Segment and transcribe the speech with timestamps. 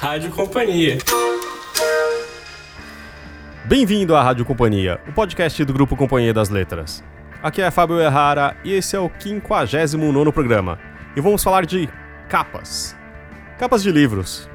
[0.00, 0.96] Rádio Companhia.
[3.66, 7.04] Bem-vindo à Rádio Companhia, o podcast do Grupo Companhia das Letras.
[7.42, 10.78] Aqui é Fábio Errara e esse é o 59 programa.
[11.14, 11.86] E vamos falar de
[12.30, 12.96] capas.
[13.58, 14.48] Capas de livros.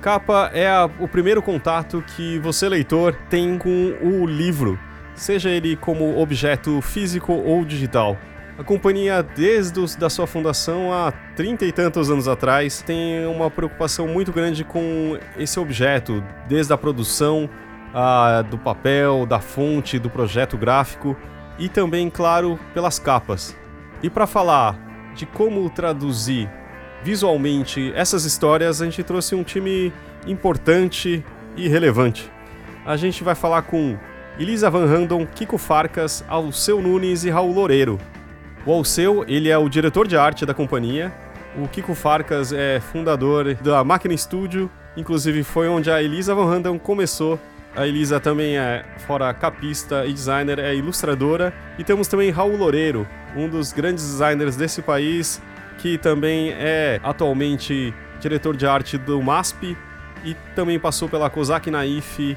[0.00, 4.78] Capa é a, o primeiro contato que você, leitor, tem com o livro,
[5.16, 8.16] seja ele como objeto físico ou digital.
[8.56, 13.50] A companhia, desde a da sua fundação há trinta e tantos anos atrás, tem uma
[13.50, 17.50] preocupação muito grande com esse objeto, desde a produção
[17.92, 21.16] a, do papel, da fonte, do projeto gráfico
[21.58, 23.56] e também, claro, pelas capas.
[24.00, 24.78] E para falar
[25.16, 26.48] de como traduzir
[27.02, 29.92] visualmente essas histórias, a gente trouxe um time
[30.28, 31.24] importante
[31.56, 32.30] e relevante.
[32.86, 33.98] A gente vai falar com
[34.38, 37.98] Elisa Van Randon, Kiko Farcas, Alceu Nunes e Raul Loureiro.
[38.66, 41.12] O Alceu, ele é o diretor de arte da companhia.
[41.54, 46.78] O Kiko Farcas é fundador da Máquina Studio, inclusive foi onde a Elisa Van Randon
[46.78, 47.38] começou.
[47.76, 51.52] A Elisa também é, fora capista e designer, é ilustradora.
[51.78, 53.06] E temos também Raul Loureiro,
[53.36, 55.42] um dos grandes designers desse país,
[55.78, 59.76] que também é atualmente diretor de arte do MASP
[60.24, 62.34] e também passou pela Kozak Naif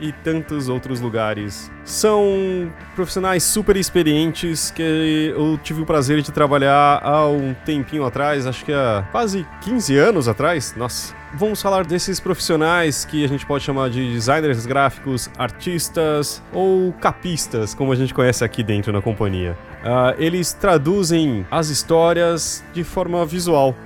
[0.00, 1.70] e tantos outros lugares.
[1.84, 8.46] São profissionais super experientes que eu tive o prazer de trabalhar há um tempinho atrás,
[8.46, 10.74] acho que há quase 15 anos atrás.
[10.76, 11.14] Nossa.
[11.34, 17.74] Vamos falar desses profissionais que a gente pode chamar de designers gráficos, artistas ou capistas,
[17.74, 19.56] como a gente conhece aqui dentro na companhia.
[19.82, 23.76] Uh, eles traduzem as histórias de forma visual.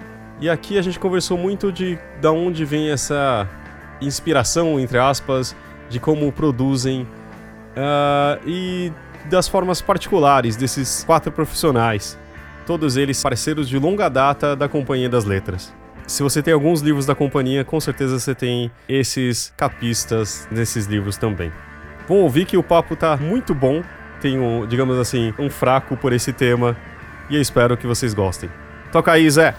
[0.41, 3.49] E aqui a gente conversou muito de da onde vem essa
[4.01, 5.55] inspiração, entre aspas,
[5.93, 8.91] de como produzem uh, e
[9.29, 12.19] das formas particulares desses quatro profissionais,
[12.67, 15.73] todos eles parceiros de longa data da Companhia das Letras.
[16.07, 21.17] Se você tem alguns livros da companhia, com certeza você tem esses capistas nesses livros
[21.17, 21.53] também.
[22.09, 23.83] Vão ouvir que o papo tá muito bom,
[24.21, 26.77] tenho, digamos assim, um fraco por esse tema
[27.31, 28.51] e eu espero que vocês gostem.
[28.91, 29.55] Toca aí, Zé!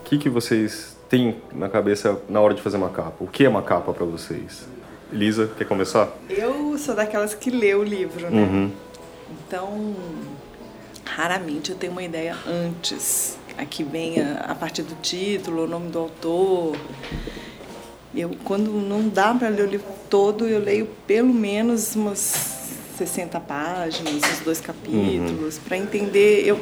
[0.00, 3.16] O que, que vocês tem na cabeça na hora de fazer uma capa?
[3.20, 4.66] O que é uma capa para vocês?
[5.12, 6.08] Elisa, quer começar?
[6.28, 8.40] Eu sou daquelas que lê o livro, né?
[8.42, 8.72] Uhum.
[9.30, 9.94] Então,
[11.04, 13.38] raramente eu tenho uma ideia antes.
[13.56, 16.76] Aqui vem a, a partir do título, o nome do autor.
[18.14, 22.18] Eu, quando não dá para ler o livro todo, eu leio pelo menos umas
[22.98, 25.62] 60 páginas, os dois capítulos, uhum.
[25.68, 26.46] para entender.
[26.46, 26.60] Eu,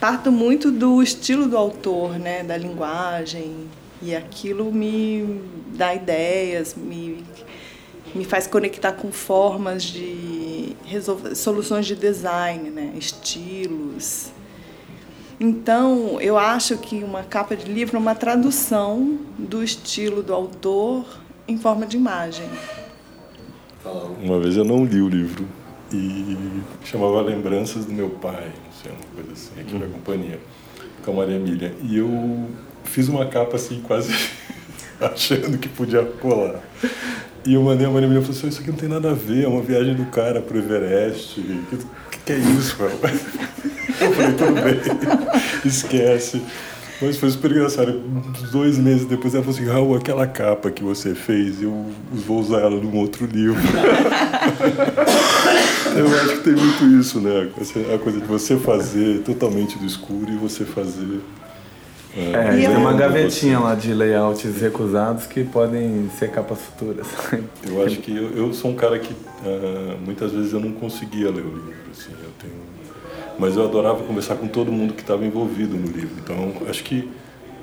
[0.00, 3.68] parto muito do estilo do autor, né, da linguagem,
[4.02, 5.40] e aquilo me
[5.74, 7.24] dá ideias, me,
[8.14, 10.76] me faz conectar com formas de
[11.34, 14.30] soluções de design, né, estilos.
[15.40, 21.04] Então, eu acho que uma capa de livro é uma tradução do estilo do autor
[21.48, 22.48] em forma de imagem.
[24.22, 25.46] Uma vez eu não li o livro
[25.96, 28.52] e chamava Lembranças do Meu Pai
[28.86, 30.38] é uma coisa assim, aqui na companhia,
[31.04, 31.72] com a Maria Emília.
[31.82, 32.48] E eu
[32.84, 34.14] fiz uma capa assim, quase
[35.00, 36.60] achando que podia colar.
[37.46, 39.14] E eu mandei a Maria Emília e falou assim, isso aqui não tem nada a
[39.14, 41.40] ver, é uma viagem do cara pro Everest.
[41.40, 42.98] O que, que, é isso, mano?
[44.00, 44.80] Eu falei, tudo bem,
[45.64, 46.42] esquece.
[47.00, 47.92] Mas foi super engraçado.
[48.50, 52.60] Dois meses depois ela falou assim: Raul, aquela capa que você fez, eu vou usar
[52.60, 53.60] ela num outro livro.
[55.96, 57.50] eu acho que tem muito isso, né?
[57.94, 61.20] A coisa de você fazer totalmente do escuro e você fazer.
[62.16, 67.06] É, é tem uma gavetinha lá de layouts recusados que podem ser capas futuras.
[67.66, 71.30] Eu acho que eu, eu sou um cara que uh, muitas vezes eu não conseguia
[71.30, 71.74] ler o livro.
[71.90, 72.64] Assim, eu tenho
[73.38, 76.14] mas eu adorava conversar com todo mundo que estava envolvido no livro.
[76.22, 77.08] Então, acho que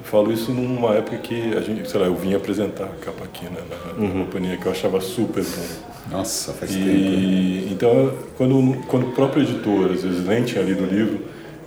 [0.01, 3.23] eu falo isso numa época que a gente, sei lá, eu vim apresentar a capa
[3.23, 4.25] aqui né, na, uhum.
[4.25, 6.17] companhia, que eu achava super bom.
[6.17, 7.73] Nossa, faz e, tempo.
[7.73, 11.19] Então, quando, quando o próprio editor, às vezes, nem tinha lido o livro,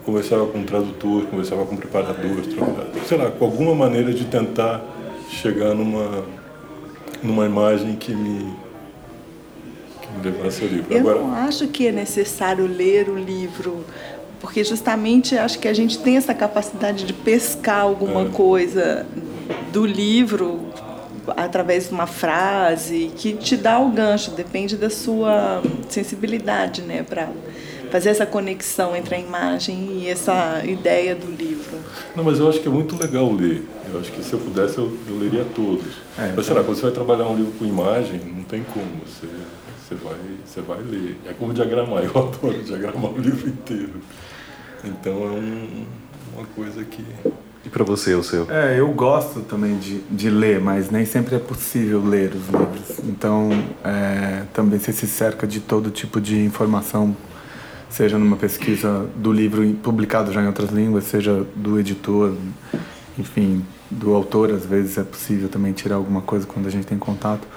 [0.04, 2.42] conversava com o tradutor, conversava com o preparador,
[3.06, 4.84] sei lá, com alguma maneira de tentar
[5.30, 6.24] chegar numa,
[7.22, 8.52] numa imagem que me,
[10.22, 10.92] levar seu livro.
[10.92, 11.20] Eu Agora...
[11.20, 13.84] não acho que é necessário ler o livro,
[14.44, 18.28] porque justamente acho que a gente tem essa capacidade de pescar alguma é.
[18.28, 19.06] coisa
[19.72, 20.60] do livro
[21.34, 27.30] através de uma frase que te dá o gancho, depende da sua sensibilidade, né, para
[27.90, 31.78] fazer essa conexão entre a imagem e essa ideia do livro.
[32.14, 33.66] Não, mas eu acho que é muito legal ler.
[33.90, 35.86] Eu acho que se eu pudesse eu, eu leria todos.
[36.18, 38.84] É, mas será, quando você vai trabalhar um livro com imagem, não tem como.
[39.06, 39.26] Você
[39.84, 41.16] você vai, você vai ler.
[41.26, 44.00] É como diagramar, eu adoro diagramar o livro inteiro.
[44.84, 45.84] Então é um,
[46.34, 47.04] uma coisa que.
[47.64, 48.46] E para você, o seu?
[48.50, 52.98] É, eu gosto também de, de ler, mas nem sempre é possível ler os livros.
[53.04, 53.48] Então,
[53.82, 57.16] é, também você se cerca de todo tipo de informação,
[57.88, 62.34] seja numa pesquisa do livro publicado já em outras línguas, seja do editor,
[63.18, 64.50] enfim, do autor.
[64.50, 67.48] Às vezes é possível também tirar alguma coisa quando a gente tem contato.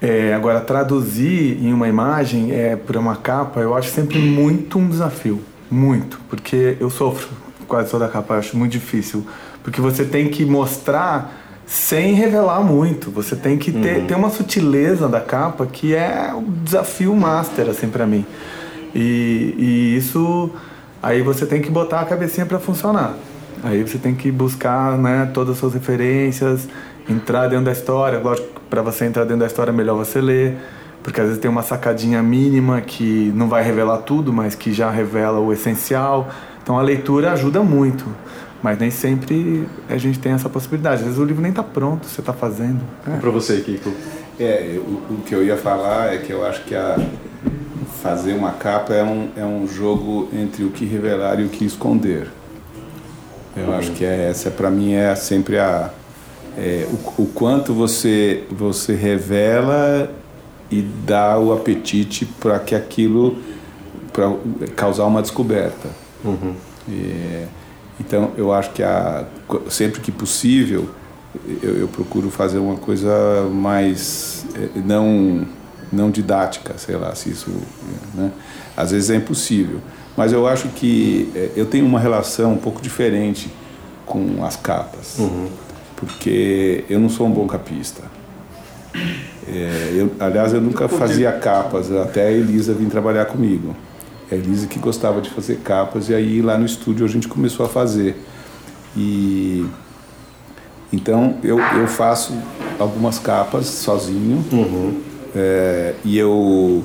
[0.00, 4.88] É, agora, traduzir em uma imagem é, para uma capa, eu acho sempre muito um
[4.88, 5.42] desafio.
[5.70, 6.20] Muito.
[6.28, 7.28] Porque eu sofro
[7.68, 9.24] quase toda a capa, eu acho muito difícil.
[9.62, 11.32] Porque você tem que mostrar
[11.66, 13.10] sem revelar muito.
[13.10, 14.06] Você tem que ter, uhum.
[14.06, 18.26] ter uma sutileza da capa que é o desafio master, assim, para mim.
[18.94, 20.50] E, e isso.
[21.02, 23.14] Aí você tem que botar a cabecinha para funcionar.
[23.62, 26.68] Aí você tem que buscar né, todas as suas referências,
[27.08, 28.18] entrar dentro da história.
[28.18, 30.56] Lógico, para você entrar dentro da história, é melhor você ler,
[31.10, 34.88] porque às vezes tem uma sacadinha mínima que não vai revelar tudo, mas que já
[34.88, 36.28] revela o essencial.
[36.62, 38.06] Então a leitura ajuda muito,
[38.62, 41.00] mas nem sempre a gente tem essa possibilidade.
[41.00, 42.78] Às vezes o livro nem está pronto, você está fazendo.
[43.08, 43.16] É.
[43.16, 43.92] Para você, Kiko?
[44.38, 46.96] É, o, o, que eu ia falar é que eu acho que a
[48.00, 51.64] fazer uma capa é um, é um jogo entre o que revelar e o que
[51.64, 52.28] esconder.
[53.56, 53.74] Eu uhum.
[53.76, 55.90] acho que é, essa para mim é sempre a
[56.56, 60.19] é, o, o, quanto você, você revela
[60.70, 63.36] e dá o apetite para que aquilo
[64.12, 64.32] para
[64.76, 65.88] causar uma descoberta.
[66.24, 66.54] Uhum.
[66.88, 67.46] É,
[67.98, 69.24] então eu acho que a,
[69.68, 70.88] sempre que possível
[71.62, 75.46] eu, eu procuro fazer uma coisa mais é, não
[75.92, 77.50] não didática, sei lá se isso,
[78.14, 78.30] né?
[78.76, 79.80] às vezes é impossível.
[80.16, 83.50] Mas eu acho que é, eu tenho uma relação um pouco diferente
[84.06, 85.18] com as capas.
[85.18, 85.48] Uhum
[86.00, 88.02] porque eu não sou um bom capista.
[89.48, 93.74] É, eu, aliás, eu nunca fazia capas, até a Elisa vir trabalhar comigo.
[94.30, 97.26] É a Elisa que gostava de fazer capas, e aí lá no estúdio a gente
[97.26, 98.16] começou a fazer.
[98.96, 99.66] E
[100.92, 102.32] então eu, eu faço
[102.78, 105.00] algumas capas sozinho, uhum.
[105.34, 106.84] é, e eu,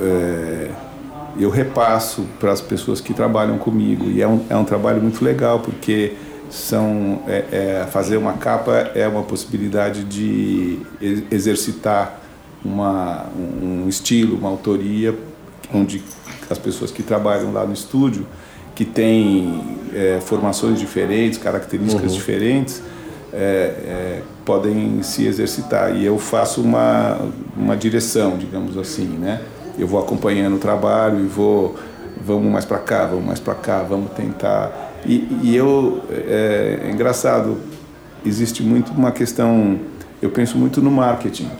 [0.00, 0.70] é,
[1.38, 5.24] eu repasso para as pessoas que trabalham comigo, e é um, é um trabalho muito
[5.24, 6.14] legal, porque
[6.52, 10.80] são é, é, fazer uma capa é uma possibilidade de
[11.30, 12.20] exercitar
[12.62, 15.18] uma, um estilo, uma autoria,
[15.72, 16.04] onde
[16.50, 18.26] as pessoas que trabalham lá no estúdio,
[18.74, 22.18] que têm é, formações diferentes, características uhum.
[22.18, 22.82] diferentes,
[23.32, 25.96] é, é, podem se exercitar.
[25.96, 27.18] E eu faço uma,
[27.56, 29.40] uma direção, digamos assim, né?
[29.78, 31.76] Eu vou acompanhando o trabalho e vou,
[32.22, 36.90] vamos mais para cá, vamos mais para cá, vamos tentar e, e eu, é, é,
[36.90, 37.58] engraçado,
[38.24, 39.78] existe muito uma questão,
[40.20, 41.50] eu penso muito no marketing.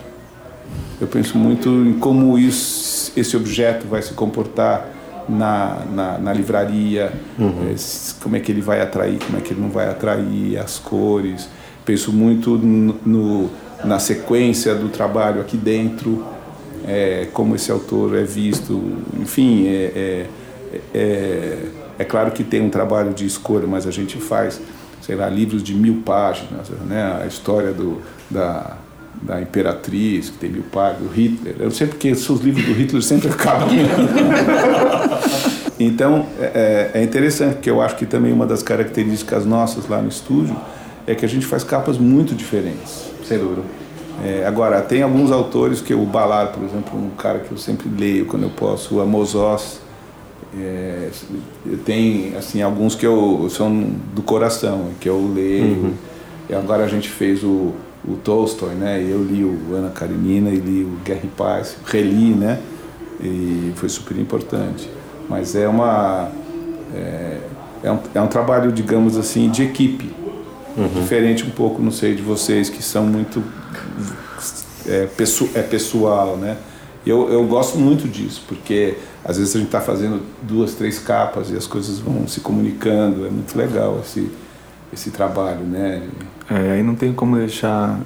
[1.00, 4.88] Eu penso muito em como isso, esse objeto vai se comportar
[5.28, 7.70] na, na, na livraria, uhum.
[7.70, 7.74] é,
[8.22, 11.48] como é que ele vai atrair, como é que ele não vai atrair, as cores.
[11.84, 13.50] Penso muito no, no
[13.84, 16.24] na sequência do trabalho aqui dentro,
[16.86, 18.80] é, como esse autor é visto,
[19.20, 20.26] enfim, é,
[20.94, 21.56] é,
[22.02, 24.60] é claro que tem um trabalho de escolha, mas a gente faz,
[25.00, 27.20] sei lá, livros de mil páginas, né?
[27.22, 28.76] A história do, da,
[29.22, 31.54] da Imperatriz, que tem mil páginas, do Hitler.
[31.60, 33.68] Eu sei porque os livros do Hitler sempre acabam.
[35.78, 40.02] então, é, é, é interessante, porque eu acho que também uma das características nossas lá
[40.02, 40.56] no estúdio
[41.06, 43.12] é que a gente faz capas muito diferentes.
[43.28, 43.62] Dúvida.
[44.24, 47.88] É, agora, tem alguns autores que o Balar, por exemplo, um cara que eu sempre
[47.88, 49.80] leio quando eu posso, o Amos Oz,
[50.58, 51.10] é,
[51.84, 55.64] tem assim alguns que eu são do coração que eu leio.
[55.64, 55.94] Uhum.
[56.50, 57.72] e agora a gente fez o,
[58.06, 59.00] o Tolstói né?
[59.02, 62.60] Eu li o Ana Karenina e li o Guerra e Paz reli né?
[63.20, 64.90] E foi super importante.
[65.28, 66.30] Mas é uma
[66.94, 67.38] é,
[67.84, 70.22] é, um, é um trabalho digamos assim de equipe.
[70.74, 70.88] Uhum.
[70.88, 73.42] diferente um pouco não sei de vocês que são muito
[74.86, 76.56] é, pessoal, é pessoal né
[77.10, 81.50] eu, eu gosto muito disso porque às vezes a gente está fazendo duas, três capas
[81.50, 83.26] e as coisas vão se comunicando.
[83.26, 84.30] É muito legal esse,
[84.92, 86.02] esse trabalho, né?
[86.50, 88.00] É, aí não tem como deixar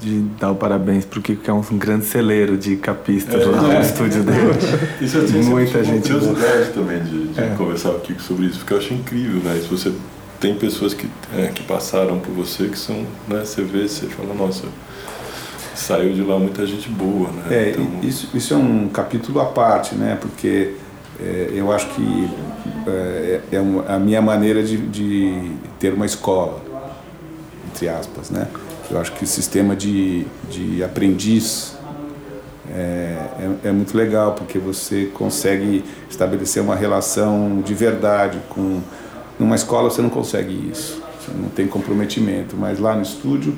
[0.00, 3.62] de dar o parabéns para o que é um grande celeiro de capistas é, lá
[3.62, 3.80] no é.
[3.80, 4.52] estúdio dele.
[5.00, 7.54] Isso eu tinha muita gente curiosidade também de, de é.
[7.56, 9.58] conversar com o Kiko sobre isso, porque eu acho incrível, né?
[9.60, 9.92] Se você
[10.38, 13.44] tem pessoas que, é, que passaram por você que são, né?
[13.44, 14.64] Você vê, você fala, nossa,
[15.78, 17.42] saiu de lá muita gente boa, né?
[17.50, 18.00] É, então...
[18.02, 20.18] isso, isso é um capítulo à parte, né?
[20.20, 20.74] Porque
[21.20, 22.30] é, eu acho que
[22.86, 23.58] é, é
[23.88, 26.60] a minha maneira de, de, ter uma escola,
[27.72, 28.48] entre aspas, né?
[28.90, 31.76] Eu acho que o sistema de, de aprendiz
[32.70, 33.16] é,
[33.64, 38.80] é, é, muito legal, porque você consegue estabelecer uma relação de verdade com,
[39.38, 43.56] numa escola você não consegue isso, você não tem comprometimento, mas lá no estúdio,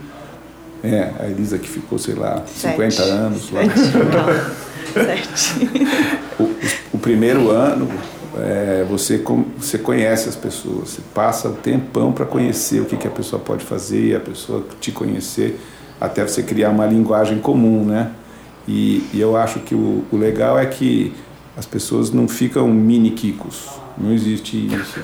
[0.82, 2.92] é, a Elisa que ficou, sei lá, Sete.
[2.92, 3.62] 50 anos lá.
[4.92, 5.68] Sete.
[6.38, 7.88] O, o primeiro ano,
[8.38, 9.22] é, você,
[9.56, 13.40] você conhece as pessoas, você passa o tempão para conhecer o que, que a pessoa
[13.40, 15.60] pode fazer e a pessoa te conhecer,
[16.00, 18.10] até você criar uma linguagem comum, né?
[18.66, 21.12] E, e eu acho que o, o legal é que
[21.56, 23.68] as pessoas não ficam mini kikos,
[23.98, 25.00] não existe isso.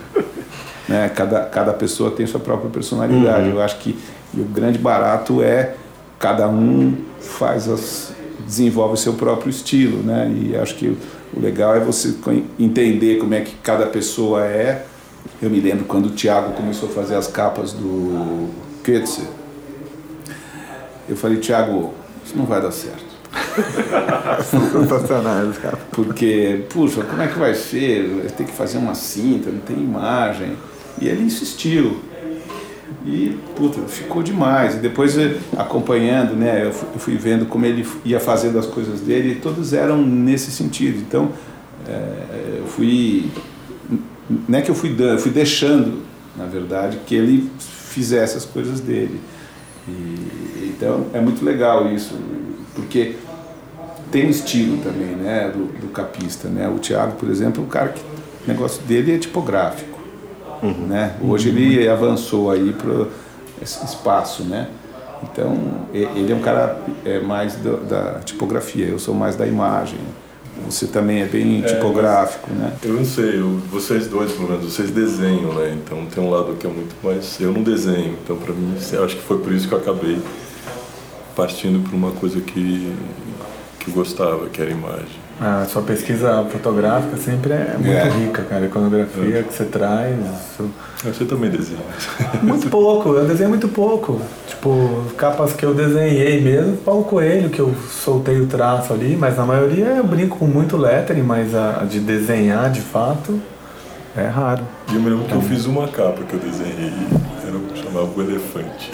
[0.88, 1.08] né?
[1.08, 3.50] cada, cada pessoa tem sua própria personalidade.
[3.50, 3.98] Eu acho que
[4.34, 5.74] e o grande barato é
[6.18, 8.16] cada um faz as
[8.46, 10.30] desenvolve o seu próprio estilo, né?
[10.30, 10.86] E acho que
[11.34, 12.14] o, legal é você
[12.58, 14.86] entender como é que cada pessoa é.
[15.42, 18.48] Eu me lembro quando o Thiago começou a fazer as capas do
[18.84, 19.26] Goethe.
[21.08, 21.92] Eu falei, Thiago,
[22.24, 23.04] isso não vai dar certo.
[25.90, 28.30] Porque, puxa, como é que vai ser?
[28.36, 30.56] Tem que fazer uma cinta, não tem imagem.
[31.00, 32.00] E ele insistiu.
[33.06, 34.74] E, puta, ficou demais.
[34.74, 38.66] E depois, eh, acompanhando, né, eu fu- eu fui vendo como ele ia fazendo as
[38.66, 40.98] coisas dele, e todos eram nesse sentido.
[40.98, 41.30] Então,
[41.86, 43.30] eh, eu fui.
[44.48, 46.02] Não é que eu fui dando, eu fui deixando,
[46.36, 49.20] na verdade, que ele fizesse as coisas dele.
[49.88, 52.16] E, então, é muito legal isso,
[52.74, 53.14] porque
[54.10, 56.68] tem estilo também, né, do, do capista, né?
[56.68, 59.95] O Thiago, por exemplo, o cara que o negócio dele é tipográfico,
[60.62, 61.14] né?
[61.22, 63.06] Hoje ele avançou aí para
[63.62, 64.68] esse espaço, né?
[65.22, 65.56] Então
[65.92, 69.98] ele é um cara é, mais da, da tipografia, eu sou mais da imagem.
[70.68, 72.72] Você também é bem tipográfico, né?
[72.82, 75.76] Eu não sei, eu- vocês dois, pelo menos, vocês desenham, né?
[75.82, 77.38] Então tem um lado que é muito mais.
[77.40, 80.18] Eu não desenho, então pra mim, acho que foi por isso que eu acabei
[81.34, 82.92] partindo para uma coisa que,
[83.78, 85.25] que eu gostava, que era imagem.
[85.38, 88.08] A sua pesquisa fotográfica sempre é muito É.
[88.08, 88.62] rica, cara.
[88.62, 90.16] A iconografia que você traz.
[90.18, 90.70] isso-
[91.04, 91.78] Você também desenha.
[92.42, 94.18] Muito pouco, eu desenho muito pouco.
[94.46, 99.36] Tipo, capas que eu desenhei mesmo, Paulo Coelho, que eu soltei o traço ali, mas
[99.36, 103.38] na maioria eu brinco com muito lettering, mas a, a de desenhar de fato
[104.16, 104.62] é raro.
[104.90, 106.92] E eu me lembro que eu fiz uma capa que eu desenhei,
[107.46, 108.90] era, chamava O Elefante.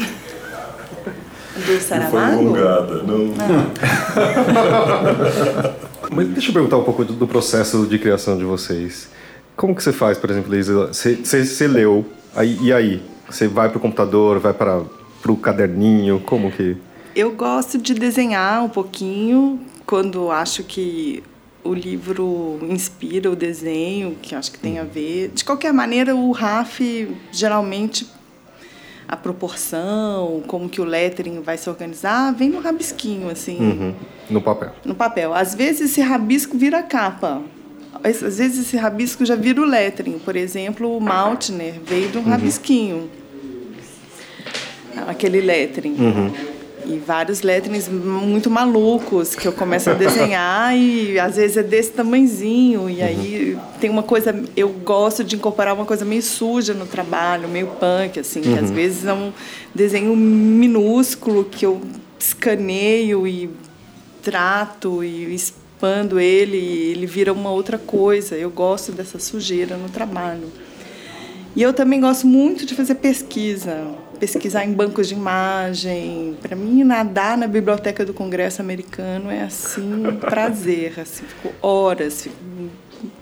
[1.55, 2.39] Do E foi Saramago?
[2.41, 2.95] alongada.
[3.05, 3.33] Não,
[6.13, 9.09] Mas deixa eu perguntar um pouco do, do processo de criação de vocês.
[9.57, 10.89] Como que você faz, por exemplo, Leisa?
[10.89, 12.05] Você, leu,
[12.35, 13.03] aí, e aí?
[13.29, 14.83] Você vai para o computador, vai para
[15.27, 16.77] o caderninho, como que...
[17.15, 21.23] Eu gosto de desenhar um pouquinho quando acho que
[21.65, 25.31] o livro inspira o desenho, que acho que tem a ver.
[25.35, 28.07] De qualquer maneira, o RAF geralmente
[29.13, 33.95] a proporção, como que o lettering vai se organizar, vem no rabisquinho assim, Uhum,
[34.31, 34.71] no papel.
[34.87, 35.35] no papel.
[35.35, 37.43] Às vezes esse rabisco vira capa.
[38.03, 40.19] Às vezes esse rabisco já vira o lettering.
[40.19, 43.11] Por exemplo, o Maltner veio de um rabisquinho.
[45.07, 45.95] Aquele lettering.
[46.85, 51.93] E vários letterings muito malucos que eu começo a desenhar e às vezes é desse
[51.93, 52.91] tamanzinho.
[52.91, 54.35] E aí tem uma coisa.
[54.57, 58.71] Eu gosto de incorporar uma coisa meio suja no trabalho, meio punk, assim, que às
[58.71, 59.33] vezes é um
[59.75, 61.81] desenho minúsculo que eu
[62.19, 63.51] escaneio e
[64.23, 68.37] trato e expando ele e ele vira uma outra coisa.
[68.37, 70.51] Eu gosto dessa sujeira no trabalho.
[71.55, 73.87] E eu também gosto muito de fazer pesquisa,
[74.23, 76.37] pesquisar em bancos de imagem.
[76.41, 81.01] Para mim, nadar na biblioteca do Congresso americano é assim um prazer.
[81.01, 82.37] Assim, fico horas, fico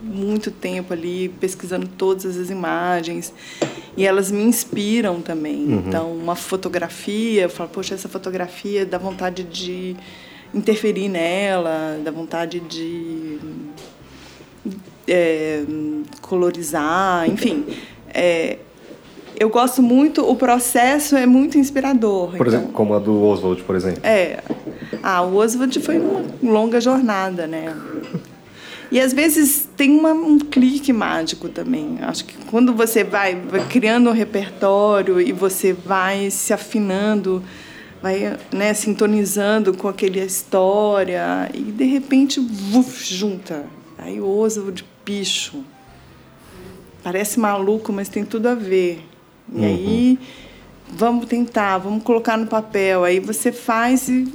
[0.02, 3.32] muito tempo ali pesquisando todas as imagens
[3.96, 5.72] e elas me inspiram também.
[5.72, 9.96] Então, uma fotografia, eu falo, poxa, essa fotografia dá vontade de
[10.52, 13.38] interferir nela, dá vontade de
[15.08, 15.62] é,
[16.20, 17.64] colorizar, enfim.
[18.12, 18.58] É,
[19.40, 22.28] eu gosto muito, o processo é muito inspirador.
[22.36, 24.00] Por então- exemplo, como a do Oswald, por exemplo.
[24.04, 24.40] é.
[25.02, 27.74] Ah, o Oswald foi uma longa jornada, né?
[28.92, 31.96] E às vezes tem uma- um clique mágico também.
[32.02, 37.42] Acho que quando você vai, vai criando um repertório e você vai se afinando,
[38.02, 43.64] vai né, sintonizando com aquela história e de repente vuf, junta.
[43.96, 45.64] Aí o Oswald bicho.
[47.02, 49.02] Parece maluco, mas tem tudo a ver.
[49.54, 50.18] E aí
[50.88, 53.04] vamos tentar, vamos colocar no papel.
[53.04, 54.32] Aí você faz e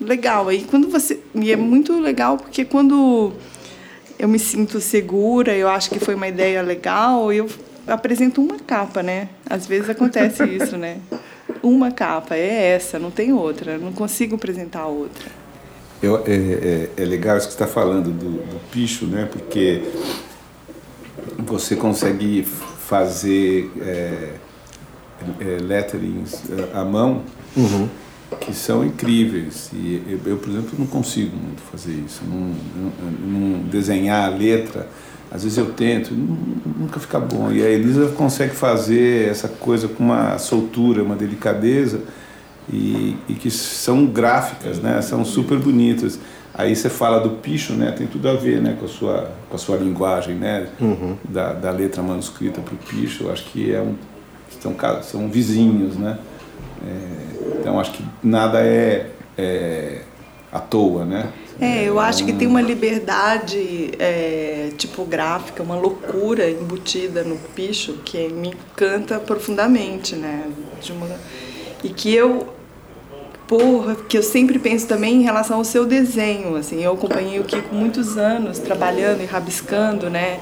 [0.00, 0.48] legal.
[0.48, 3.32] Aí quando você e é muito legal porque quando
[4.18, 7.48] eu me sinto segura, eu acho que foi uma ideia legal, eu
[7.86, 9.28] apresento uma capa, né?
[9.48, 10.98] Às vezes acontece isso, né?
[11.62, 13.78] Uma capa é essa, não tem outra.
[13.78, 15.26] Não consigo apresentar outra.
[16.02, 19.28] Eu, é, é, é legal isso que você está falando do, do picho, né?
[19.30, 19.82] Porque
[21.38, 22.46] você consegue
[22.88, 24.32] fazer é,
[25.40, 26.42] é, letterings
[26.74, 27.22] à mão
[27.56, 27.88] Uhum.
[28.40, 29.70] que são incríveis.
[29.72, 32.22] E eu, eu, por exemplo, não consigo muito fazer isso.
[32.26, 34.88] Não, não, não desenhar a letra,
[35.30, 37.52] às vezes eu tento, nunca fica bom.
[37.52, 42.00] E a Elisa consegue fazer essa coisa com uma soltura, uma delicadeza
[42.72, 45.02] e, e que são gráficas, né?
[45.02, 46.18] São super bonitas.
[46.58, 47.92] Aí você fala do picho, né?
[47.92, 48.76] Tem tudo a ver, né?
[48.80, 50.66] Com a sua, com a sua linguagem, né?
[50.80, 51.16] Uhum.
[51.22, 53.24] Da, da letra manuscrita para o picho.
[53.24, 53.94] Eu acho que é um,
[54.60, 56.18] são, são vizinhos, né?
[56.84, 60.02] É, então acho que nada é, é
[60.50, 61.32] à toa, né?
[61.60, 68.28] É, eu acho que tem uma liberdade é, tipográfica, uma loucura embutida no picho que
[68.28, 70.50] me encanta profundamente, né?
[70.82, 71.06] De uma,
[71.84, 72.57] e que eu
[73.48, 77.44] porra, que eu sempre penso também em relação ao seu desenho, assim, eu acompanhei o
[77.44, 80.38] Kiko muitos anos trabalhando e rabiscando, né?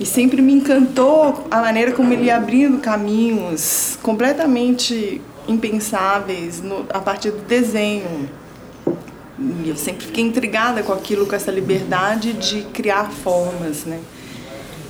[0.00, 6.98] E sempre me encantou a maneira como ele ia abrindo caminhos completamente impensáveis no, a
[6.98, 8.28] partir do desenho.
[9.38, 14.00] E eu sempre fiquei intrigada com aquilo, com essa liberdade de criar formas, né?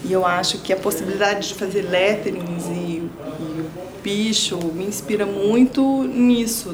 [0.04, 3.10] E eu acho que a possibilidade de fazer letterings e, e
[3.60, 6.72] o bicho me inspira muito nisso,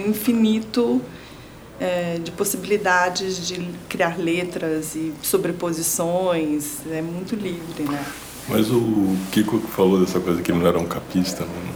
[0.00, 1.00] infinito
[1.80, 6.78] é, de possibilidades de criar letras e sobreposições.
[6.90, 8.04] É muito livre, né?
[8.48, 11.74] Mas o Kiko falou dessa coisa que ele não era um capista, né?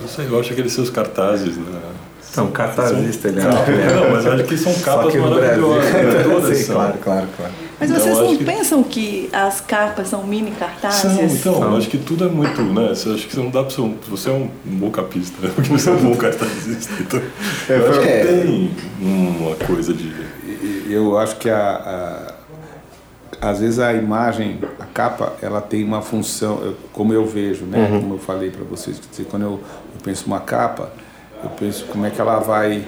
[0.00, 1.92] Não sei, eu acho que aqueles seus cartazes, né?
[2.36, 3.44] São cartazistas, ele é.
[3.44, 5.90] Não, mas acho que são capas que maravilhosas.
[5.90, 6.22] Brasil- né?
[6.24, 6.74] Todas Sim, são.
[6.76, 7.52] claro, claro, claro.
[7.78, 11.00] Mas Então, vocês acho não que- pensam que as capas são mini cartazes?
[11.00, 11.62] São, então, São.
[11.72, 12.88] eu acho que tudo é muito, né?
[12.88, 13.94] Você acha que você não dá pra ser um.
[14.08, 15.52] Você é um bom capista, né?
[15.54, 16.92] Porque você é um bom cartazista.
[17.00, 17.20] Então,
[17.68, 18.24] eu acho que É.
[18.24, 20.10] tem uma coisa de.
[20.88, 22.34] Eu acho que a,
[23.42, 27.64] a- às vezes a imagem, a capa, ela tem uma função, eu- como eu vejo,
[27.66, 27.88] né?
[28.00, 28.98] Como eu falei para vocês,
[29.30, 29.60] quando eu, eu
[30.02, 30.90] penso uma capa,
[31.46, 32.84] eu penso como é que ela vai,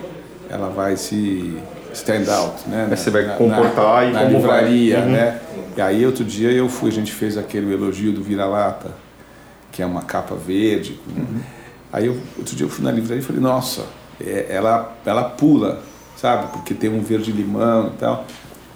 [0.51, 1.57] ela vai se
[1.95, 2.89] stand out, né?
[2.91, 4.65] Aí você vai Na- comportar na, e na como vai.
[4.65, 5.11] livraria, Uhum.
[5.13, 5.41] né?
[5.77, 8.91] E aí outro dia eu fui, a gente fez aquele elogio do vira-lata,
[9.73, 10.99] que é uma capa verde.
[11.05, 11.39] com-
[11.93, 13.83] Aí eu, outro dia eu fui na livraria e falei, nossa,
[14.21, 15.81] é- ela, ela pula,
[16.17, 16.49] sabe?
[16.53, 18.25] Porque tem um verde limão e tal.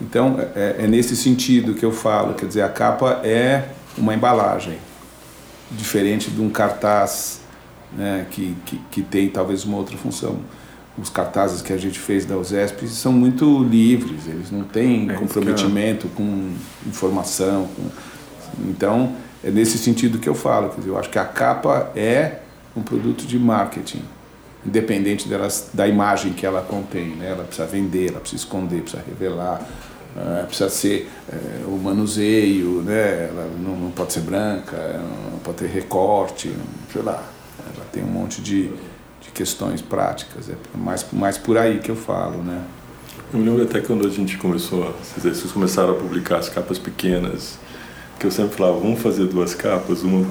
[0.01, 3.65] Então é, é nesse sentido que eu falo, quer dizer, a capa é
[3.97, 4.77] uma embalagem,
[5.71, 7.41] diferente de um cartaz
[7.97, 10.37] né, que, que, que tem talvez uma outra função.
[10.97, 15.13] Os cartazes que a gente fez da USESP são muito livres, eles não têm É
[15.13, 16.51] isso comprometimento com
[16.85, 17.67] informação.
[17.75, 17.89] com-
[18.69, 20.69] Então, é nesse sentido que eu falo.
[20.69, 22.39] Quer dizer, eu acho que a capa é
[22.75, 24.01] um produto de marketing,
[24.65, 27.07] independente delas, da imagem que ela contém.
[27.15, 27.29] Né?
[27.31, 29.61] Ela precisa vender, ela precisa esconder, precisa revelar,
[30.15, 33.29] eh, precisa ser eh, o manuseio, né?
[33.29, 35.01] ela não, não pode ser branca,
[35.31, 36.53] não pode ter recorte,
[36.91, 37.23] sei lá.
[37.75, 38.63] Ela tem um monte de,
[39.21, 40.49] de questões práticas.
[40.49, 42.37] É mais, mais por aí que eu falo.
[42.43, 42.61] Né?
[43.33, 46.77] Eu me lembro até quando a gente começou, a- vocês começaram a publicar as capas
[46.77, 47.57] pequenas,
[48.19, 50.25] que eu sempre falava, vamos fazer duas capas, uma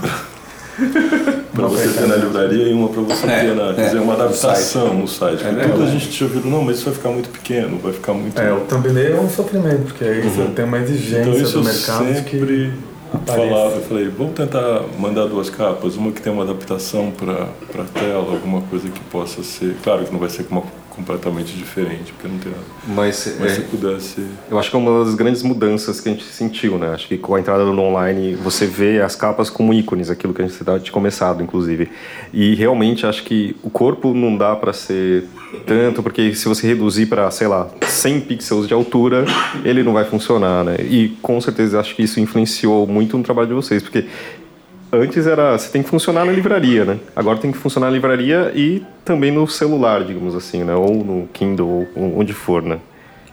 [1.55, 3.99] para você ter na livraria e uma para você É, ter na, é, quer dizer,
[3.99, 5.45] uma no adaptação no site.
[5.45, 7.93] É Porque tudo a gente tinha ouvido, não, mas isso vai ficar muito pequeno, vai
[7.93, 8.39] ficar muito...
[8.41, 11.59] É, o thumbnail é um sofrimento, porque aí você tem uma exigência Então isso do
[11.59, 12.73] eu mercado que
[13.15, 13.49] apareça.
[13.49, 18.33] falava, eu falei, vamos tentar mandar duas capas, uma que tem uma adaptação para tela,
[18.33, 20.63] alguma coisa que possa ser, claro que não vai ser uma,
[20.95, 22.65] completamente diferente, porque não tem nada.
[22.87, 26.13] Mas, Mas é, se pudesse, eu acho que é uma das grandes mudanças que a
[26.13, 26.89] gente sentiu, né?
[26.89, 30.43] Acho que com a entrada no online você vê as capas como ícones, aquilo que
[30.43, 31.91] a gente tinha começado, inclusive.
[32.33, 35.25] E realmente acho que o corpo não dá para ser
[35.67, 39.25] tanto, porque se você reduzir para, sei lá, 100 pixels de altura,
[39.65, 40.77] ele não vai funcionar, né?
[40.81, 44.07] E com certeza acho que isso influenciou muito no trabalho de vocês, porque
[44.95, 46.99] Antes era, você tem que funcionar na livraria, né?
[47.17, 50.75] Agora tem que funcionar na livraria e também no celular, digamos assim, né?
[50.75, 52.79] Ou no Kindle, ou onde for, né?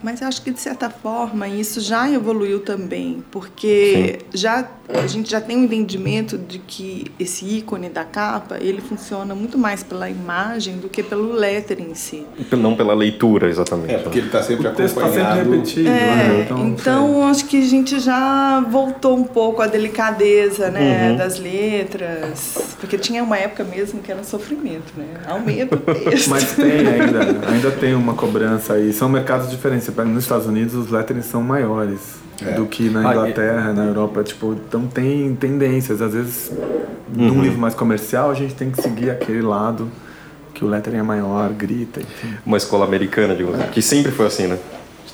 [0.01, 5.29] Mas eu acho que, de certa forma, isso já evoluiu também, porque já, a gente
[5.29, 10.09] já tem um entendimento de que esse ícone da capa, ele funciona muito mais pela
[10.09, 12.25] imagem do que pelo letter em si.
[12.51, 13.93] Não pela leitura, exatamente.
[13.93, 15.51] É, porque ele está sempre o texto está sempre acompanhado.
[15.51, 16.47] repetido, É, né?
[16.65, 21.17] então, acho que a gente já voltou um pouco à delicadeza né, Uhum.
[21.17, 25.05] das letras, porque tinha uma época mesmo que era sofrimento, né?
[25.27, 26.29] Aumenta o texto.
[26.29, 28.91] Mas tem ainda, ainda tem uma cobrança aí.
[28.93, 29.88] São mercados diferentes.
[29.89, 32.51] Você pega nos Estados Unidos, os letterings são maiores É.
[32.51, 34.23] do que na Ah, e- Inglaterra, na Europa.
[34.23, 35.99] Tipo, então tem tendências.
[35.99, 36.51] Às vezes,
[37.11, 37.41] num Uhum.
[37.41, 39.89] livro mais comercial, a gente tem que seguir aquele lado
[40.53, 42.35] que o lettering é maior, grita, enfim.
[42.45, 44.59] Uma escola americana, digamos, que sempre foi assim, né?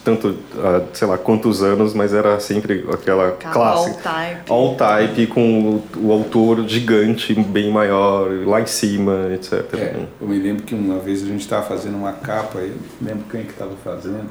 [0.04, 4.08] tanto, ah, sei lá, quantos anos, mas era sempre aquela clássica.
[4.08, 4.52] All type.
[4.52, 9.64] All type, com o, o, autor gigante, bem maior, lá em cima, etc.
[9.74, 13.24] É, eu me lembro que uma vez a gente estava fazendo uma capa, eu lembro
[13.32, 14.30] quem que estava fazendo,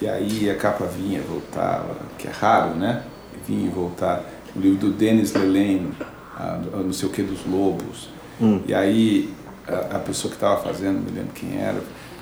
[0.00, 3.02] e aí a capa vinha, voltava, que é raro, né?
[3.46, 4.24] Vinha e voltava.
[4.54, 5.92] O livro do Denis Lelane,
[6.72, 8.08] não sei o que dos lobos.
[8.40, 8.60] Hum.
[8.66, 9.34] E aí
[9.66, 11.76] a, a pessoa que estava fazendo, não me lembro quem era,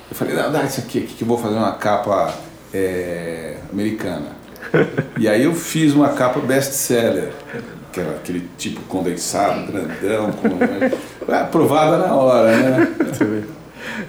[0.09, 2.33] eu falei, dá, dá isso aqui, aqui que eu vou fazer uma capa
[2.73, 4.35] é, americana.
[5.17, 7.31] e aí eu fiz uma capa best-seller,
[7.91, 12.93] que era aquele tipo condensado, grandão, com, é, aprovada na hora, né?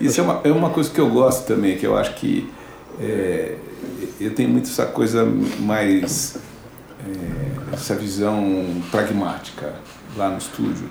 [0.01, 2.51] Isso é uma, é uma coisa que eu gosto também, que eu acho que
[3.01, 3.57] é,
[4.21, 5.25] eu tenho muito essa coisa
[5.61, 6.37] mais,
[7.07, 9.75] é, essa visão pragmática
[10.17, 10.89] lá no estúdio.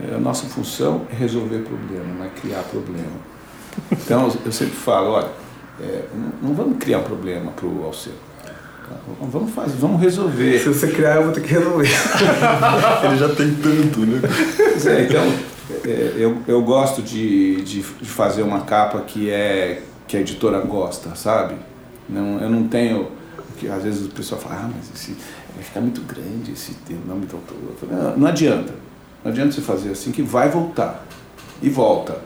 [0.00, 3.34] É, a nossa função é resolver problema, não é criar problema.
[3.92, 5.30] Então eu sempre falo, olha,
[5.80, 6.04] é,
[6.42, 8.12] não vamos criar um problema para o Alceu.
[9.20, 10.58] Vamos fazer, vamos resolver.
[10.58, 11.88] Se você criar, eu vou ter que resolver.
[13.04, 14.20] Ele já tem tanto, né?
[14.86, 15.32] É, então,
[15.84, 20.60] é, eu, eu gosto de, de, de, fazer uma capa que, é, que a editora
[20.60, 21.54] gosta, sabe?
[22.08, 23.08] Não, eu não tenho.
[23.58, 25.16] que às vezes o pessoal fala, ah, mas esse,
[25.54, 27.56] vai ficar muito grande esse nome do autor.
[27.90, 28.72] Não, não adianta.
[29.24, 31.04] Não adianta você fazer assim, que vai voltar.
[31.62, 32.18] E volta.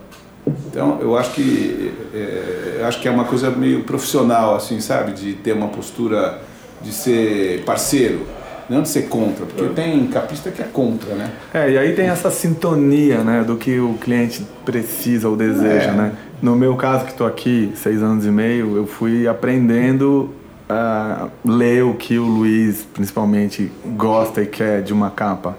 [0.66, 5.12] Então, eu acho que é, acho que é uma coisa meio profissional, assim, sabe?
[5.12, 6.40] De ter uma postura
[6.80, 8.26] de ser parceiro,
[8.68, 9.68] não de ser contra, porque é.
[9.68, 11.30] tem capista que é contra, né?
[11.52, 15.92] É, e aí tem essa sintonia, né, do que o cliente precisa ou deseja, é.
[15.92, 16.12] né?
[16.40, 20.30] No meu caso, que estou aqui seis anos e meio, eu fui aprendendo
[20.68, 25.56] a ler o que o Luiz, principalmente, gosta e quer de uma capa.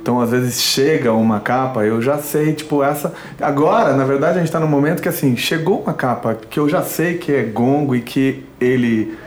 [0.00, 3.12] Então, às vezes chega uma capa, eu já sei, tipo, essa.
[3.40, 6.68] Agora, na verdade, a gente está num momento que, assim, chegou uma capa que eu
[6.68, 9.18] já sei que é gongo e que ele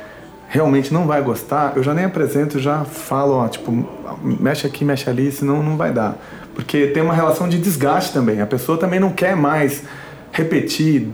[0.47, 3.85] realmente não vai gostar, eu já nem apresento, já falo, ó, tipo,
[4.21, 6.17] mexe aqui, mexe ali, senão não vai dar.
[6.55, 8.39] Porque tem uma relação de desgaste também.
[8.39, 9.83] A pessoa também não quer mais
[10.33, 11.07] repetir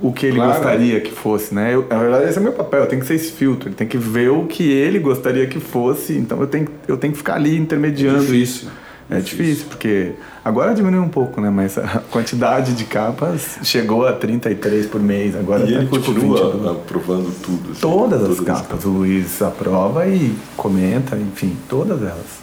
[0.00, 0.54] o que ele claro.
[0.54, 1.74] gostaria que fosse, né?
[1.74, 3.86] Eu, na verdade, esse é meu papel, eu tenho que ser esse filtro, ele tem
[3.86, 7.34] que ver o que ele gostaria que fosse, então eu tenho, eu tenho que ficar
[7.34, 8.70] ali intermediando é isso.
[9.10, 10.12] É difícil, porque
[10.44, 11.50] agora diminuiu um pouco, né?
[11.50, 15.34] Mas a quantidade de capas chegou a 33 por mês.
[15.34, 17.72] Agora e tá ele continua aprovando tudo.
[17.72, 18.78] Assim, todas, todas as capas.
[18.78, 18.84] As...
[18.84, 22.38] O Luiz aprova e comenta, enfim, todas elas.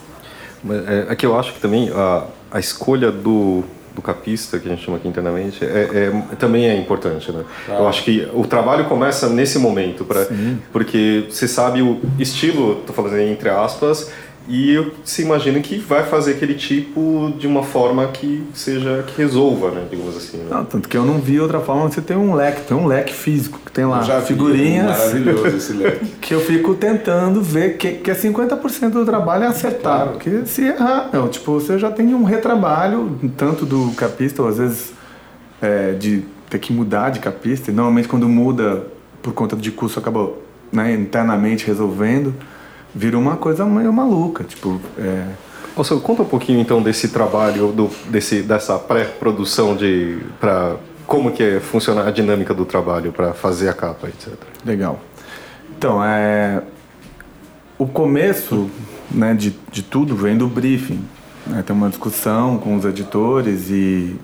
[0.62, 3.64] Mas, é, aqui eu acho que também a, a escolha do,
[3.98, 7.44] do capista, que a gente chama aqui internamente, é, é também é importante, né?
[7.68, 7.74] Ah.
[7.80, 10.28] Eu acho que o trabalho começa nesse momento, pra,
[10.72, 14.12] porque você sabe o estilo, estou falando entre aspas,
[14.50, 19.72] e se imagina que vai fazer aquele tipo de uma forma que seja que resolva,
[19.72, 20.38] né, digamos assim.
[20.38, 20.46] Né?
[20.50, 21.90] Não, tanto que eu não vi outra forma.
[21.90, 24.98] Você tem um leque, tem um leque físico que tem lá já figurinhas.
[24.98, 26.06] maravilhoso esse leque.
[26.22, 30.12] que eu fico tentando ver que, que é 50% do trabalho é acertar, claro.
[30.12, 34.58] porque se errar, não, tipo você já tem um retrabalho tanto do capista ou às
[34.58, 34.94] vezes
[35.62, 37.70] é, de ter que mudar de capista.
[37.70, 38.88] E normalmente quando muda
[39.22, 40.32] por conta de curso acaba
[40.72, 42.34] né, internamente resolvendo
[42.98, 44.82] vira uma coisa meio maluca, tipo...
[44.98, 45.26] É...
[45.78, 50.18] Nossa, conta um pouquinho então desse trabalho, do, desse, dessa pré-produção de...
[50.40, 54.34] Pra, como que é funcionar a dinâmica do trabalho para fazer a capa, etc.
[54.66, 55.00] Legal.
[55.78, 56.64] Então, é...
[57.78, 58.68] O começo
[59.12, 61.06] né, de, de tudo vem do briefing.
[61.46, 61.64] Né?
[61.64, 64.16] Tem uma discussão com os editores e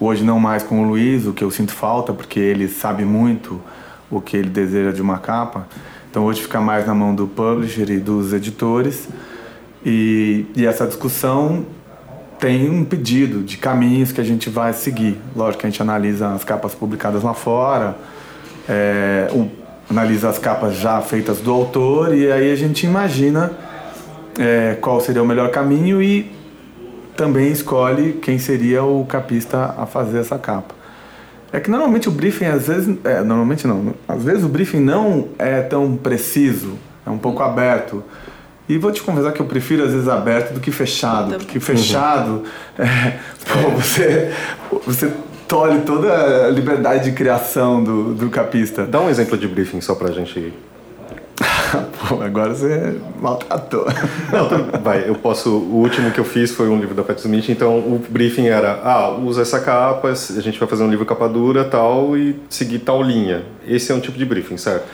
[0.00, 3.60] hoje não mais com o Luiz, o que eu sinto falta, porque ele sabe muito
[4.10, 5.68] o que ele deseja de uma capa.
[6.14, 9.08] Então hoje fica mais na mão do publisher e dos editores.
[9.84, 11.66] E, e essa discussão
[12.38, 15.20] tem um pedido de caminhos que a gente vai seguir.
[15.34, 17.96] Lógico que a gente analisa as capas publicadas lá fora,
[18.68, 19.26] é,
[19.90, 23.50] analisa as capas já feitas do autor e aí a gente imagina
[24.38, 26.30] é, qual seria o melhor caminho e
[27.16, 30.76] também escolhe quem seria o capista a fazer essa capa.
[31.54, 32.96] É que normalmente o briefing, às vezes.
[33.04, 33.94] É, normalmente não.
[34.08, 38.02] Às vezes o briefing não é tão preciso, é um pouco aberto.
[38.68, 42.42] E vou te confessar que eu prefiro às vezes aberto do que fechado, porque fechado,
[42.76, 44.32] é, pô, você,
[44.84, 45.12] você
[45.46, 48.84] tolhe toda a liberdade de criação do, do capista.
[48.84, 50.52] Dá um exemplo de briefing só pra gente
[52.08, 53.86] Pô, agora você maltratou.
[54.32, 55.50] Não, vai, eu posso.
[55.50, 58.80] O último que eu fiz foi um livro da Pat Smith, então o briefing era:
[58.84, 62.80] ah, usa essa capa, a gente vai fazer um livro capa dura tal e seguir
[62.80, 63.44] tal linha.
[63.66, 64.84] Esse é um tipo de briefing, certo?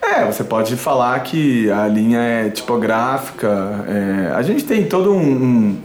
[0.00, 3.84] É, você pode falar que a linha é tipográfica.
[3.88, 5.78] É, a gente tem todo um, um,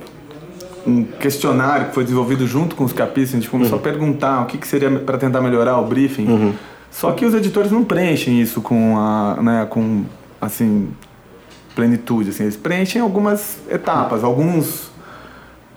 [0.86, 3.36] um, questionário que foi desenvolvido junto com os capistas.
[3.36, 3.82] A gente começou uhum.
[3.82, 6.28] a perguntar o que, que seria para tentar melhorar o briefing.
[6.28, 6.54] Uhum
[6.94, 10.04] Só que os editores não preenchem isso com a, né, com
[10.44, 10.90] assim
[11.76, 14.92] plenitude, assim, eles preenchem algumas etapas, alguns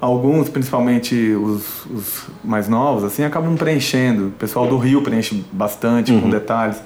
[0.01, 4.29] alguns, principalmente os, os mais novos, assim, acabam preenchendo.
[4.29, 6.21] O pessoal do Rio preenche bastante uhum.
[6.21, 6.77] com detalhes.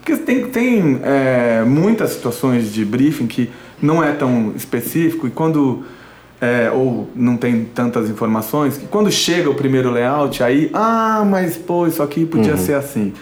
[0.00, 5.84] Porque tem, tem é, muitas situações de briefing que não é tão específico e quando
[6.40, 11.56] é, ou não tem tantas informações que quando chega o primeiro layout aí ah mas
[11.56, 12.58] pô isso aqui podia uhum.
[12.58, 13.12] ser assim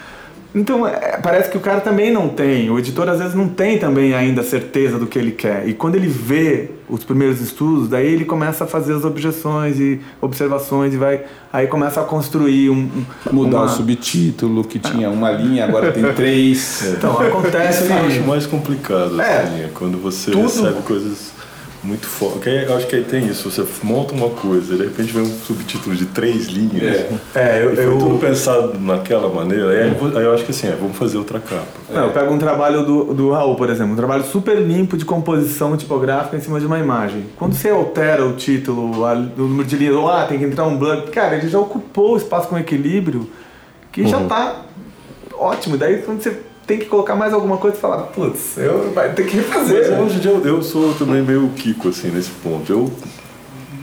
[0.56, 3.78] então, é, parece que o cara também não tem, o editor às vezes não tem
[3.78, 5.68] também ainda certeza do que ele quer.
[5.68, 10.00] E quando ele vê os primeiros estudos, daí ele começa a fazer as objeções e
[10.18, 12.88] observações e vai aí começa a construir um,
[13.30, 13.66] mudar uma...
[13.66, 16.86] o subtítulo que tinha uma linha agora tem três.
[16.86, 16.90] É.
[16.92, 17.84] Então acontece.
[17.84, 20.44] Isso eu acho mais complicado, é, assim, quando você tudo...
[20.44, 21.35] recebe coisas
[21.86, 22.48] muito forte.
[22.48, 23.50] Eu acho que aí tem isso.
[23.50, 26.82] Você monta uma coisa, de repente vem um subtítulo de três linhas.
[26.82, 29.70] É, é eu, eu, tudo pensado naquela maneira.
[29.70, 31.66] Aí, aí eu acho que assim, é, vamos fazer outra capa.
[31.88, 35.04] Não, eu pego um trabalho do, do Raul, por exemplo, um trabalho super limpo de
[35.04, 37.26] composição tipográfica em cima de uma imagem.
[37.36, 40.76] Quando você altera o título, o número de linhas, ou ah, tem que entrar um
[40.76, 43.30] blank, cara, ele já ocupou o espaço com equilíbrio
[43.92, 44.08] que uhum.
[44.08, 44.62] já está
[45.32, 45.76] ótimo.
[45.76, 49.24] Daí quando você tem que colocar mais alguma coisa e falar, putz, eu vai ter
[49.24, 49.90] que refazer.
[49.90, 52.70] Mas hoje eu, eu sou também meio Kiko, assim, nesse ponto.
[52.70, 52.92] Eu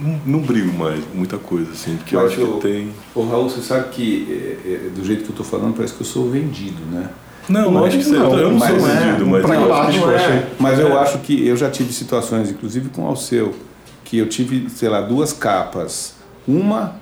[0.00, 2.92] não, não brigo mais muita coisa, assim, porque Mas eu acho eu, que tem.
[3.14, 6.02] Ô Raul, você sabe que é, é, do jeito que eu tô falando, parece que
[6.02, 7.08] eu sou vendido, né?
[7.48, 10.46] Não, não acho que você, não, eu não sou vendido, mas, eu acho que, é.
[10.58, 13.54] mas eu acho que eu já tive situações, inclusive com o Alceu,
[14.02, 16.14] que eu tive, sei lá, duas capas.
[16.46, 16.96] Uma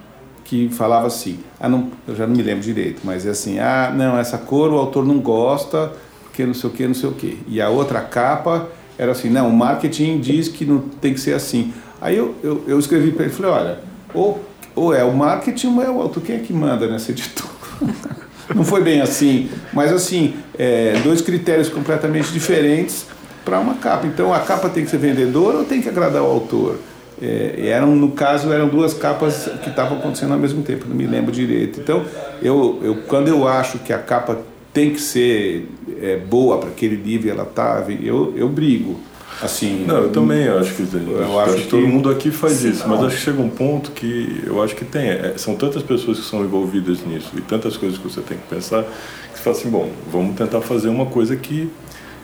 [0.52, 3.90] que falava assim, ah, não, eu já não me lembro direito, mas é assim, ah,
[3.96, 5.90] não, essa cor o autor não gosta,
[6.24, 7.38] porque não sei o que, não sei o que.
[7.48, 11.32] E a outra capa era assim, não, o marketing diz que não tem que ser
[11.32, 11.72] assim.
[12.02, 13.78] Aí eu, eu, eu escrevi para ele, falei, olha,
[14.12, 17.48] ou, ou é o marketing ou é o autor, quem é que manda nessa editora?
[18.54, 23.06] não foi bem assim, mas assim, é, dois critérios completamente diferentes
[23.42, 24.06] para uma capa.
[24.06, 26.78] Então a capa tem que ser vendedora ou tem que agradar o autor?
[27.20, 31.06] É, eram, no caso, eram duas capas que estavam acontecendo ao mesmo tempo, não me
[31.06, 31.80] lembro direito.
[31.80, 32.04] Então,
[32.42, 34.38] eu, eu, quando eu acho que a capa
[34.72, 35.68] tem que ser
[36.00, 38.98] é, boa para aquele livro, ela tá, eu, eu brigo.
[39.40, 42.54] Assim, não, eu também acho que, eu, eu acho, que, que todo mundo aqui faz
[42.54, 45.08] sim, isso, mas acho que chega um ponto que eu acho que tem.
[45.08, 48.46] É, são tantas pessoas que são envolvidas nisso e tantas coisas que você tem que
[48.46, 51.68] pensar que você fala assim, bom, vamos tentar fazer uma coisa que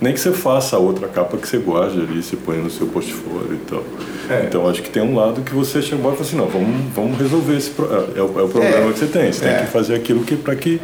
[0.00, 2.86] nem que você faça a outra capa que você guarde ali, você põe no seu
[2.86, 3.82] portfólio e tal.
[4.30, 4.44] É.
[4.46, 7.18] Então acho que tem um lado que você chegou e falou assim, não, vamos, vamos
[7.18, 8.92] resolver esse é, é, o, é o problema é.
[8.92, 9.32] que você tem.
[9.32, 9.58] Você tem é.
[9.60, 10.80] que fazer aquilo que para que.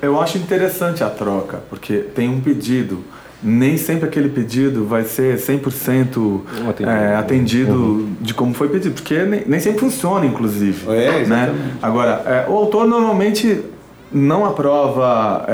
[0.00, 3.02] Eu acho interessante a troca, porque tem um pedido.
[3.42, 6.40] Nem sempre aquele pedido vai ser 100%
[6.80, 8.16] é, atendido uhum.
[8.20, 10.90] de como foi pedido, porque nem, nem sempre funciona, inclusive.
[10.90, 11.54] É, né?
[11.82, 13.62] Agora, o autor normalmente
[14.10, 15.44] não aprova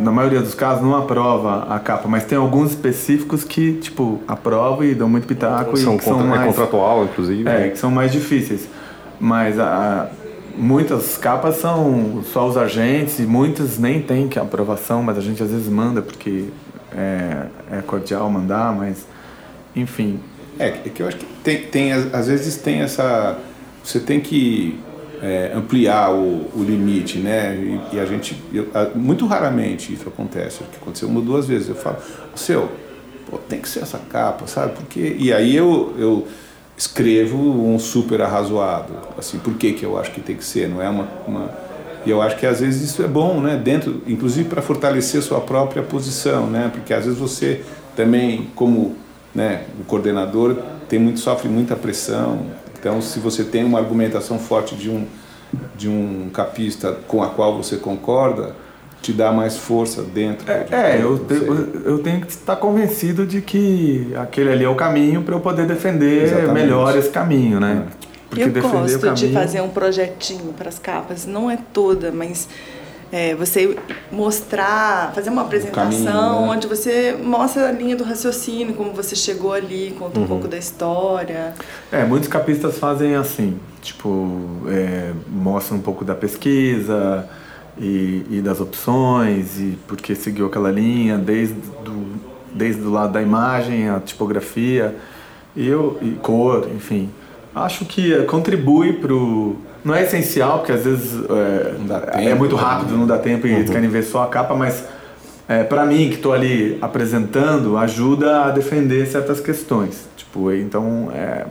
[0.00, 4.84] na maioria dos casos, não aprova a capa, mas tem alguns específicos que, tipo, aprova
[4.84, 5.76] e dão muito pitaco.
[5.76, 7.48] São, e que são é mais, é contratual, inclusive.
[7.48, 8.68] É, que são mais difíceis.
[9.20, 10.08] Mas a,
[10.56, 15.42] muitas capas são só os agentes e muitas nem tem que aprovação, mas a gente
[15.42, 16.46] às vezes manda porque
[16.96, 19.06] é, é cordial mandar, mas
[19.76, 20.18] enfim.
[20.58, 23.38] É, é que eu acho que tem, tem às vezes tem essa.
[23.82, 24.78] Você tem que
[25.22, 27.54] é, ampliar o, o, limite, né?
[27.54, 31.68] E, e a gente, eu, muito raramente isso acontece, que aconteceu uma ou duas vezes.
[31.68, 31.98] Eu falo,
[32.34, 32.70] seu,
[33.30, 34.72] pô, tem que ser essa capa, sabe?
[34.74, 36.28] Porque e aí eu, eu
[36.76, 40.68] escrevo um super arrazoado, assim, por que que eu acho que tem que ser?
[40.68, 41.50] Não é uma, uma
[42.04, 43.60] e eu acho que às vezes isso é bom, né?
[43.62, 46.70] Dentro, inclusive para fortalecer sua própria posição, né?
[46.72, 47.62] Porque às vezes você
[47.94, 48.96] também, como
[49.34, 50.56] né, o coordenador,
[50.88, 52.46] tem muito sofre muita pressão
[52.80, 55.06] então, se você tem uma argumentação forte de um,
[55.76, 58.56] de um capista com a qual você concorda,
[59.02, 60.50] te dá mais força dentro.
[60.50, 64.74] É, é eu, eu, eu, tenho que estar convencido de que aquele ali é o
[64.74, 66.52] caminho para eu poder defender Exatamente.
[66.52, 67.84] melhor esse caminho, né?
[68.30, 69.14] Porque eu gosto caminho...
[69.14, 72.48] de fazer um projetinho para as capas, não é toda, mas
[73.12, 73.76] é, você
[74.10, 76.52] mostrar, fazer uma apresentação caminho, né?
[76.52, 80.24] onde você mostra a linha do raciocínio, como você chegou ali, conta uhum.
[80.24, 81.54] um pouco da história.
[81.90, 87.28] É, muitos capistas fazem assim, tipo, é, mostram um pouco da pesquisa
[87.76, 92.20] e, e, das opções e porque seguiu aquela linha, desde do,
[92.52, 94.94] desde o lado da imagem, a tipografia
[95.56, 97.10] eu, e cor, enfim.
[97.52, 102.56] Acho que contribui para o não é essencial, porque às vezes é, tempo, é muito
[102.56, 102.62] né?
[102.62, 103.58] rápido, não dá tempo e uhum.
[103.58, 104.84] eles querem ver só a capa, mas
[105.48, 110.08] é, para mim, que estou ali apresentando, ajuda a defender certas questões.
[110.16, 111.44] Tipo, então, é,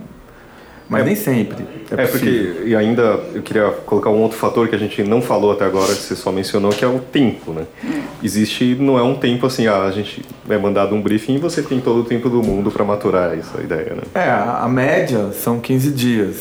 [0.90, 1.64] mas é, nem sempre.
[1.96, 5.22] É, é porque, e ainda eu queria colocar um outro fator que a gente não
[5.22, 7.64] falou até agora, que você só mencionou, que é o tempo, né?
[8.22, 11.62] existe, não é um tempo assim, ah, a gente é mandado um briefing e você
[11.62, 14.02] tem todo o tempo do mundo para maturar essa ideia, né?
[14.14, 16.36] É, a média são 15 dias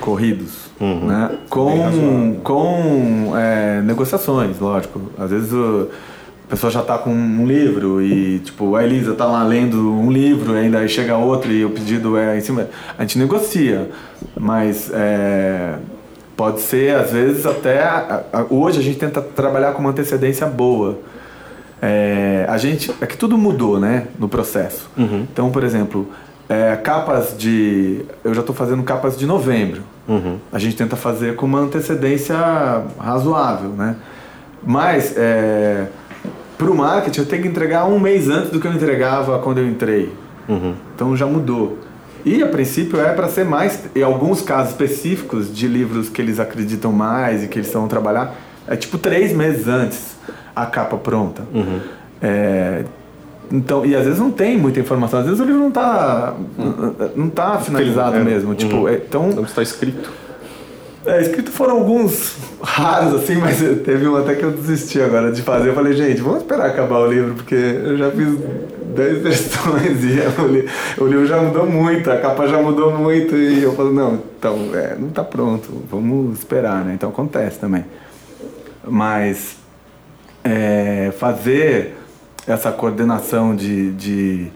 [0.00, 1.06] corridos, uhum.
[1.06, 1.30] né?
[1.48, 5.00] Com, com é, negociações, lógico.
[5.16, 5.88] Às vezes o,
[6.46, 10.10] a pessoa já está com um livro e, tipo, a Elisa está lá lendo um
[10.10, 12.68] livro e ainda aí chega outro e o pedido é em cima.
[12.98, 13.90] A gente negocia,
[14.36, 15.76] mas é,
[16.36, 17.82] pode ser, às vezes, até.
[18.50, 20.98] Hoje a gente tenta trabalhar com uma antecedência boa.
[21.80, 24.90] É, a gente é que tudo mudou, né, no processo.
[24.96, 25.26] Uhum.
[25.32, 26.08] Então, por exemplo,
[26.48, 29.82] é, capas de, eu já estou fazendo capas de novembro.
[30.08, 30.38] Uhum.
[30.52, 32.36] A gente tenta fazer com uma antecedência
[32.98, 33.96] razoável, né?
[34.64, 35.86] Mas é,
[36.58, 39.58] para o marketing eu tenho que entregar um mês antes do que eu entregava quando
[39.58, 40.12] eu entrei.
[40.48, 40.74] Uhum.
[40.94, 41.78] Então já mudou.
[42.24, 46.38] E a princípio é para ser mais, em alguns casos específicos de livros que eles
[46.38, 48.34] acreditam mais e que eles vão trabalhar,
[48.66, 50.16] é tipo três meses antes
[50.54, 51.42] a capa pronta.
[51.52, 51.80] Uhum.
[52.20, 52.84] É,
[53.52, 56.34] então, e às vezes não tem muita informação, às vezes o livro não está
[57.14, 58.54] não tá finalizado é, mesmo.
[58.54, 58.88] Tipo, uhum.
[58.88, 60.10] é, então, não está escrito.
[61.04, 65.42] É, escrito foram alguns raros, assim, mas teve um até que eu desisti agora de
[65.42, 65.68] fazer.
[65.68, 68.38] Eu falei, gente, vamos esperar acabar o livro, porque eu já fiz
[68.94, 73.36] 10 versões e o livro já mudou muito, a capa já mudou muito.
[73.36, 76.94] E eu falo, não, então, é, não está pronto, vamos esperar, né?
[76.94, 77.84] Então acontece também.
[78.86, 79.56] Mas
[80.42, 82.01] é, fazer
[82.46, 84.48] essa coordenação de, de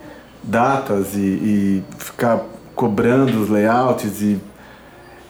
[0.42, 2.40] datas e, e, ficar
[2.75, 4.38] cobrando os layouts e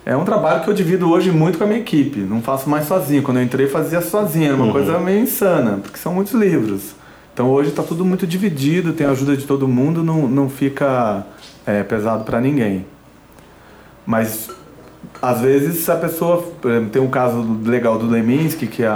[0.04, 2.20] é um trabalho que eu divido hoje muito com a minha equipe.
[2.20, 3.24] Não faço mais sozinho.
[3.24, 4.46] Quando eu entrei, fazia sozinho.
[4.46, 4.72] Era uma uhum.
[4.72, 6.94] coisa meio insana, porque são muitos livros.
[7.34, 11.26] Então hoje está tudo muito dividido, tem a ajuda de todo mundo, não, não fica
[11.66, 12.86] é, pesado para ninguém.
[14.06, 14.48] Mas
[15.20, 16.44] às vezes a pessoa.
[16.92, 18.92] Tem um caso legal do Leminski, que a,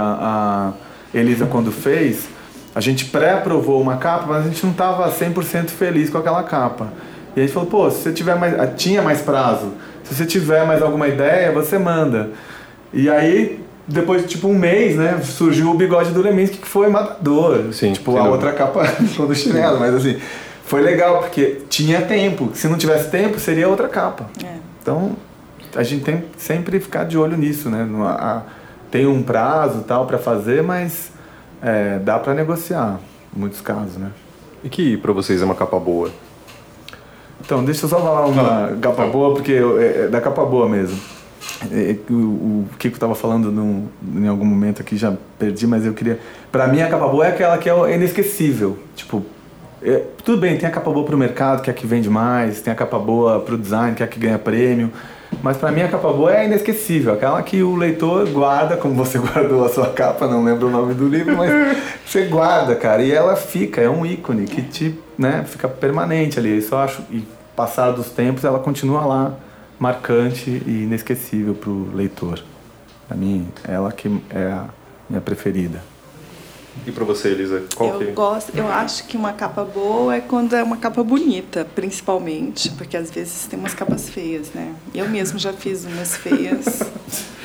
[1.13, 2.29] a Elisa, quando fez,
[2.73, 6.87] a gente pré-aprovou uma capa, mas a gente não estava 100% feliz com aquela capa.
[7.35, 8.59] E a gente falou, pô, se você tiver mais.
[8.59, 9.73] Ah, tinha mais prazo.
[10.03, 12.31] Se você tiver mais alguma ideia, você manda.
[12.93, 16.89] E aí, depois de tipo um mês, né, surgiu o bigode do Leminski, que foi
[16.89, 17.73] matador.
[17.73, 18.83] Sim, tipo, a outra capa
[19.17, 20.19] do chinelo, mas assim,
[20.65, 22.51] foi legal, porque tinha tempo.
[22.53, 24.25] Se não tivesse tempo, seria outra capa.
[24.43, 24.55] É.
[24.81, 25.15] Então,
[25.75, 27.87] a gente tem que sempre ficar de olho nisso, né?
[28.05, 28.41] A,
[28.89, 31.11] tem um prazo tal para fazer, mas
[31.61, 32.99] é, dá para negociar
[33.35, 34.11] em muitos casos, né?
[34.63, 36.11] E que para vocês é uma capa boa?
[37.43, 40.69] Então, deixa eu só falar uma ah, capa boa, porque é, é da capa boa
[40.69, 40.99] mesmo.
[41.71, 45.93] É, o, o Kiko estava falando num, em algum momento aqui, já perdi, mas eu
[45.93, 46.19] queria.
[46.51, 48.77] Para mim, a capa boa é aquela que é inesquecível.
[48.95, 49.25] Tipo,
[49.81, 52.09] é, tudo bem, tem a capa boa para o mercado, que é a que vende
[52.09, 54.91] mais, tem a capa boa para o design, que é a que ganha prêmio.
[55.41, 59.17] Mas para mim a capa boa é inesquecível, aquela que o leitor guarda, como você
[59.19, 63.11] guardou a sua capa, não lembro o nome do livro, mas você guarda, cara, e
[63.11, 66.57] ela fica, é um ícone que te, né, fica permanente ali.
[66.57, 69.33] Isso eu acho, e passado os tempos ela continua lá,
[69.79, 72.43] marcante e inesquecível para o leitor.
[73.07, 74.65] Para mim, ela que é a
[75.09, 75.81] minha preferida.
[76.85, 78.03] E para você, Elisa, qual eu que...
[78.05, 78.11] É?
[78.11, 82.97] gosto, eu acho que uma capa boa é quando é uma capa bonita, principalmente, porque
[82.97, 84.73] às vezes tem umas capas feias, né?
[84.93, 86.81] Eu mesmo já fiz umas feias.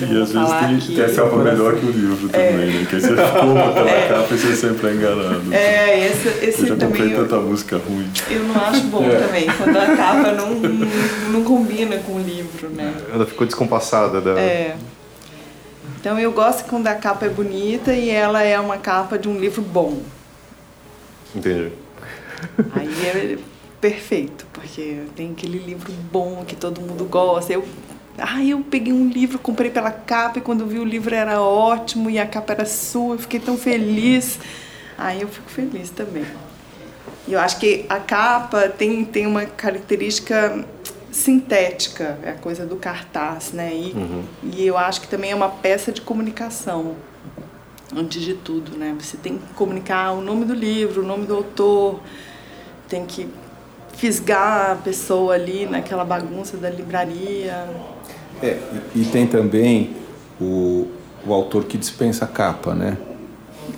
[0.00, 2.50] E às vezes tem, tem a capa melhor que o livro é.
[2.50, 2.86] também, né?
[2.88, 4.08] Que você fuma pela é.
[4.08, 5.54] capa e você sempre é enganado.
[5.54, 7.10] É, esse, esse eu já também.
[7.10, 8.10] Eu, tanta música ruim.
[8.30, 9.16] Eu não acho bom é.
[9.16, 10.88] também, quando a capa não, não,
[11.32, 12.94] não, combina com o livro, né?
[13.12, 14.40] Ela ficou descompassada da.
[14.40, 14.76] É.
[16.00, 19.38] Então eu gosto quando a capa é bonita e ela é uma capa de um
[19.38, 20.00] livro bom.
[21.36, 21.72] Entendi.
[22.72, 23.38] Aí é
[23.82, 27.52] perfeito, porque tem aquele livro bom que todo mundo gosta.
[27.52, 27.66] Eu,
[28.16, 32.08] ah, eu peguei um livro, comprei pela capa e quando vi o livro era ótimo
[32.08, 34.38] e a capa era sua, eu fiquei tão feliz.
[34.96, 36.24] Aí eu fico feliz também.
[37.28, 40.64] E eu acho que a capa tem, tem uma característica
[41.10, 43.72] sintética, é a coisa do cartaz, né?
[43.74, 44.24] E, uhum.
[44.52, 46.94] e eu acho que também é uma peça de comunicação,
[47.94, 48.96] antes de tudo, né?
[49.00, 52.00] Você tem que comunicar o nome do livro, o nome do autor,
[52.88, 53.28] tem que
[53.96, 57.68] fisgar a pessoa ali naquela bagunça da livraria.
[58.42, 58.58] É,
[58.94, 59.94] e, tem também
[60.40, 60.88] o,
[61.26, 62.96] o autor que dispensa a capa, né?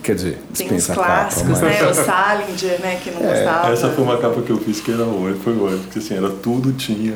[0.02, 1.80] Quer dizer, Tem os clássicos, capa, mas...
[1.80, 1.90] né?
[1.90, 3.00] O Salinger, né?
[3.02, 3.72] Que não é, gostava.
[3.72, 6.28] Essa foi uma capa que eu fiz que era hoje, foi hoje, porque assim, era
[6.28, 7.14] tudo tinha.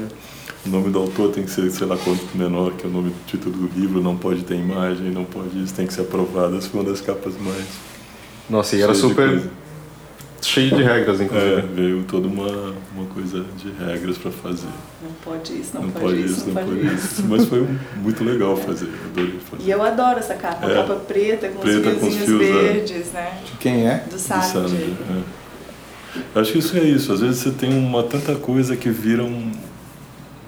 [0.64, 3.26] O nome do autor tem que ser, sei lá quanto menor que o nome do
[3.26, 6.56] título do livro, não pode ter imagem, não pode, isso tem que ser aprovado.
[6.56, 7.64] Essa foi uma das capas mais.
[8.48, 9.42] Nossa, e era super
[10.46, 11.60] cheio de regras, É, inclusive.
[11.74, 14.68] veio toda uma, uma coisa de regras para fazer.
[15.02, 17.24] Não pode isso, não, Não pode, pode isso, isso, não pode isso.
[17.28, 19.62] Mas foi muito legal fazer, eu adorei fazer.
[19.64, 20.74] E eu adoro essa capa, É.
[20.74, 22.62] capa preta com Preta os com os fiozinhos fios, é.
[22.72, 23.38] verdes, né?
[23.44, 23.98] De quem é?
[23.98, 24.50] Do Do Sartre.
[24.52, 25.46] Sandro, é.
[26.40, 27.12] Acho que isso é isso.
[27.12, 29.52] Às vezes você tem uma tanta coisa que vira um,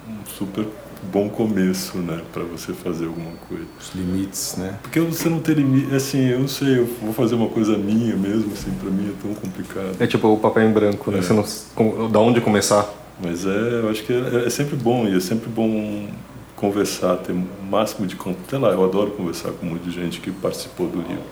[0.07, 0.65] um super
[1.11, 3.63] bom começo, né, para você fazer alguma coisa.
[3.79, 4.77] Os limites, né?
[4.81, 8.15] Porque você não tem limite, assim, eu não sei, eu vou fazer uma coisa minha
[8.15, 9.95] mesmo, assim, para mim é tão complicado.
[9.99, 11.19] É tipo o papel em branco, né?
[11.19, 11.21] É.
[11.21, 12.87] Você não, da onde começar?
[13.21, 13.49] Mas é,
[13.83, 16.07] eu acho que é, é sempre bom e é sempre bom
[16.55, 19.91] conversar, ter o máximo de con- sei lá, eu adoro conversar com um monte de
[19.91, 21.23] gente que participou do livro.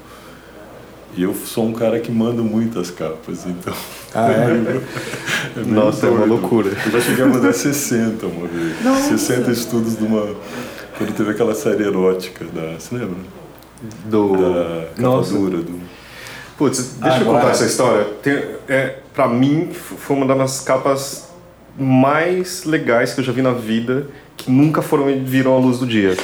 [1.17, 3.73] E eu sou um cara que manda muitas capas, então.
[4.13, 4.43] Ah, é?
[5.59, 6.29] é meio Nossa, é uma doido.
[6.29, 6.71] loucura.
[6.85, 8.83] Eu já cheguei a mandar 60 uma vez.
[8.83, 9.17] Nossa.
[9.17, 10.35] 60 estudos de uma.
[10.95, 12.75] Quando teve aquela série erótica da.
[12.79, 13.17] Você lembra?
[14.05, 14.37] Do...
[14.37, 15.33] Da Nossa.
[15.33, 15.79] dura do.
[16.55, 18.05] Putz, deixa eu Agora- contar essa história.
[18.21, 21.29] Tem, é, pra mim, foi uma das capas
[21.79, 25.87] mais legais que eu já vi na vida, que nunca foram viram à luz do
[25.87, 26.15] dia.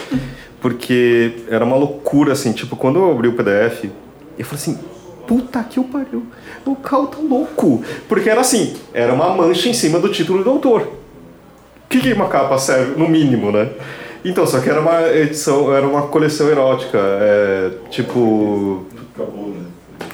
[0.61, 3.85] Porque era uma loucura, assim, tipo, quando eu abri o PDF,
[4.37, 4.79] eu falei assim,
[5.27, 6.25] puta que o pariu,
[6.65, 7.83] o Cal tá louco.
[8.07, 10.81] Porque era assim, era uma mancha em cima do título do autor.
[10.81, 13.69] O que, que uma capa serve, no mínimo, né?
[14.25, 18.85] Então, só que era uma edição, era uma coleção erótica, é, tipo...
[19.13, 19.65] Acabou, né?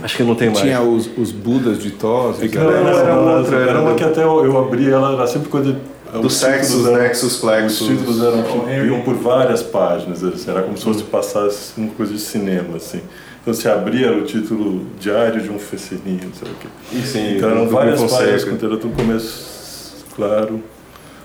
[0.02, 0.60] Acho que não tem mais.
[0.62, 2.42] Tinha os, os Budas de Tos.
[2.42, 2.64] É que né?
[2.64, 5.14] não, era, era uma, outra, era era uma do- que até eu, eu abri ela,
[5.14, 5.76] era sempre coisa.
[6.12, 10.76] Dos os sexos, eram- nexos, Os títulos eram iam por várias páginas, assim, era como
[10.76, 13.02] se fosse passasse uma coisa de cinema, assim.
[13.42, 16.68] Então se abria era o título Diário de um Fecelinho, não sei o quê.
[16.92, 20.62] E sim, Então eram várias páginas com tudo começo claro.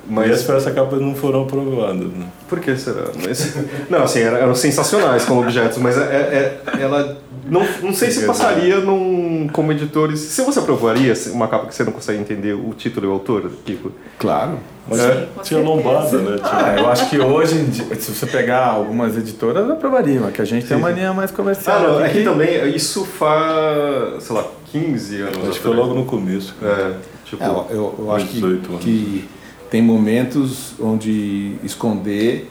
[0.07, 2.27] Mas Mas as essa capas não foram aprovadas, né?
[2.49, 3.05] por que será?
[3.25, 3.55] Mas-
[3.89, 7.17] não, assim, eram, eram sensacionais como objetos, mas é, é- ela.
[7.47, 10.21] Não, não sei se passaria num, como editores.
[10.21, 13.51] Se você aprovaria uma capa que você não consegue entender o título e o autor,
[13.65, 13.93] Kiko?
[14.19, 14.59] Claro.
[14.89, 15.29] Mas É.
[15.43, 16.39] tinha lombada, né?
[16.43, 20.43] Ah, eu acho que hoje, em dia, se você pegar algumas editoras, aprovaria, mas que
[20.43, 21.77] a gente tem uma linha mais comercial.
[21.79, 25.39] Ah, não, aqui é que também isso faz, sei lá, 15 anos.
[25.49, 26.55] Acho que foi logo no começo.
[26.63, 27.43] É, tipo.
[27.43, 28.85] É, eu, eu, acho que, 18 anos.
[28.85, 29.29] que
[29.71, 32.51] tem momentos onde esconder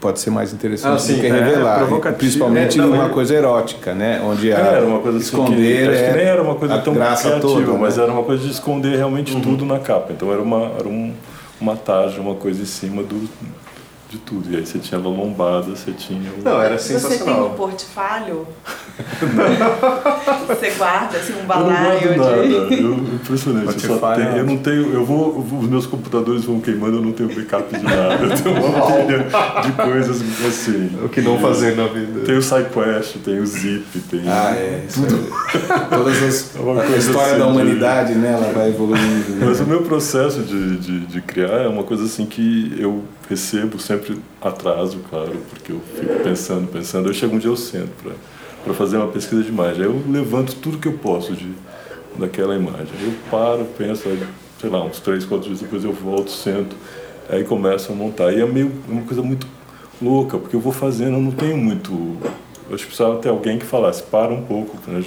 [0.00, 1.78] pode ser mais interessante Ah, sim, do que é, revelar.
[1.78, 2.18] provocativo.
[2.18, 4.20] principalmente É, não, numa é- coisa erótica, né?
[4.24, 6.74] Onde a, É, era uma coisa esconder que, acho que é nem era uma coisa
[6.74, 8.02] a tão criativa, toda, mas né?
[8.04, 10.12] era uma coisa de esconder realmente tudo na capa.
[10.12, 11.12] Então era uma era um,
[11.60, 13.28] uma tarja, uma coisa em cima do
[14.08, 14.52] de tudo.
[14.52, 16.42] E aí você tinha a lombada, você tinha o...
[16.42, 17.50] Não, era Você tem um sensacional.
[17.50, 18.44] portfólio?
[20.48, 22.82] Você guarda assim um Eu não balaio guardo nada, de.
[22.82, 23.84] eu, impressionante.
[23.88, 27.12] Eu, só tenho, eu não tenho, eu vou, os meus computadores vão queimando, eu não
[27.12, 28.14] tenho backup de nada.
[28.24, 29.26] Eu tenho uma pilha
[29.62, 30.90] de coisas assim.
[31.04, 32.20] O que não fazer na vida.
[32.24, 34.84] Tem o SciQuest, tem o Zip, tem Ah, é.
[34.86, 34.86] É-
[35.94, 36.50] Todas as,
[36.90, 38.32] É a história assim da de- humanidade, né?
[38.32, 39.30] Ela vai evoluindo.
[39.36, 39.46] né?
[39.46, 43.78] Mas o meu processo de, de, de criar é uma coisa assim que eu recebo
[43.78, 47.08] sempre atraso, claro, porque eu fico pensando, pensando.
[47.08, 48.12] Eu chego um dia eu sento para
[48.74, 49.82] fazer uma pesquisa de imagem.
[49.82, 51.52] Aí eu levanto tudo que eu posso de,
[52.18, 52.88] daquela imagem.
[53.02, 54.22] Eu paro, penso, aí,
[54.60, 56.76] sei lá, uns três, quatro dias depois eu volto, sento,
[57.28, 58.32] aí começo a montar.
[58.32, 59.46] E é meio uma coisa muito
[60.00, 61.92] louca, porque eu vou fazendo, eu não tenho muito.
[62.68, 65.02] Eu acho que precisava ter alguém que falasse, para um pouco, né?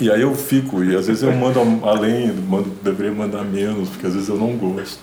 [0.00, 4.06] e aí eu fico, e às vezes eu mando além, mando, deveria mandar menos, porque
[4.06, 5.00] às vezes eu não gosto.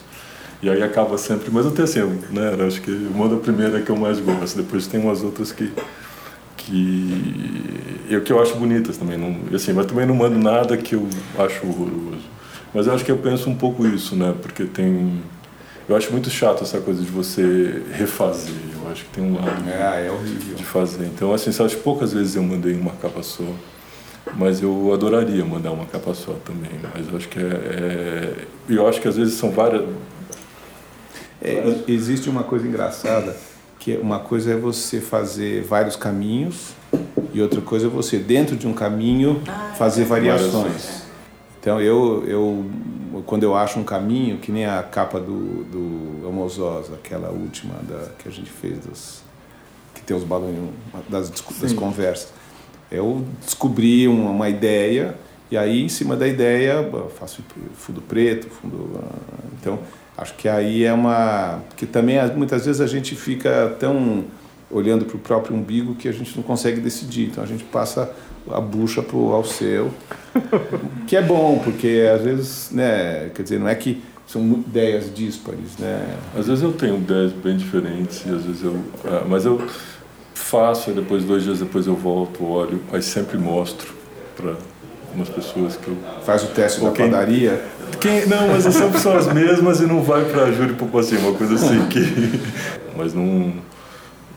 [0.62, 2.00] E aí acaba sempre, mas eu tenho assim,
[2.32, 5.52] né, acho que eu mando a primeira que eu mais gosto, depois tem umas outras
[5.52, 5.72] que
[6.66, 10.96] que eu que eu acho bonitas também, não, assim, mas também não mando nada que
[10.96, 11.08] eu
[11.38, 12.26] acho horroroso.
[12.74, 14.34] Mas eu acho que eu penso um pouco isso, né?
[14.42, 15.22] Porque tem
[15.88, 18.54] eu acho muito chato essa coisa de você refazer.
[18.84, 20.56] Eu acho que tem um lado Ah, é horrível.
[20.56, 21.06] de fazer.
[21.06, 23.44] Então, assim, só que poucas vezes eu mandei uma capa só.
[24.36, 26.72] Mas eu adoraria mandar uma capa só também.
[26.94, 27.44] Mas eu acho que é.
[27.44, 28.34] é
[28.68, 29.84] eu acho que às vezes são várias.
[31.42, 33.36] É, e- existe uma coisa engraçada,
[33.86, 36.74] que é- uma coisa é você fazer vários caminhos
[37.32, 39.44] e outra coisa é você, dentro de um caminho,
[39.78, 40.54] fazer variações.
[40.54, 41.04] Variações.
[41.60, 42.66] Então, eu, eu,
[43.28, 48.10] quando eu acho um caminho, que nem a capa do, do Homozosa, aquela última da,
[48.18, 49.22] que a gente fez, dos,
[49.94, 50.56] que tem os balões
[51.08, 51.76] das, das Sim.
[51.76, 52.30] conversas,
[52.92, 55.16] eu descobri uma, uma ideia
[55.52, 57.44] e aí, em cima da ideia, faço
[57.76, 58.90] fundo preto, fundo...
[58.96, 59.16] ah,
[59.62, 59.78] Então,
[60.18, 61.62] acho que aí é uma...
[61.70, 64.26] Porque também, muitas vezes, a gente fica tão
[64.70, 67.28] olhando para o próprio umbigo que a gente não consegue decidir.
[67.28, 68.12] Então, a gente passa
[68.52, 69.92] a bucha para o Alceu,
[71.08, 75.78] que é bom, porque às vezes, né, quer dizer, não é que são ideias díspares,
[75.78, 76.18] né?
[76.36, 78.78] Às vezes eu tenho ideias bem diferentes, às vezes eu.
[79.06, 79.68] ah, mas eu
[80.34, 83.94] faço, e depois, dois dias depois eu volto, olho, aí sempre mostro
[84.36, 84.56] para
[85.16, 85.98] umas pessoas que eu.
[86.26, 87.62] Faz o teste da quem- padaria.
[88.00, 88.64] Quem, não, mas
[89.02, 92.00] são as mesmas e não vai pra júri por assim, uma coisa assim que.
[92.98, 93.52] Mas não.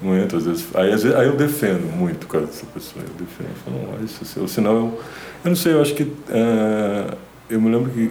[0.02, 0.64] Não entra, às vezes.
[0.74, 3.04] Aí, às vezes- aí eu defendo muito o caso dessa pessoa.
[3.04, 5.00] Eu defendo, eu falo, não, isso, assim, ou senão eu.
[5.44, 6.12] Eu não sei, eu acho que.
[6.30, 7.14] ah,
[7.50, 8.10] eu me lembro que.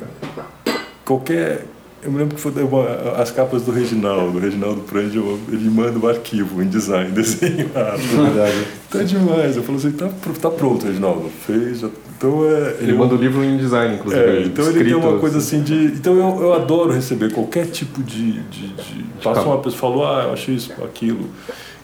[1.05, 1.65] Qualquer.
[2.03, 5.97] Eu me lembro que foi uma- as capas do Reginaldo, o Reginaldo Prangel, ele manda
[5.97, 7.97] o arquivo em design, desenhado.
[7.97, 8.67] Verdade.
[8.89, 9.57] Tá demais.
[9.57, 10.07] Eu falo assim, tá,
[10.41, 11.29] tá pronto, Reginaldo.
[11.45, 11.89] Fez, já.
[12.17, 12.77] Então é.
[12.79, 14.21] Ele eu- manda o livro em design, inclusive.
[14.23, 15.73] é, então ele tem uma coisa assim de.
[15.85, 18.41] Então eu, eu adoro receber qualquer tipo de.
[18.43, 21.29] de, de passa uma pessoa falou, ah, eu achei isso, aquilo.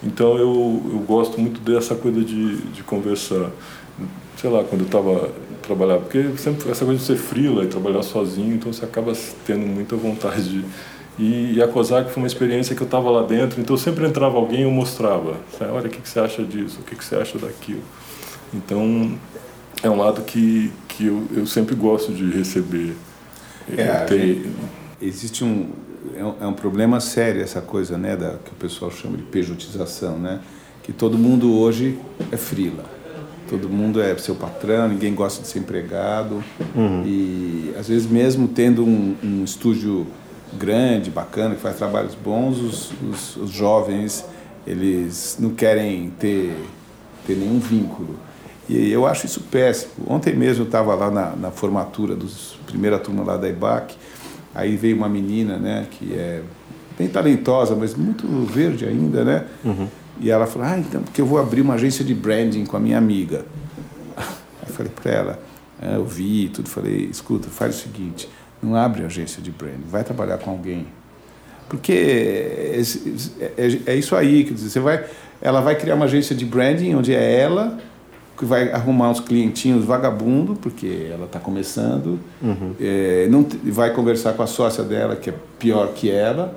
[0.04, 3.52] Então eu, eu gosto muito dessa coisa de, de conversar.
[4.38, 5.30] Sei lá, quando eu estava
[5.62, 9.14] trabalhar, porque sempre essa coisa de ser frila e trabalhar sozinho, então você acaba
[9.46, 10.66] tendo muita vontade de.
[11.18, 14.36] E, e a COSAC foi uma experiência que eu estava lá dentro, então sempre entrava
[14.36, 15.36] alguém e eu mostrava.
[15.72, 16.80] Olha, o que, que você acha disso?
[16.82, 17.82] O que, que você acha daquilo?
[18.52, 19.12] Então,
[19.84, 22.96] é um lado que, que eu, eu sempre gosto de receber.
[23.78, 24.50] É, a Ter-
[25.02, 25.70] existe um
[26.16, 29.24] é, um é um problema sério essa coisa né da que o pessoal chama de
[29.24, 30.42] pejotização né
[30.82, 31.98] que todo mundo hoje
[32.32, 32.84] é frila.
[33.50, 36.44] Todo mundo é seu patrão ninguém gosta de ser empregado.
[37.06, 40.08] E às vezes mesmo tendo um, um estúdio
[40.58, 44.26] grande bacana que faz trabalhos bons os, os, os jovens
[44.68, 46.56] eles não querem ter
[47.26, 48.18] ter nenhum vínculo
[48.70, 49.92] e eu acho isso péssimo.
[50.08, 53.96] Ontem mesmo eu estava lá na, na formatura dos primeira turma lá da IBAC,
[54.56, 56.42] aí veio uma menina, né, que é
[56.98, 59.46] bem talentosa, mas muito verde ainda, né?
[60.20, 62.80] E ela falou: "Ah, então porque eu vou abrir uma agência de branding com a
[62.80, 63.46] minha amiga".
[64.18, 65.40] Aí eu falei para ela,
[65.82, 68.30] ah, eu vi tudo, falei: "Escuta, faz o seguinte,
[68.62, 70.86] não abre agência de branding, vai trabalhar com alguém
[71.70, 72.82] porque é,
[73.58, 75.04] é- é isso aí, quer dizer, você vai,
[75.42, 77.80] ela vai criar uma agência de branding onde é ela
[78.44, 82.20] que vai arrumar uns clientinhos vagabundo, porque ela está começando,
[82.80, 86.54] é, não vai conversar com a sócia dela que é pior que ela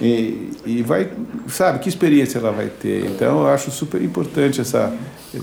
[0.00, 1.10] e, e vai,
[1.48, 3.06] sabe, que experiência ela vai ter.
[3.06, 4.92] Então eu acho super importante essa,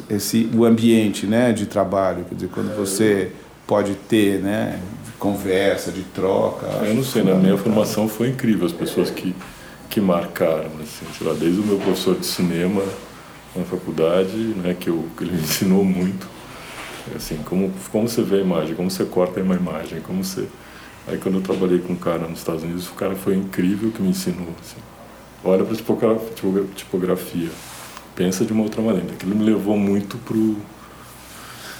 [0.09, 3.31] esse o ambiente, né, de trabalho, quer dizer, quando você
[3.67, 6.65] pode ter, né, de conversa, de troca.
[6.85, 9.35] Eu não sei, na minha formação foi incrível as pessoas que,
[9.89, 12.81] que marcaram, assim, sei lá, desde o meu professor de cinema
[13.55, 16.27] na faculdade, né, que, eu, que ele me ensinou muito,
[17.15, 20.47] assim, como, como você vê a imagem, como você corta uma imagem, como você...
[21.07, 24.01] Aí quando eu trabalhei com um cara nos Estados Unidos, o cara foi incrível que
[24.01, 24.77] me ensinou, assim,
[25.43, 27.49] olha para a tipografia,
[28.15, 29.07] pensa de uma outra maneira.
[29.13, 30.55] Aquilo me levou muito pro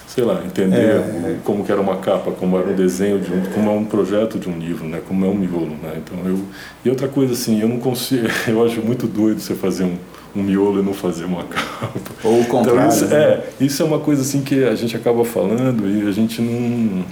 [0.08, 1.38] sei lá, entender É.
[1.38, 3.86] o- como que era uma capa, como era um desenho de um, como é um
[3.86, 5.02] projeto de um livro, né?
[5.08, 5.98] Como é um miolo, né?
[6.04, 6.44] Então eu
[6.84, 9.98] e outra coisa assim, eu não consigo, eu acho muito doido você fazer um,
[10.36, 11.90] um miolo e não fazer uma capa.
[12.24, 12.82] Ou o contrário.
[12.82, 13.16] Então, isso, né?
[13.16, 17.04] é, isso é uma coisa assim que a gente acaba falando e a gente não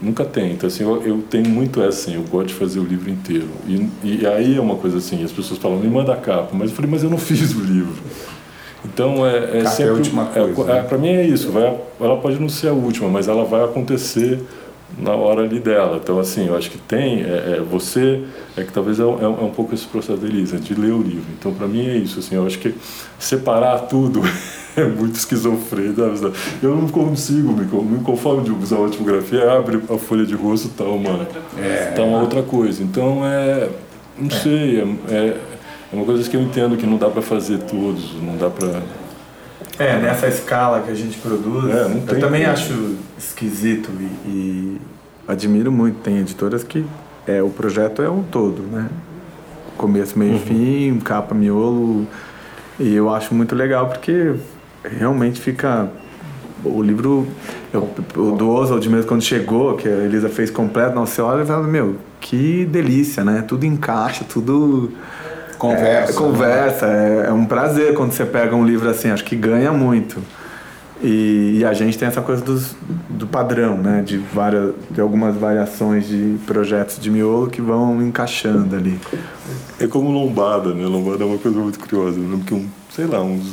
[0.00, 0.52] nunca tem.
[0.52, 3.48] Então assim, eu, eu tenho muito essa assim, eu gosto de fazer o livro inteiro.
[3.66, 6.70] E, e aí é uma coisa assim, as pessoas falam, me manda a capa, mas
[6.70, 8.02] eu falei, mas eu não fiz o livro.
[8.84, 10.82] Então é, é Capa é a sempre última coisa, é, né?
[10.82, 14.40] para mim é isso, vai, ela pode não ser a última, mas ela vai acontecer
[14.98, 15.98] na hora ali dela.
[16.02, 18.22] Então assim, eu acho que tem é, é, você
[18.56, 20.74] é que talvez é, um- é um é um pouco esse processo da Elisa, de
[20.74, 21.24] ler o livro.
[21.38, 22.74] Então para mim é isso, assim, eu acho que
[23.18, 24.20] separar tudo
[24.76, 26.00] é muito esquizofrênico.
[26.16, 26.34] sabe?
[26.62, 30.68] Eu não consigo me, me conformo de usar uma tipografia, abre a folha de rosto
[30.70, 31.26] tá uma
[31.58, 31.92] É.
[31.96, 32.82] tá uma outra coisa.
[32.82, 33.68] Então é
[34.18, 35.36] não sei, é, é,
[35.92, 38.82] é uma coisa que eu entendo que não dá para fazer todos, não dá para
[39.78, 42.52] É, nessa escala que a gente produz, É, eu também como.
[42.52, 44.80] acho esquisito e, e
[45.26, 45.98] admiro muito.
[46.00, 46.84] Tem editoras que
[47.26, 48.88] é, o projeto é um todo, né?
[49.76, 52.06] Começo, meio e fim, capa, miolo.
[52.78, 54.34] E eu acho muito legal porque
[54.84, 55.88] realmente fica.
[56.64, 57.26] O livro
[57.72, 61.42] eu, o do Oswald mesmo, quando chegou, que a Elisa fez completo, não, você olha
[61.42, 63.42] e fala, meu, que delícia, né?
[63.42, 64.92] Tudo encaixa, tudo.
[65.62, 66.86] Conversa, É, conversa.
[66.86, 70.20] É, é um prazer quando você pega um livro assim, acho que ganha muito.
[71.00, 72.74] E, e a gente tem essa coisa dos,
[73.08, 74.02] do padrão, né?
[74.04, 78.98] De, várias, de algumas variações de projetos de miolo que vão encaixando ali.
[79.78, 80.84] É como lombada, né?
[80.84, 82.18] Lombada é uma coisa muito curiosa.
[82.18, 83.52] Eu lembro que, um, sei lá, uns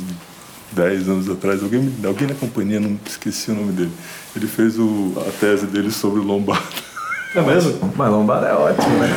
[0.72, 3.92] 10 anos atrás, alguém, alguém na companhia, não esqueci o nome dele,
[4.34, 6.89] ele fez o, a tese dele sobre lombada.
[7.32, 7.92] É mesmo?
[7.96, 9.08] Mas lombada é ótimo, né?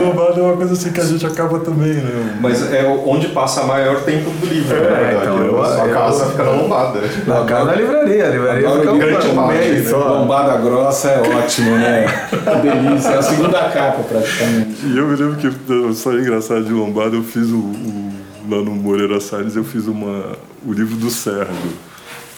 [0.00, 2.38] E lombada é uma coisa assim que a gente acaba também, né?
[2.40, 5.16] Mas é onde passa maior tempo do livro, É, na verdade.
[5.22, 7.00] então, eu- a eu- casa fica na lombada.
[7.24, 9.90] Na casa da livraria, a livraria Adoro fica grande um parte, mês né?
[9.90, 10.18] só.
[10.18, 12.06] Lombada grossa é ótimo, né?
[12.30, 13.08] Que delícia.
[13.10, 14.84] É a segunda capa, praticamente.
[14.86, 18.12] E eu me lembro que eu só engraçado de lombada, eu fiz o, o-
[18.50, 20.32] lá no Moreira Salles, eu fiz uma,
[20.66, 21.54] o livro do Sérgio.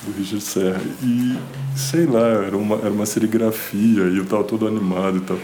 [0.07, 0.81] do Richard Serra.
[1.03, 1.35] E,
[1.77, 5.39] sei lá, era uma, era uma serigrafia e eu estava todo animado e tal.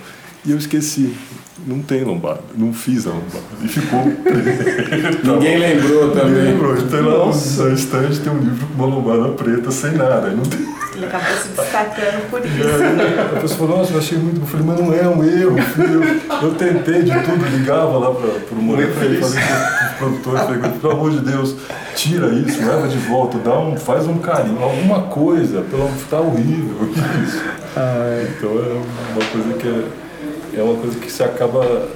[0.45, 1.14] E eu esqueci.
[1.66, 2.41] Não tem lombada.
[2.57, 3.45] Não fiz a lombada.
[3.62, 4.01] E ficou.
[5.35, 6.31] Ninguém lembrou também.
[6.31, 6.76] Ninguém lembrou.
[6.78, 10.31] Então lá no estante tem um livro com uma lombada preta sem nada.
[10.31, 10.80] Não tem...
[11.01, 12.61] Ele acabou se destacando por isso.
[12.61, 14.40] É, a pessoa falou, nossa, eu achei muito.
[14.42, 15.57] Eu falei, mas não é um erro.
[15.78, 20.70] Eu, eu tentei de tudo, ligava lá para o Moreira, falei para o produtor, falei,
[20.78, 21.57] pelo amor de Deus,
[21.94, 26.90] tira isso, leva de volta, dá um, faz um carinho, alguma coisa, pelo tá horrível
[27.24, 27.42] isso.
[27.76, 28.28] É.
[28.36, 28.72] Então é
[29.12, 31.88] uma coisa que é, é uma coisa que se acaba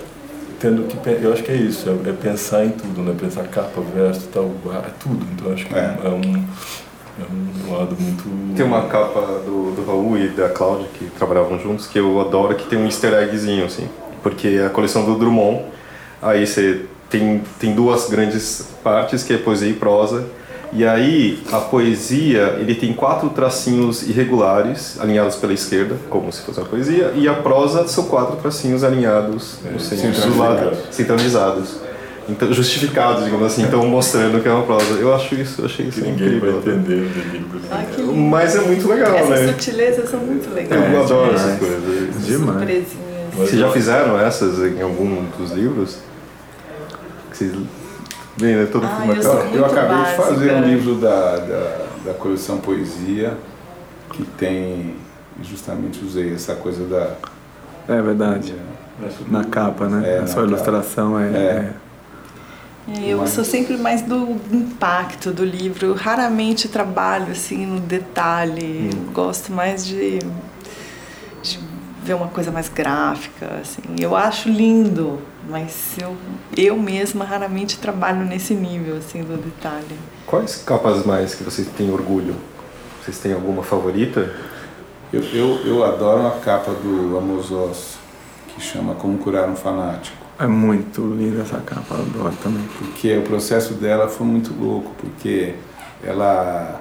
[0.61, 3.83] tendo que eu acho que é isso é, é pensar em tudo né pensar capa
[3.95, 6.45] verso tal é tudo então acho que é, é um
[7.19, 8.57] é um lado muito.
[8.57, 12.55] Tem uma capa do, do Raul e da Cláudia que trabalhavam juntos que eu adoro,
[12.55, 13.89] que tem um easter eggzinho, assim.
[14.23, 15.63] Porque é a coleção do Drummond,
[16.21, 20.27] aí você tem, tem duas grandes partes, que é poesia e prosa.
[20.73, 26.59] E aí, a poesia, ele tem quatro tracinhos irregulares, alinhados pela esquerda, como se fosse
[26.59, 31.77] uma poesia, e a prosa são quatro tracinhos alinhados no centro do lado, centralizados.
[32.29, 34.95] Então, justificados, digamos assim, então mostrando que é uma prosa.
[34.95, 36.61] Eu acho isso, eu achei isso que ninguém incrível.
[36.61, 39.37] vai entender o ah, Mas é muito legal, essas né?
[39.37, 40.95] Essas sutilezas são muito legais.
[40.95, 42.27] Eu adoro essas coisas.
[42.27, 42.87] Demais.
[43.37, 45.99] Vocês já fizeram essas em algum dos livros?
[47.31, 47.53] Vocês
[48.41, 48.69] Bem, né?
[48.71, 50.23] Todo ah, eu, eu acabei básica.
[50.23, 53.37] de fazer um livro da, da, da coleção Poesia
[54.11, 54.97] que tem
[55.43, 57.13] justamente usei essa coisa da
[57.93, 58.55] é verdade
[59.03, 61.73] é, na capa né é, a sua ilustração é, é, é,
[63.03, 65.95] eu sou sempre mais do impacto do livro.
[65.95, 68.91] raramente trabalho assim no detalhe.
[68.95, 69.13] Hum.
[69.13, 70.19] Gosto mais de,
[71.43, 71.59] de,
[72.03, 73.59] ver uma coisa mais gráfica.
[73.61, 73.83] Assim.
[73.99, 75.19] Eu acho lindo,
[75.49, 76.15] mas eu,
[76.57, 79.99] eu mesma raramente trabalho nesse nível assim do detalhe.
[80.27, 82.37] Quais capas mais que vocês têm orgulho?
[83.03, 84.35] Vocês têm alguma favorita?
[85.13, 87.99] Eu, eu, eu adoro a capa do Amos Oz,
[88.49, 90.24] que chama Como Curar um Fanático.
[90.39, 92.65] É muito linda essa capa, eu adoro também.
[92.79, 95.55] Porque o processo dela foi muito louco, porque
[96.03, 96.81] ela,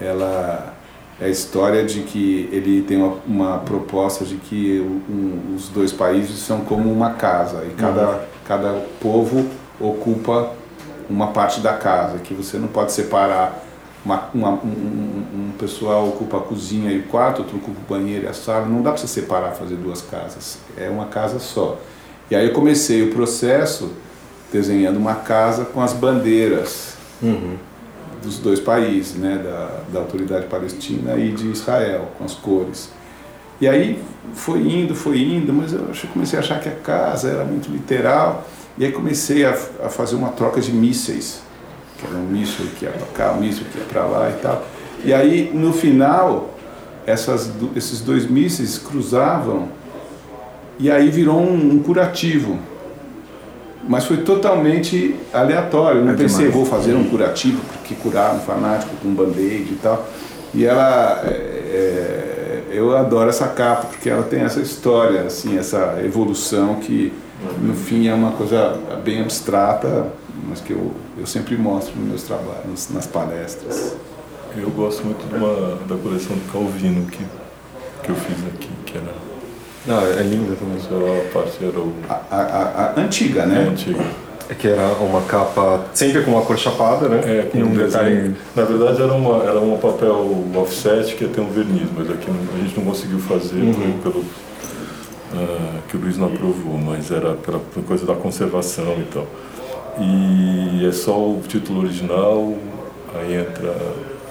[0.00, 0.74] ela
[1.20, 5.92] é a história de que ele tem uma, uma proposta de que um, os dois
[5.92, 8.18] países são como uma casa e cada, uhum.
[8.46, 9.46] cada povo
[9.78, 10.52] ocupa
[11.08, 13.62] uma parte da casa, que você não pode separar.
[14.04, 17.98] Uma, uma, um, um, um, pessoal ocupa a cozinha e o quarto, outro ocupa o
[17.98, 18.66] banheiro e a sala.
[18.66, 20.58] Não dá para você separar, fazer duas casas.
[20.76, 21.78] É uma casa só.
[22.30, 23.90] E aí eu comecei o processo
[24.52, 27.56] desenhando uma casa com as bandeiras uhum.
[28.22, 32.88] dos dois países, né, da, da autoridade palestina e de Israel, com as cores.
[33.60, 34.02] E aí
[34.34, 38.46] foi indo, foi indo, mas eu comecei a achar que a casa era muito literal.
[38.76, 39.50] E aí comecei a,
[39.84, 41.40] a fazer uma troca de mísseis,
[41.98, 44.34] que era um míssil que ia para cá, um míssil que ia para lá e
[44.34, 44.66] tal.
[45.04, 46.54] E aí no final,
[47.06, 49.68] essas, esses dois mísseis cruzavam
[50.78, 52.58] e aí virou um, um curativo.
[53.86, 56.00] Mas foi totalmente aleatório.
[56.00, 56.54] Eu não é pensei, demais.
[56.54, 60.06] vou fazer um curativo, que curar um fanático com um band-aid e tal.
[60.54, 61.22] E ela.
[61.24, 67.12] É, é, eu adoro essa capa, porque ela tem essa história, assim, essa evolução que
[67.60, 70.08] no fim é uma coisa bem abstrata,
[70.48, 73.94] mas que eu, eu sempre mostro nos meus trabalhos, nas palestras.
[74.56, 77.24] Eu gosto muito uma, da coleção do Calvino que,
[78.02, 79.12] que eu fiz aqui, que era
[79.86, 80.80] não, é linda também.
[80.80, 81.92] Seu parceiro.
[82.08, 83.64] A, a, a, antiga, né?
[83.66, 84.04] É, antiga.
[84.48, 87.20] É que era uma capa sempre com uma cor chapada, né?
[87.24, 88.34] É, com um detalhe.
[88.54, 92.26] Na verdade era uma era um papel offset que ia ter um verniz, mas aqui
[92.30, 93.98] a gente não conseguiu fazer uhum.
[94.02, 99.04] pelo uh, que o Luiz não aprovou, mas era pela, pela coisa da conservação e
[99.12, 99.26] tal.
[99.98, 102.54] E é só o título original,
[103.14, 103.74] aí entra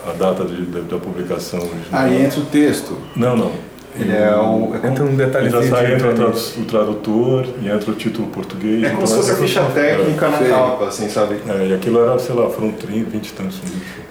[0.07, 2.01] a data de, da publicação original.
[2.01, 2.97] Aí entra o texto?
[3.15, 3.72] Não, não.
[3.95, 4.73] Ele é um.
[4.75, 8.83] É entra um detalhe Já sai entra o tradutor e entra o título português.
[8.83, 11.37] É como então se fosse a ficha técnica na capa, assim, sabe?
[11.47, 13.61] É, e aquilo era, sei lá, foram 30, 20 e tantos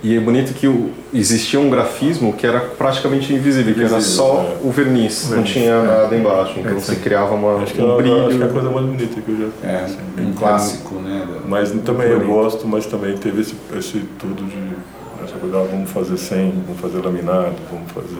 [0.03, 4.03] E é bonito que o, existia um grafismo que era praticamente invisível, invisível que era
[4.03, 4.67] só é.
[4.67, 5.83] o verniz, não tinha é.
[5.83, 6.55] nada embaixo.
[6.59, 8.27] Então você criava uma, acho que um brilho.
[8.27, 11.27] Acho que é a coisa mais bonita que eu já É, assim, um clássico, né?
[11.47, 14.93] Mas também eu gosto, mas também teve esse, esse tudo de.
[15.25, 18.19] Essa coisa, ah, vamos fazer sem, vamos fazer laminado, vamos fazer.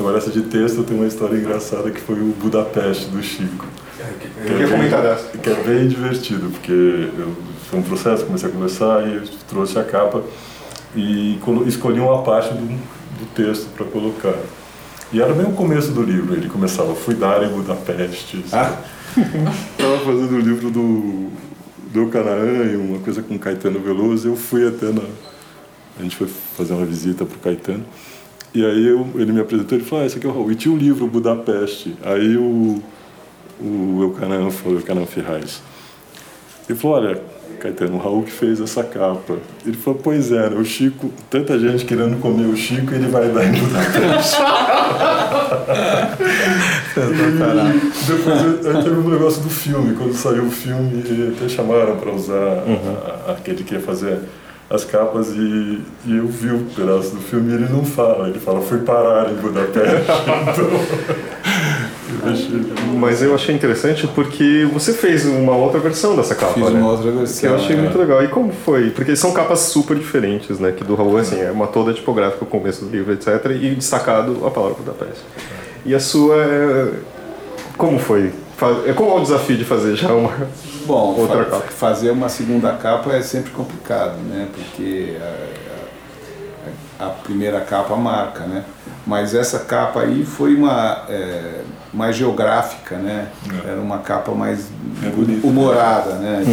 [0.00, 3.66] Agora essa de texto tem uma história engraçada que foi o Budapeste do Chico.
[4.38, 5.36] Eu queria comentar dessa.
[5.36, 7.36] Que é bem divertido, porque eu,
[7.68, 10.22] foi um processo, comecei a conversar e eu trouxe a capa
[10.96, 14.34] e escolhi uma parte do, do texto para colocar.
[15.12, 18.42] E era bem o começo do livro, ele começava, fui dar em Budapeste.
[18.54, 18.78] Ah.
[19.76, 21.28] Estava fazendo o livro do,
[21.92, 25.02] do Canaã, uma coisa com Caetano Veloso, eu fui até na,
[25.98, 26.26] A gente foi
[26.56, 27.84] fazer uma visita pro Caetano.
[28.52, 30.50] E aí eu, ele me apresentou e falou, ah, esse aqui é o Raul.
[30.50, 31.96] E tinha um livro, Budapeste.
[32.02, 32.82] Aí o,
[33.60, 35.62] o Eucanã falou, Eucanã Ferraz.
[36.68, 37.22] Ele falou, olha,
[37.60, 39.36] Caetano, o Raul que fez essa capa.
[39.64, 43.28] Ele falou, pois é, né, o Chico, tanta gente querendo comer o Chico, ele vai
[43.28, 44.36] dar em Budapeste.
[46.96, 51.02] e depois aí teve um negócio do filme, quando saiu o filme,
[51.36, 52.96] até chamaram para usar uhum.
[53.04, 54.18] a, a, aquele que ia fazer
[54.70, 58.38] as capas e, e eu vi um pedaço do filme e ele não fala, ele
[58.38, 60.06] fala, fui parar em Budapeste.
[62.14, 66.78] então, Mas eu achei interessante porque você fez uma outra versão dessa capa, Fiz né?
[66.78, 67.40] uma outra versão.
[67.40, 67.80] Que eu achei é.
[67.80, 68.22] muito legal.
[68.22, 68.90] E como foi?
[68.90, 70.70] Porque são capas super diferentes, né?
[70.70, 73.44] Que do Raul, assim, é uma toda tipográfica, o começo do livro, etc.
[73.60, 75.24] E destacado a palavra Budapeste.
[75.84, 76.92] E a sua é...
[77.76, 78.30] Como foi?
[78.86, 80.32] É como é o desafio de fazer já uma
[80.86, 81.62] Bom, outra fa capa?
[81.70, 84.48] fazer uma segunda capa é sempre complicado, né?
[84.54, 85.24] Porque a,
[87.04, 88.62] a- a primeira capa marca, né?
[89.06, 93.28] Mas essa capa aí foi uma é, mais geográfica, né?
[93.66, 94.66] Era uma capa mais
[95.04, 95.46] É bonita.
[95.46, 96.44] humorada, né?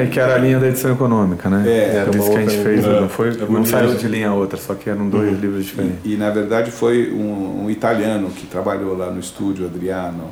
[0.00, 1.62] É, e que era a linha da edição econômica, né?
[1.66, 3.28] É, era isso uma que a gente fez, é, não foi?
[3.28, 3.68] é não bonito.
[3.68, 5.98] saiu de linha a outra, só que eram dois livros diferentes.
[6.04, 10.30] E, e, na verdade foi um, um italiano que trabalhou lá no estúdio, Adriano.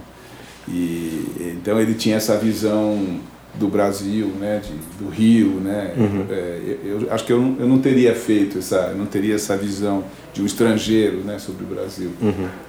[0.71, 3.21] E então ele tinha essa visão
[3.55, 4.73] do Brasil, né, de,
[5.05, 5.93] do Rio, né.
[6.31, 9.57] É, eu, eu acho que eu não, eu não teria feito essa, não teria essa
[9.57, 12.11] visão de um estrangeiro, né, sobre o Brasil.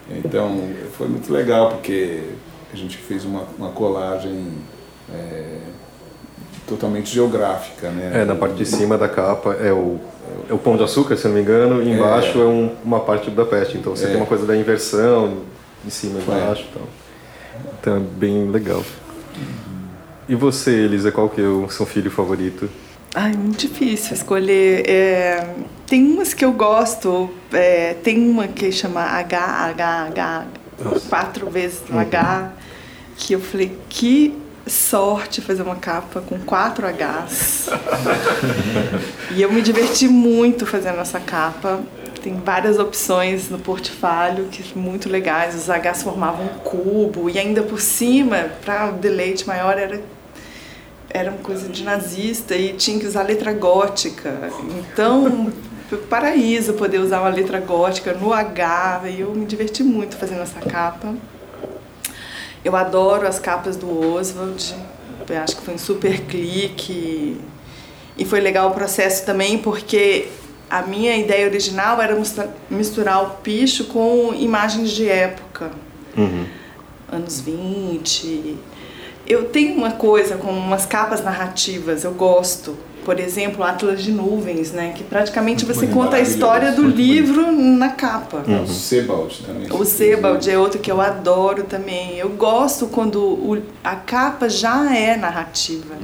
[0.09, 0.63] Então
[0.97, 2.21] foi muito legal porque
[2.73, 4.45] a gente fez uma, uma colagem
[5.13, 5.57] é,
[6.67, 8.21] totalmente geográfica, né.
[8.21, 9.99] É, na parte de cima da capa é o,
[10.49, 13.25] é o Pão de Açúcar, se não me engano, e embaixo é, um- uma parte
[13.25, 13.77] de Budapeste.
[13.77, 14.07] Então você É.
[14.07, 15.39] tem uma coisa da inversão,
[15.83, 16.23] de cima e É.
[16.35, 16.65] embaixo.
[16.71, 16.81] Então,
[17.79, 18.83] então é bem legal.
[20.27, 22.69] E você, Elisa, qual que é o seu filho favorito?
[23.15, 24.87] Ai, muito difícil escolher.
[24.87, 25.55] É,
[25.87, 27.29] tem umas que eu gosto.
[27.51, 30.45] é, tem uma que chama H, H, H,
[31.09, 32.51] quatro vezes o H,
[33.17, 34.37] que eu falei, que
[34.67, 37.69] sorte fazer uma capa com quatro Hs.
[39.35, 41.81] e eu me diverti muito fazendo essa capa.
[42.23, 45.55] Tem várias opções no portfólio que são muito legais.
[45.55, 50.01] Os Hs formavam um cubo e ainda por cima, para o deleite maior, era
[51.09, 54.51] era uma coisa de nazista e tinha que usar letra gótica.
[54.63, 55.51] Então,
[56.09, 59.01] paraíso poder usar uma letra gótica no H.
[59.05, 61.15] E eu me diverti muito fazendo essa capa.
[62.63, 64.75] Eu adoro as capas do Oswald.
[65.27, 67.39] Eu acho que foi um super clique.
[68.17, 70.27] E foi legal o processo também porque
[70.69, 75.71] a minha ideia original era mistura- misturar o picho com imagens de época
[77.11, 78.57] anos 20.
[79.27, 82.75] Eu tenho uma coisa com umas capas narrativas, eu gosto.
[83.05, 84.91] Por exemplo, Atlas de Nuvens, né?
[84.95, 88.43] Que praticamente você Bonito, conta a história do muito livro na capa.
[88.63, 89.67] O Sebald também.
[89.71, 92.17] O Sebald é outro que eu adoro também.
[92.17, 95.95] Eu gosto quando o- a capa já é narrativa.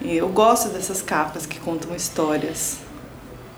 [0.00, 2.78] E Eu gosto dessas capas que contam histórias.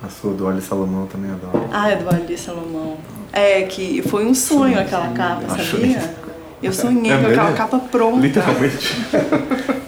[0.02, 1.68] A sua do Oli Salomão também adoro.
[1.70, 2.96] Ah, é do Ali Salomão.
[3.32, 6.14] É, que foi um sonho aquela capa, sabia?
[6.62, 8.20] Eu sonhei É com aquela capa pronta.
[8.20, 8.96] Literalmente.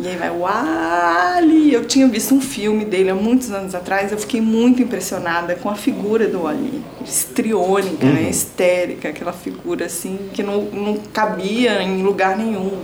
[0.00, 1.72] E aí vai o Ali.
[1.74, 4.12] Eu tinha visto um filme dele há muitos anos atrás.
[4.12, 6.84] Eu fiquei muito impressionada com a figura do Ali.
[7.04, 8.30] Estriônica, né?
[8.30, 12.78] histérica, aquela figura assim que não, não cabia em lugar nenhum.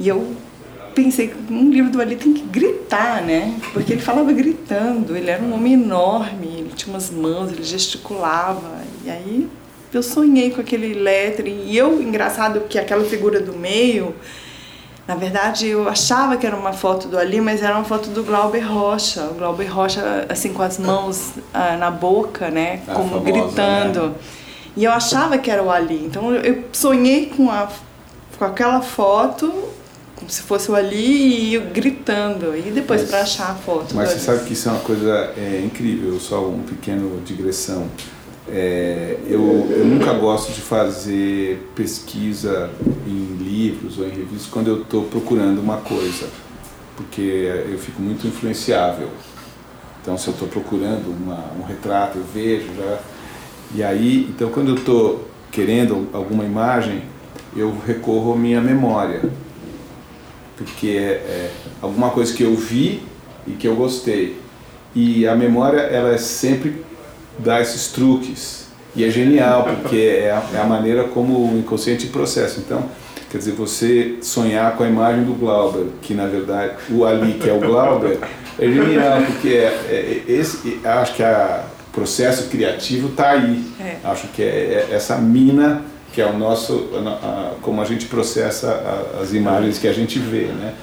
[0.00, 0.34] E eu
[0.94, 3.54] pensei que um livro do Ali tem que gritar, né?
[3.72, 5.16] Porque ele falava gritando.
[5.16, 8.70] Ele era um homem enorme, ele tinha umas mãos, ele gesticulava.
[9.04, 9.48] E aí
[9.92, 11.64] eu sonhei com aquele lettering.
[11.66, 14.14] E eu, engraçado que aquela figura do meio,
[15.06, 18.22] na verdade, eu achava que era uma foto do Ali, mas era uma foto do
[18.24, 19.22] Glauber Rocha.
[19.30, 22.80] O Glauber Rocha, assim, com as mãos ah, na boca, né?
[22.88, 24.06] A Como famosa, gritando.
[24.08, 24.14] né?
[24.76, 26.02] E eu achava que era o Ali.
[26.06, 27.68] Então eu- eu sonhei com, a,
[28.38, 29.52] com aquela foto,
[30.16, 32.56] como se fosse o Ali, e eu gritando.
[32.56, 33.94] E depois para achar a foto.
[33.94, 37.86] Mas você sabe que isso é uma coisa é, incrível, só um pequeno digressão.
[38.48, 42.70] É, eu, eu nunca gosto de fazer pesquisa
[43.06, 46.26] em livros ou em revistas quando eu estou procurando uma coisa,
[46.96, 49.08] porque eu fico muito influenciável.
[50.02, 52.98] Então, se eu estou procurando uma- um retrato, eu vejo já.
[53.74, 57.02] E aí, então, quando eu estou querendo alguma imagem,
[57.56, 59.22] eu recorro à minha memória
[60.56, 61.50] porque é, é
[61.82, 63.02] alguma coisa que eu vi
[63.46, 64.38] e que eu gostei.
[64.94, 66.84] E a memória, ela é sempre
[67.38, 68.64] dá esses truques.
[68.94, 72.60] E é genial, porque é a, é a maneira como o inconsciente processa.
[72.60, 72.88] Então,
[73.28, 77.50] quer dizer, você sonhar com a imagem do Glauber, que na verdade, o Ali, que
[77.50, 78.18] é o Glauber,
[78.56, 83.64] É genial, porque é, é, esse, acho que o processo criativo está aí.
[83.80, 83.96] É.
[84.04, 85.82] Acho que é, é essa mina
[86.14, 89.92] que é o nosso, a, a, como a gente processa a, as imagens que a
[89.92, 90.74] gente vê, né?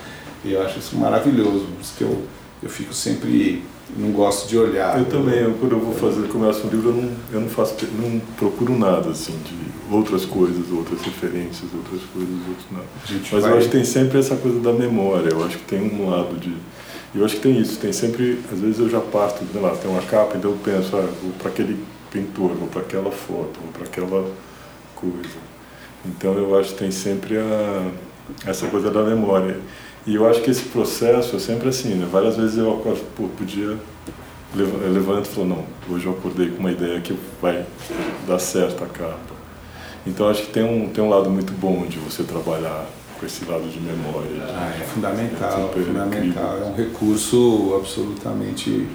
[0.44, 2.24] E eu acho isso maravilhoso, por isso que eu,
[2.62, 3.64] eu fico sempre
[3.98, 4.98] não gosto de olhar.
[4.98, 7.76] Eu também, eu, quando eu vou fazer, começo um livro, eu não, eu não faço,
[8.00, 12.86] não procuro nada assim de outras coisas, outras referências, outras coisas, outros nada.
[13.32, 13.52] Mas vai...
[13.52, 15.30] eu acho que tem sempre essa coisa da memória.
[15.30, 16.54] Eu acho que tem um lado de,
[17.14, 17.80] eu acho que tem isso.
[17.80, 20.96] Tem sempre, às vezes eu já parto, sei lá, tem uma capa, então eu penso,
[20.96, 21.78] ah, vou para aquele
[22.10, 24.30] pintor, vou para aquela foto, vou para aquela
[25.02, 25.40] coisa.
[26.06, 27.92] Então eu acho que tem sempre a,
[28.46, 29.60] essa coisa da memória.
[30.06, 32.08] E eu acho que esse processo é sempre assim, né?
[32.12, 33.78] Várias vezes eu acordo, pô, podia.
[34.56, 37.66] Eu levanto e falo, não, hoje eu acordei com uma ideia que vai
[38.28, 39.36] dar certo a capa.
[40.06, 42.86] Então acho que tem um, tem um lado muito bom de você trabalhar
[43.18, 44.44] com esse lado de memória.
[44.50, 46.58] Ah, é fundamental, é fundamental.
[46.58, 48.88] É um recurso absolutamente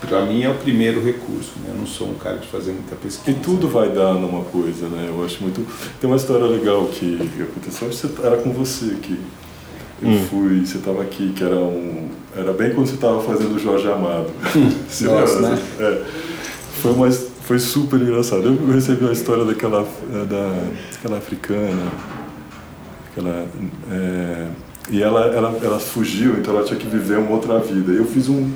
[0.00, 1.52] para mim é o primeiro recurso.
[1.62, 1.70] Né?
[1.70, 3.36] Eu não sou um cara de fazer muita pesquisa.
[3.36, 5.06] E tudo vai dar numa coisa, né?
[5.08, 5.66] Eu acho muito.
[6.00, 7.88] Tem uma história legal que aconteceu.
[7.88, 9.18] Acho que era com você que
[10.02, 10.26] eu hum.
[10.30, 10.66] fui.
[10.66, 12.08] Você estava aqui, que era um.
[12.36, 14.30] Era bem quando você estava fazendo o Jorge Amado.
[14.54, 14.70] Hum.
[15.06, 15.62] Nossa, né?
[15.80, 16.04] É.
[16.82, 17.08] Foi uma
[17.46, 18.42] foi super engraçado.
[18.44, 20.52] Eu recebi uma história daquela eh, da
[20.92, 21.92] daquela africana,
[23.10, 23.46] aquela
[23.90, 24.48] é,
[24.90, 27.92] e ela, ela ela fugiu, então ela tinha que viver uma outra vida.
[27.92, 28.50] Eu fiz um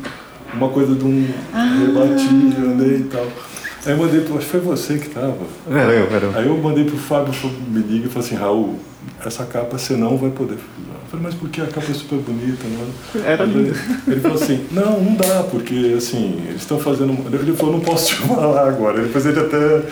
[0.55, 1.79] uma coisa de um ah.
[1.79, 2.29] rebati,
[2.59, 3.27] andei e tal.
[3.87, 4.37] Aí eu mandei pro.
[4.37, 5.39] Acho que foi você que tava.
[5.71, 6.33] Era eu, era eu.
[6.37, 7.33] Aí eu mandei pro Fábio,
[7.69, 8.79] me liga e falou assim: Raul,
[9.25, 12.19] essa capa você não vai poder Eu falei, mas por que a capa é super
[12.19, 12.65] bonita?
[12.65, 13.25] Não?
[13.25, 13.75] Era lindo.
[14.07, 17.17] Ele falou assim: não, não dá, porque assim, eles estão fazendo.
[17.33, 19.01] Ele falou: não posso te falar agora.
[19.03, 19.83] Depois ele até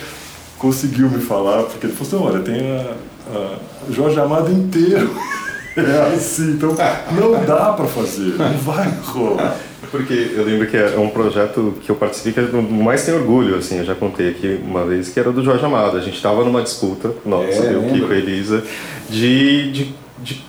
[0.59, 2.95] conseguiu me falar, porque ele falou assim: olha, tem a,
[3.35, 5.11] a Jorge Amado inteiro.
[5.77, 6.75] É assim, então
[7.13, 9.57] não dá para fazer, não vai rolar.
[9.91, 13.57] Porque eu lembro que é um projeto que eu participei que eu mais tenho orgulho,
[13.57, 15.97] assim, eu já contei aqui uma vez, que era do Jorge Amado.
[15.97, 18.63] A gente estava numa disputa, nossa, é, eu, Kiko e Elisa,
[19.09, 20.45] de, de, de,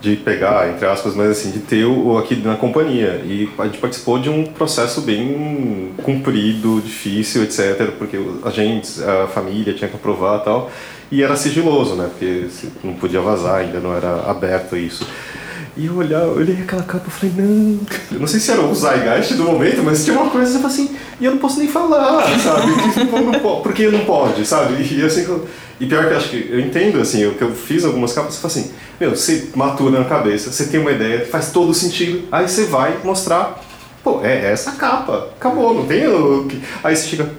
[0.00, 3.22] de, pegar, entre aspas, mas assim, de ter o aqui na companhia.
[3.24, 9.28] E a gente participou de um processo bem comprido, difícil, etc., porque a gente, a
[9.28, 10.70] família tinha que aprovar e tal.
[11.10, 12.08] E era sigiloso, né?
[12.08, 12.46] Porque
[12.82, 15.06] não podia vazar, ainda não era aberto isso.
[15.74, 17.80] E eu olhar, eu olhei aquela capa e falei, não.
[18.10, 20.94] Eu não sei se era o Zygeist do momento, mas tinha uma coisa eu assim,
[21.18, 22.72] e eu não posso nem falar, sabe?
[23.62, 24.82] Porque não pode, sabe?
[24.82, 25.26] E assim,
[25.80, 28.34] e pior que eu acho que eu entendo, assim, o que eu fiz algumas capas,
[28.34, 28.70] você fala assim,
[29.00, 32.98] meu, você matura na cabeça, você tem uma ideia, faz todo sentido, aí você vai
[33.02, 33.58] mostrar,
[34.04, 36.02] pô, é essa capa, acabou, não tem.
[36.84, 37.30] Aí você chega,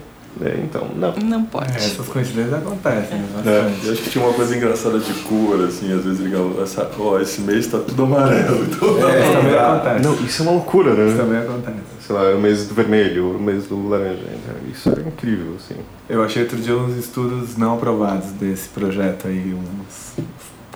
[0.42, 1.14] é, então, não.
[1.14, 1.72] Não pode.
[1.74, 3.44] É, essas coincidências acontecem, né?
[3.46, 6.90] É, eu acho que tinha uma coisa engraçada de cor, assim, às vezes ligava, essa,
[6.98, 8.64] ó, esse mês tá tudo amarelo.
[8.74, 10.04] Então é, isso também acontece.
[10.04, 11.08] Não, isso é uma loucura, né?
[11.08, 11.78] Isso também acontece.
[12.06, 14.24] Sei lá, o mês do vermelho, o mês do laranja.
[14.24, 14.56] Né?
[14.72, 15.80] Isso é incrível, assim.
[16.10, 20.16] Eu achei outro dia uns estudos não aprovados desse projeto aí, uns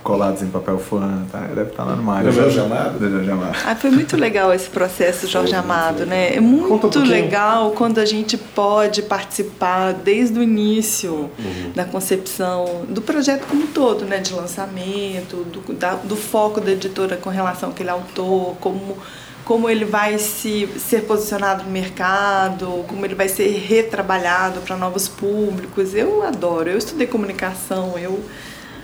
[0.04, 1.39] colados em papel fã, tá?
[1.39, 2.24] deve estar lá no mar.
[2.24, 3.00] Do Jorge Amado?
[3.00, 3.58] Do Jorge Amado.
[3.66, 6.36] Ah, foi muito legal esse processo, Jorge Amado, né?
[6.36, 11.72] É muito um legal quando a gente pode participar desde o início uhum.
[11.76, 14.20] da concepção do projeto como um todo, né?
[14.20, 18.98] De lançamento, do, da, do foco da editora com relação àquele autor, como
[19.43, 25.08] como ele vai se ser posicionado no mercado, como ele vai ser retrabalhado para novos
[25.08, 25.95] públicos.
[25.95, 26.70] Eu adoro.
[26.70, 28.20] Eu estudei comunicação, eu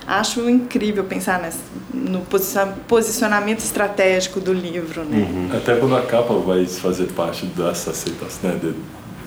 [0.06, 1.58] acho incrível pensar nesse,
[1.92, 2.22] no
[2.86, 5.28] posicionamento estratégico do livro, né?
[5.30, 5.56] Uhum.
[5.56, 8.58] Até quando a capa vai fazer parte dessa aceitação, né?
[8.60, 8.74] De,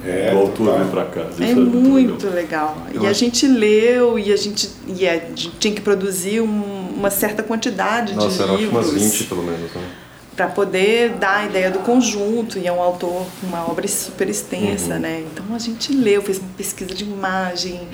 [0.06, 1.44] é, do autor vir para casa.
[1.44, 2.78] É, é, muito legal.
[2.88, 3.04] legal.
[3.04, 7.10] E a gente leu e a gente, e a gente tinha que produzir um, uma
[7.10, 8.74] certa quantidade Nossa, de livros.
[8.74, 9.90] Nossa, umas 20 pelo menos, né?
[10.38, 14.30] Para poder dar a ideia do conjunto e é um autor com uma obra super
[14.30, 15.00] extensa, uhum.
[15.00, 15.24] né?
[15.34, 17.88] Então a gente leu, fez uma pesquisa de imagem,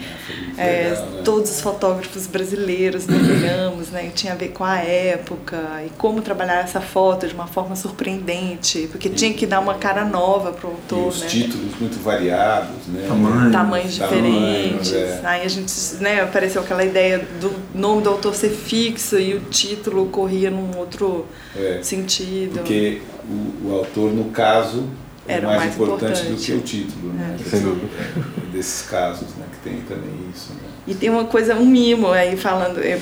[0.58, 1.22] é, legal, né?
[1.24, 4.12] todos os fotógrafos brasileiros mergulhamos, né?
[4.14, 8.90] tinha a ver com a época e como trabalhar essa foto de uma forma surpreendente,
[8.92, 11.28] porque tinha que dar uma cara nova para o autor, e os né?
[11.28, 13.06] títulos muito variados, né?
[13.08, 14.92] Tamanhos, Tamanhos diferentes.
[14.92, 15.22] Tamanhos, é.
[15.24, 16.22] Aí a gente, né?
[16.22, 21.26] Apareceu aquela ideia do nome do autor ser fixo e o título corria num outro
[21.56, 21.80] é.
[21.82, 22.60] sentido.
[22.60, 24.88] Porque o, o autor, no caso,
[25.28, 27.38] é mais, mais importante, importante, do que o título, né?
[27.40, 27.50] É.
[27.50, 27.88] Sem dúvida.
[27.98, 29.46] É, desses casos, né?
[29.52, 30.54] Que tem também isso.
[30.54, 30.60] Né?
[30.86, 33.00] E tem uma coisa, um mimo aí falando, é,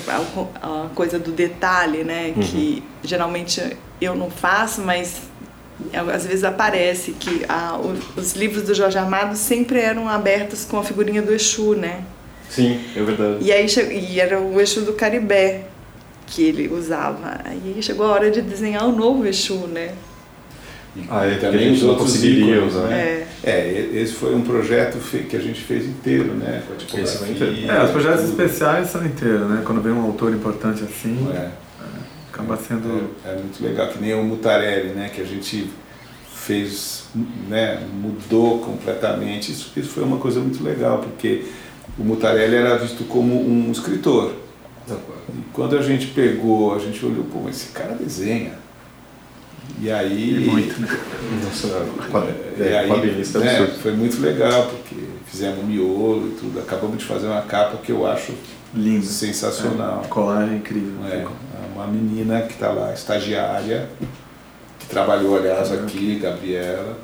[0.61, 2.33] a, coisa do detalhe, né?
[2.35, 2.43] Uhum.
[2.43, 5.21] Que geralmente eu não faço, mas
[6.13, 7.79] às vezes aparece que a,
[8.15, 12.03] os livros do Jorge Amado sempre eram abertos com a figurinha do Exu, né?
[12.47, 13.37] Sim, é verdade.
[13.41, 15.63] E aí e era o Exu do Caribé
[16.31, 17.41] que ele usava.
[17.43, 19.91] Aí chegou a hora de desenhar o novo Exu, né?
[21.09, 22.87] Ah, é, porque a também gente os não outros conseguiria ícones, usar.
[22.87, 23.27] né?
[23.43, 24.97] É, e- esse foi um projeto
[25.29, 26.57] que a gente fez inteiro, né?
[26.57, 27.71] Esse foi tipografia, inteiro.
[27.71, 28.41] É, os projetos tudo.
[28.41, 29.61] especiais são inteiros, né?
[29.65, 31.49] Quando vem um autor importante assim, É.
[32.33, 33.09] acaba sendo.
[33.25, 35.09] É, é muito legal, que nem o Mutarelli, né?
[35.13, 35.69] Que a gente
[36.33, 37.05] fez,
[37.47, 37.81] né?
[37.93, 39.51] Mudou completamente.
[39.51, 41.45] Isso, isso foi uma coisa muito legal, porque
[41.97, 44.33] o Mutarelli era visto como um escritor.
[44.87, 48.53] E quando a gente pegou, a gente olhou, pô, mas esse cara desenha.
[49.79, 50.47] E aí.
[50.49, 50.87] muito, né?
[51.43, 51.67] Nossa,
[52.57, 56.59] E é, aí, quadrinista né, foi muito legal, porque fizemos um miolo e tudo.
[56.59, 58.33] Acabamos de fazer uma capa que eu acho
[58.73, 59.05] Lindo.
[59.05, 60.01] sensacional.
[60.03, 61.05] É, colagem incrível.
[61.05, 61.25] É,
[61.73, 63.89] uma menina que está lá, estagiária,
[64.79, 66.97] que trabalhou, aliás, aqui, Gabriela,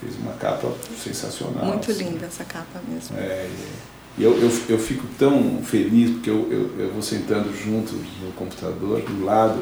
[0.00, 0.68] fez uma capa
[1.02, 1.64] sensacional.
[1.64, 2.04] Muito assim.
[2.04, 3.16] linda essa capa mesmo.
[3.18, 7.92] É, e eu, eu, eu fico tão feliz porque eu, eu, eu vou sentando junto
[7.94, 9.58] no computador, do lado,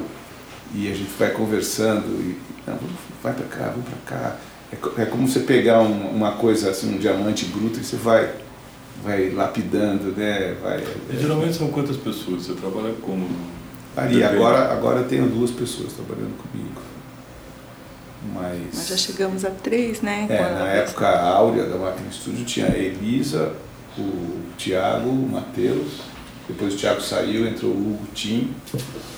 [0.74, 2.36] e a gente vai conversando, e
[2.66, 4.36] não, vamos- vai para cá, vamos para cá.
[4.72, 8.30] É, é como você pegar um- uma coisa assim, um diamante bruto, e você vai,
[9.04, 10.56] vai lapidando, né?
[10.62, 10.82] Vai,
[11.12, 12.44] E geralmente são quantas pessoas?
[12.46, 13.28] Você trabalha como?
[13.96, 16.80] Ali, agora, agora eu tenho duas pessoas trabalhando comigo.
[18.32, 18.74] Mas.
[18.74, 20.26] Nós já chegamos a três, né?
[20.28, 23.52] É, na época áurea da Máquina Estúdio tinha a Elisa,
[23.98, 26.00] o Tiago, o Matheus.
[26.46, 28.54] Depois o Tiago saiu, entrou o Hugo Tim.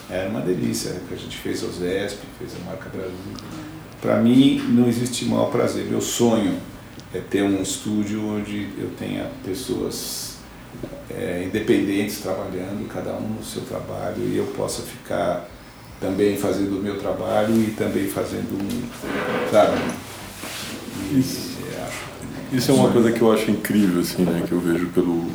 [0.08, 3.14] Era uma delícia, que a gente fez a OSESP, fez a Marca Brasil.
[4.00, 5.86] Para mim, não existe maior prazer.
[5.86, 6.58] Meu sonho
[7.12, 10.36] é ter um estúdio onde eu tenha pessoas
[11.10, 15.48] é, independentes trabalhando, cada um no seu trabalho, e eu possa ficar
[16.00, 19.78] também fazendo o meu trabalho e também fazendo um, sabe?
[21.10, 21.56] E, Isso.
[21.72, 22.15] é, acho
[22.52, 24.42] Isso é uma coisa que eu acho incrível, assim, né?
[24.46, 25.26] Que eu vejo pelo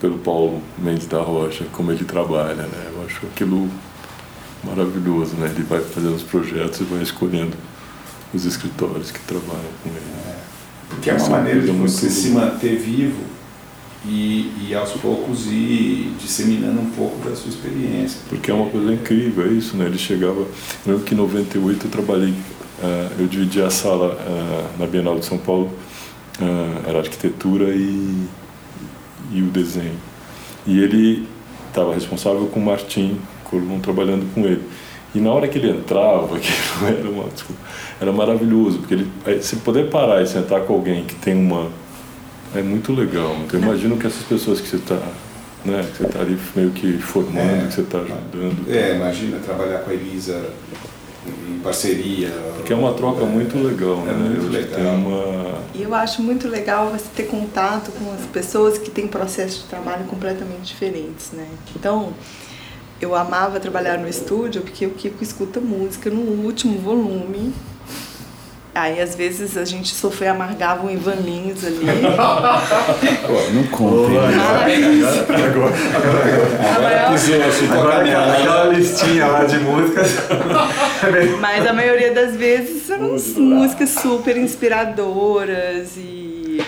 [0.00, 2.90] pelo Paulo Mendes da Rocha, como ele trabalha, né?
[2.92, 3.68] Eu acho aquilo
[4.64, 5.52] maravilhoso, né?
[5.54, 7.56] Ele vai fazendo os projetos e vai escolhendo
[8.34, 10.00] os escritórios que trabalham com ele.
[10.90, 13.20] Porque é uma maneira de muito- você se manter vivo
[14.04, 18.18] e, e aos poucos ir disseminando um pouco da sua experiência.
[18.28, 19.86] Porque é uma coisa incrível, é isso, né?
[19.86, 20.40] Ele chegava.
[20.40, 20.48] Eu
[20.84, 22.34] lembro que em 98 eu trabalhei,
[23.18, 25.70] eu dividi a sala ah, na Bienal de São Paulo,
[26.40, 28.26] ah, era arquitetura e,
[29.32, 29.98] e o desenho.
[30.66, 31.26] E ele
[31.68, 34.62] estava responsável com o Martim Corvon trabalhando com ele.
[35.14, 36.50] E na hora que ele entrava, que
[36.86, 37.60] era, uma, desculpa,
[38.00, 39.10] era maravilhoso, porque ele,
[39.40, 41.70] você poder parar e sentar com alguém que tem uma.
[42.54, 43.34] É muito legal.
[43.44, 44.98] Então eu imagino que essas pessoas que você está
[45.64, 47.66] né, que você está ali meio que formando, É.
[47.66, 48.68] que você está ajudando.
[48.68, 50.44] É, imagina trabalhar com a Elisa
[51.26, 52.30] em parceria.
[52.56, 54.14] Porque é uma troca muito legal, É né?
[54.14, 54.76] muito acho que legal.
[54.76, 55.62] Tem uma...
[55.74, 59.68] E eu acho muito legal você ter contato com as pessoas que têm processos de
[59.68, 61.46] trabalho completamente diferentes, né?
[61.74, 62.12] Então,
[63.00, 67.52] eu amava trabalhar no estúdio porque o Kiko escuta música no último volume.
[68.74, 71.80] Aí, às vezes, a gente sofria, amargava um Ivan Lins ali.
[73.26, 74.16] Pô, não contem.
[76.74, 78.38] Agora pisou, chutou a Agora aquela, canela.
[78.38, 80.08] aquela listinha lá de músicas.
[81.40, 86.62] Mas a maioria das vezes eram músicas super inspiradoras e,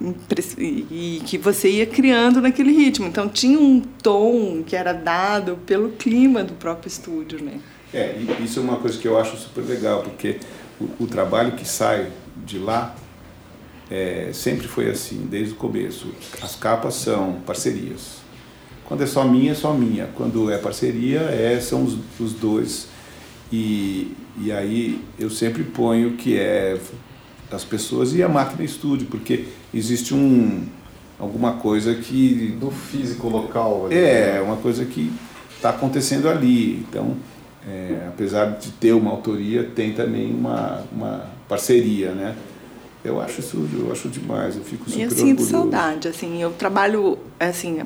[0.00, 0.44] impre-
[0.90, 3.06] e que você ia criando naquele ritmo.
[3.06, 7.54] Então tinha um tom que era dado pelo clima do próprio estúdio, né?
[7.92, 10.38] É, isso é uma coisa que eu acho super legal, porque
[10.80, 12.10] o, o trabalho que sai
[12.46, 12.94] de lá
[13.90, 16.08] é, sempre foi assim, desde o começo.
[16.40, 18.18] As capas são parcerias.
[18.84, 20.08] Quando é só minha, é só minha.
[20.16, 22.88] Quando é parceria, é, são os, os dois.
[23.52, 26.78] E, e aí eu sempre ponho que é
[27.50, 30.64] as pessoas e a máquina estúdio, porque existe um,
[31.18, 33.88] alguma coisa que Do físico local.
[33.90, 35.12] é, uma coisa que
[35.56, 36.76] está acontecendo ali.
[36.88, 37.16] Então,
[37.68, 42.34] é, apesar de ter uma autoria, tem também uma, uma parceria, né?
[43.04, 45.50] Eu acho isso, eu acho demais, eu fico super E eu sinto orgulhoso.
[45.50, 47.80] saudade, assim, eu trabalho, assim,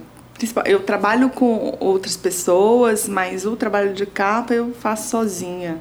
[0.65, 5.81] eu trabalho com outras pessoas, mas o trabalho de capa eu faço sozinha.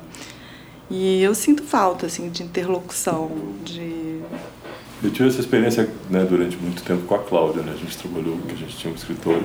[0.90, 3.32] E eu sinto falta, assim, de interlocução,
[3.64, 4.13] de...
[5.04, 7.74] Eu tive essa experiência né, durante muito tempo com a Cláudia, né?
[7.76, 9.44] A gente trabalhou, a gente tinha um escritório.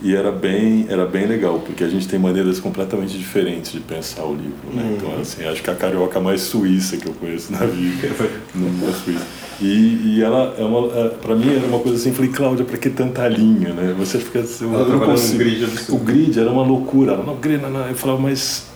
[0.00, 4.24] E era bem, era bem legal, porque a gente tem maneiras completamente diferentes de pensar
[4.24, 4.96] o livro, né?
[4.96, 8.08] Então, assim, acho que a carioca mais suíça que eu conheço na vida,
[8.54, 9.26] no da Suíça.
[9.60, 12.78] E, e ela, é uma, é, pra mim, era uma coisa assim, falei, Cláudia, pra
[12.78, 13.92] que tanta linha, né?
[13.98, 14.38] Você fica...
[14.40, 15.38] assim, Eu não consigo.
[15.38, 15.66] grid.
[15.88, 17.14] O grid era uma loucura.
[17.14, 17.88] Ela, não, grid, não, não.
[17.88, 18.66] Eu falava, mas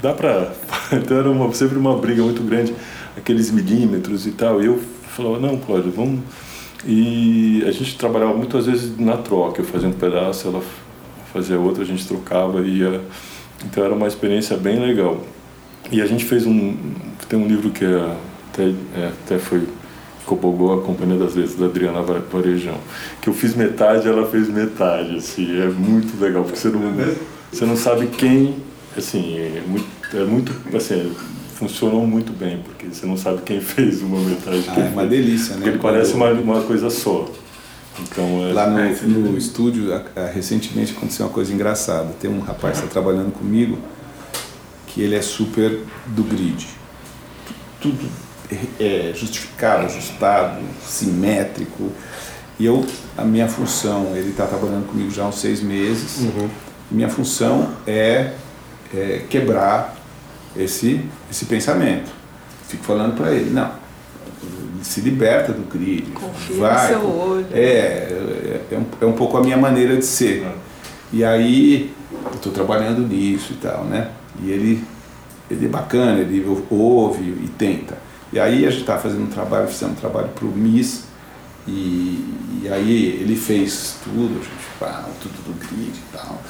[0.00, 0.52] dá pra...
[0.92, 2.72] Então era uma, sempre uma briga muito grande,
[3.16, 4.62] aqueles milímetros e tal.
[4.62, 4.80] Eu
[5.16, 6.20] falava, não, Cláudia, vamos...
[6.84, 10.62] E a gente trabalhava muitas vezes na troca, eu fazia um pedaço, ela
[11.32, 13.00] fazia outro, a gente trocava e ia...
[13.64, 15.20] Então era uma experiência bem legal.
[15.90, 16.76] e a gente fez um.
[17.28, 18.16] Tem um livro que é,
[18.52, 18.64] até,
[18.96, 19.66] é, até foi.
[20.24, 22.78] Cobogó, a Companhia das Letras, da Adriana Varejão.
[23.22, 25.60] Que eu fiz metade ela fez metade, assim.
[25.60, 26.92] É muito legal, porque você não,
[27.52, 28.56] você não sabe quem.
[28.96, 29.86] Assim, é muito.
[30.16, 31.12] É muito assim,
[31.56, 34.64] funcionou muito bem, porque você não sabe quem fez uma metade.
[34.68, 35.10] Ah, é uma fez.
[35.10, 35.62] delícia, né?
[35.62, 37.28] Porque ele parece uma, uma coisa só.
[38.02, 38.52] Então, é...
[38.52, 39.90] Lá no, no estúdio,
[40.34, 42.14] recentemente aconteceu uma coisa engraçada.
[42.20, 43.78] Tem um rapaz que está trabalhando comigo
[44.86, 46.66] que ele é super do grid.
[47.80, 48.06] Tudo
[48.78, 51.90] é justificado, ajustado, simétrico.
[52.58, 52.86] E eu,
[53.16, 56.20] a minha função, ele está trabalhando comigo já há uns seis meses.
[56.20, 56.48] Uhum.
[56.90, 58.32] Minha função é,
[58.94, 59.95] é, quebrar
[60.58, 62.10] esse, esse pensamento.
[62.68, 63.70] Fico falando para ele, não,
[64.82, 66.10] se liberta do grid.
[66.12, 67.46] Confia vai, no seu olho.
[67.52, 70.46] É, é, é, um, é um pouco a minha maneira de ser.
[71.12, 71.92] E aí,
[72.24, 74.10] eu estou trabalhando nisso e tal, né?
[74.42, 74.84] E ele,
[75.50, 77.96] ele é bacana, ele ouve e tenta.
[78.32, 81.04] E aí a gente está fazendo um trabalho, fizemos um trabalho para o MIS,
[81.66, 86.40] e, e, aí ele fez tudo, a gente, pá, tudo do grid e tal.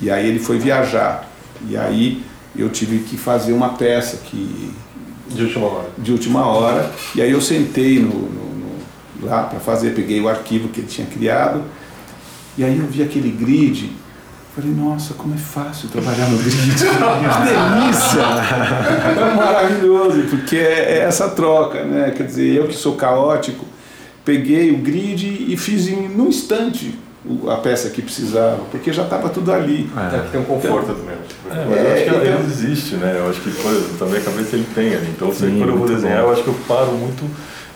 [0.00, 1.28] E aí ele foi viajar.
[1.68, 2.24] E aí
[2.58, 4.72] eu tive que fazer uma peça que.
[5.28, 5.90] De última hora.
[5.98, 6.92] De última hora.
[7.14, 8.44] E aí eu sentei no, no,
[9.20, 11.62] no lá para fazer, peguei o arquivo que ele tinha criado.
[12.56, 13.90] E aí eu vi aquele grid
[14.56, 16.56] Falei, nossa, como é fácil trabalhar no grid.
[16.72, 16.84] que
[17.44, 18.22] delícia!
[19.10, 22.14] É maravilhoso, porque é, é, essa troca, né?
[22.16, 23.66] Quer dizer, eu que sou caótico,
[24.24, 26.98] peguei o grid e fiz em um instante
[27.48, 29.90] a peça que precisava, porque já estava tudo ali.
[29.96, 31.16] É, tem um conforto então, também.
[31.50, 33.16] É, mas eu acho que então, ele existe, né?
[33.18, 35.08] Eu acho que coisa, também a cabeça ele tem ali.
[35.14, 36.28] Então, Sim, quando eu vou desenhar, bom.
[36.28, 37.24] eu acho que eu paro muito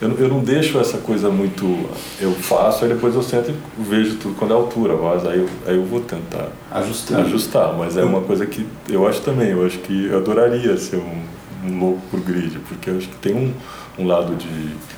[0.01, 1.89] eu, eu não deixo essa coisa muito.
[2.19, 5.49] Eu faço, aí depois eu sento e vejo tudo quando é altura, mas aí eu,
[5.67, 7.21] aí eu vou tentar ajustar.
[7.21, 7.75] ajustar.
[7.77, 11.23] Mas é uma coisa que eu acho também, eu acho que eu adoraria ser um,
[11.69, 13.53] um louco por grid, porque eu acho que tem um,
[14.01, 14.49] um lado de.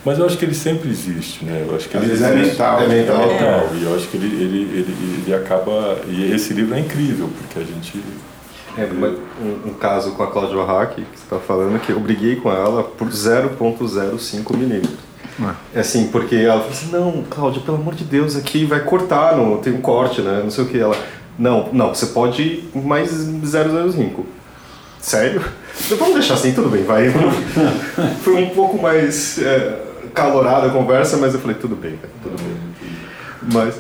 [0.05, 1.65] Mas eu acho que ele sempre existe, né?
[1.69, 2.81] Eu acho que Às ele vezes é mental.
[2.81, 3.23] É mental.
[3.23, 3.69] É.
[3.75, 5.99] E eu acho que ele, ele, ele, ele acaba.
[6.09, 8.03] E esse livro é incrível, porque a gente
[8.77, 12.37] é, um, um, caso com a Cláudia Hack, que você está falando, que eu briguei
[12.37, 15.13] com ela por 0.05 milímetros.
[15.75, 19.37] É assim, porque ela falou assim, não, Cláudia, pelo amor de Deus, aqui vai cortar,
[19.37, 20.41] no, tem um corte, né?
[20.43, 20.79] Não sei o que.
[20.79, 20.97] Ela,
[21.39, 24.27] não, não, você pode ir mais 005.
[25.03, 25.43] Sério?
[25.85, 27.13] Então, vamos deixar assim, tudo bem, vai.
[28.23, 29.83] Foi um pouco mais é,
[30.15, 32.57] calorada a conversa, mas eu falei, tudo bem, tudo bem.
[33.53, 33.75] Mas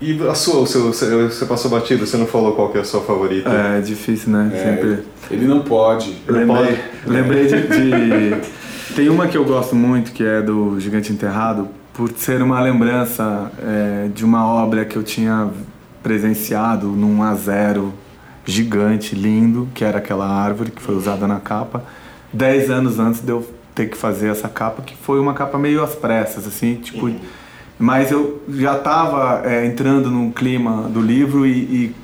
[0.00, 2.84] e a sua, o seu, você passou batido, você não falou qual que é a
[2.84, 3.50] sua favorita?
[3.50, 4.50] É, é difícil, né?
[4.54, 5.04] É, Sempre.
[5.28, 6.16] Ele não pode.
[6.28, 6.78] Lembrei, pode.
[7.06, 8.36] lembrei de, de,
[8.94, 13.50] Tem uma que eu gosto muito, que é do Gigante Enterrado, por ser uma lembrança
[13.60, 15.50] é, de uma obra que eu tinha
[16.00, 17.90] presenciado num A0
[18.50, 21.84] gigante, lindo, que era aquela árvore que foi usada na capa,
[22.32, 25.82] dez anos antes de eu ter que fazer essa capa, que foi uma capa meio
[25.82, 27.06] às pressas, assim, tipo.
[27.06, 27.18] Uhum
[27.78, 31.94] mas eu já estava é, entrando no clima do livro e,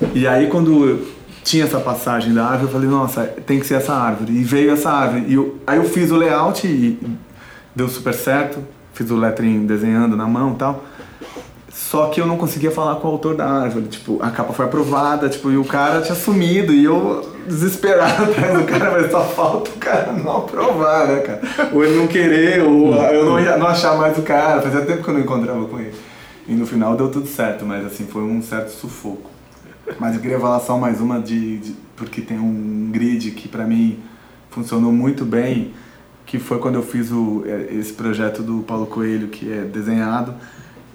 [0.00, 1.04] e, e, aí quando
[1.42, 4.32] tinha essa passagem da árvore, eu falei, nossa, tem que ser essa árvore.
[4.32, 5.24] E veio essa árvore.
[5.26, 6.96] E eu, aí eu fiz o layout e
[7.74, 8.62] deu super certo.
[8.92, 10.84] Fiz o lettering desenhando na mão e tal.
[11.88, 13.86] Só que eu não conseguia falar com o autor da árvore.
[13.88, 16.72] Tipo, a capa foi aprovada, tipo, e o cara tinha sumido.
[16.72, 21.40] E eu desesperado atrás do cara, mas só falta o cara não aprovar, né, cara?
[21.72, 24.60] Ou ele não querer, ou eu não, ia, não achar mais o cara.
[24.60, 25.94] Fazia tempo que eu não encontrava com ele.
[26.46, 29.28] E no final deu tudo certo, mas assim, foi um certo sufoco.
[29.98, 33.64] Mas eu queria falar só mais uma de, de porque tem um grid que para
[33.64, 33.98] mim
[34.50, 35.72] funcionou muito bem,
[36.24, 40.34] que foi quando eu fiz o, é, esse projeto do Paulo Coelho, que é desenhado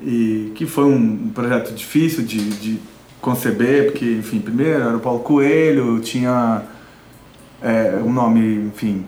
[0.02, 2.80] e que foi um projeto difícil de, de
[3.22, 6.64] conceber, porque, enfim, primeiro era o Paulo Coelho, tinha
[7.62, 9.06] é, um nome, enfim,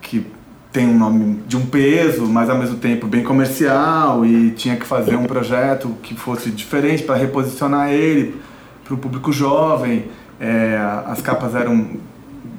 [0.00, 0.26] que
[0.72, 4.86] tem um nome de um peso, mas ao mesmo tempo bem comercial e tinha que
[4.86, 8.40] fazer um projeto que fosse diferente para reposicionar ele
[8.84, 10.06] para o público jovem.
[10.38, 11.98] É, as capas eram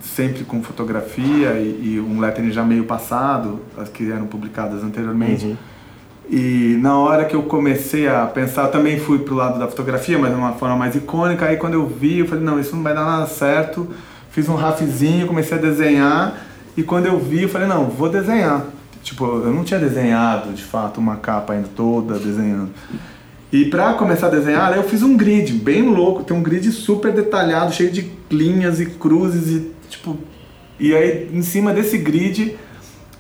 [0.01, 5.45] sempre com fotografia e, e um lettering já meio passado, as que eram publicadas anteriormente.
[5.45, 5.57] Uhum.
[6.29, 10.31] E na hora que eu comecei a pensar, também fui pro lado da fotografia, mas
[10.31, 11.45] de uma forma mais icônica.
[11.45, 13.87] Aí quando eu vi, eu falei, não, isso não vai dar nada certo.
[14.29, 16.45] Fiz um rafzinho, comecei a desenhar.
[16.77, 18.65] E quando eu vi, eu falei, não, vou desenhar.
[19.03, 22.69] Tipo, eu não tinha desenhado, de fato, uma capa ainda toda desenhando.
[23.51, 26.23] E pra começar a desenhar, eu fiz um grid bem louco.
[26.23, 30.17] Tem um grid super detalhado, cheio de linhas e cruzes e, tipo...
[30.79, 32.57] E aí, em cima desse grid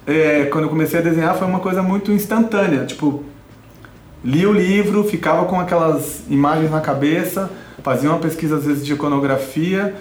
[0.05, 2.85] é, quando eu comecei a desenhar foi uma coisa muito instantânea.
[2.85, 3.23] Tipo,
[4.23, 7.49] li o livro, ficava com aquelas imagens na cabeça,
[7.83, 9.95] fazia uma pesquisa às vezes de iconografia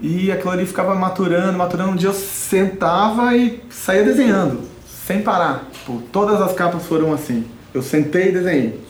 [0.00, 1.92] E aquilo ali ficava maturando, maturando.
[1.92, 4.60] Um dia eu sentava e saía desenhando,
[5.06, 5.68] sem parar.
[5.72, 7.44] Tipo, todas as capas foram assim.
[7.74, 8.80] Eu sentei e desenhei.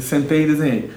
[0.00, 0.90] Sentei e desenhei.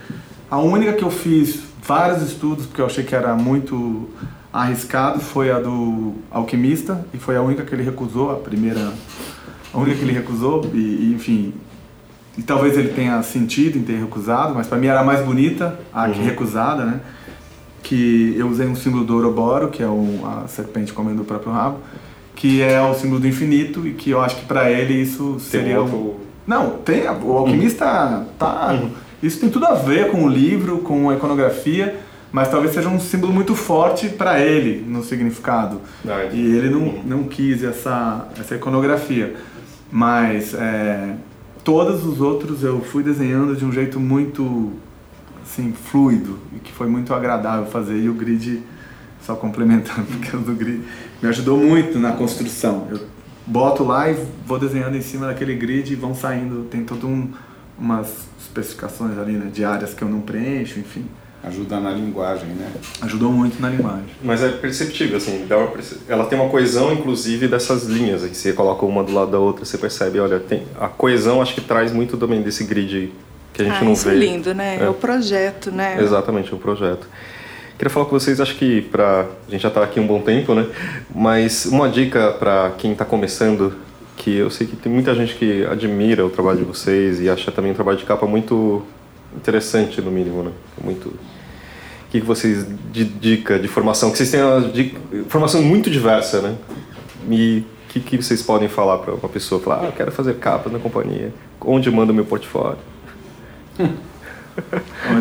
[0.50, 4.10] A única que eu fiz vários estudos, porque eu achei que era muito
[4.52, 8.92] arriscado, foi a do Alquimista, e foi a única que ele recusou, a primeira,
[9.74, 11.54] a única que ele recusou, e, e enfim,
[12.38, 15.80] e talvez ele tenha sentido em ter recusado, mas para mim era a mais bonita,
[15.94, 16.14] a uhum.
[16.14, 17.02] que recusada, né?
[17.84, 21.52] Que eu usei um símbolo do Ouroboros, que é o, a serpente comendo o próprio
[21.52, 21.80] rabo,
[22.36, 25.76] que é o símbolo do infinito e que eu acho que para ele isso seria
[25.76, 26.20] tem outro...
[26.48, 28.90] Não, tem, o alquimista tá uhum.
[29.22, 32.00] Isso tem tudo a ver com o livro, com a iconografia,
[32.32, 35.82] mas talvez seja um símbolo muito forte para ele no significado.
[36.08, 39.36] Ah, e ele não, não quis essa, essa iconografia.
[39.92, 41.16] Mas é,
[41.64, 44.72] todos os outros eu fui desenhando de um jeito muito
[45.44, 47.98] assim, fluido e que foi muito agradável fazer.
[47.98, 48.64] E o grid,
[49.22, 50.82] só complementando, porque o do grid
[51.22, 52.88] me ajudou muito na construção.
[52.90, 53.02] Eu
[53.46, 57.30] boto lá e vou desenhando em cima daquele grid e vão saindo, tem todo um
[57.78, 61.06] umas especificações ali, né, de áreas que eu não preencho, enfim.
[61.44, 62.72] Ajuda na linguagem, né?
[63.02, 64.06] Ajudou muito na linguagem.
[64.24, 65.48] Mas é perceptível, assim,
[66.08, 69.66] ela tem uma coesão, inclusive, dessas linhas, que você coloca uma do lado da outra,
[69.66, 73.12] você percebe, olha, tem, a coesão acho que traz muito também desse grid
[73.54, 74.16] que a gente ah, não isso vê.
[74.16, 74.78] é lindo, né?
[74.80, 74.84] É.
[74.84, 75.98] é o projeto, né?
[76.00, 77.08] Exatamente, é o projeto.
[77.78, 80.54] Queria falar com vocês, acho que para a gente já está aqui um bom tempo,
[80.54, 80.68] né?
[81.14, 83.74] Mas uma dica para quem está começando
[84.16, 87.52] que eu sei que tem muita gente que admira o trabalho de vocês e acha
[87.52, 88.84] também o trabalho de capa muito
[89.36, 90.52] interessante, no mínimo, né?
[90.84, 91.08] Muito...
[91.10, 94.12] O que vocês de dica de formação?
[94.12, 94.96] Que vocês têm uma de,
[95.30, 96.56] formação muito diversa, né?
[97.30, 99.62] E o que, que vocês podem falar para uma pessoa?
[99.62, 101.34] Falar, ah, eu quero fazer capas na companhia.
[101.62, 102.78] Onde manda o meu portfólio?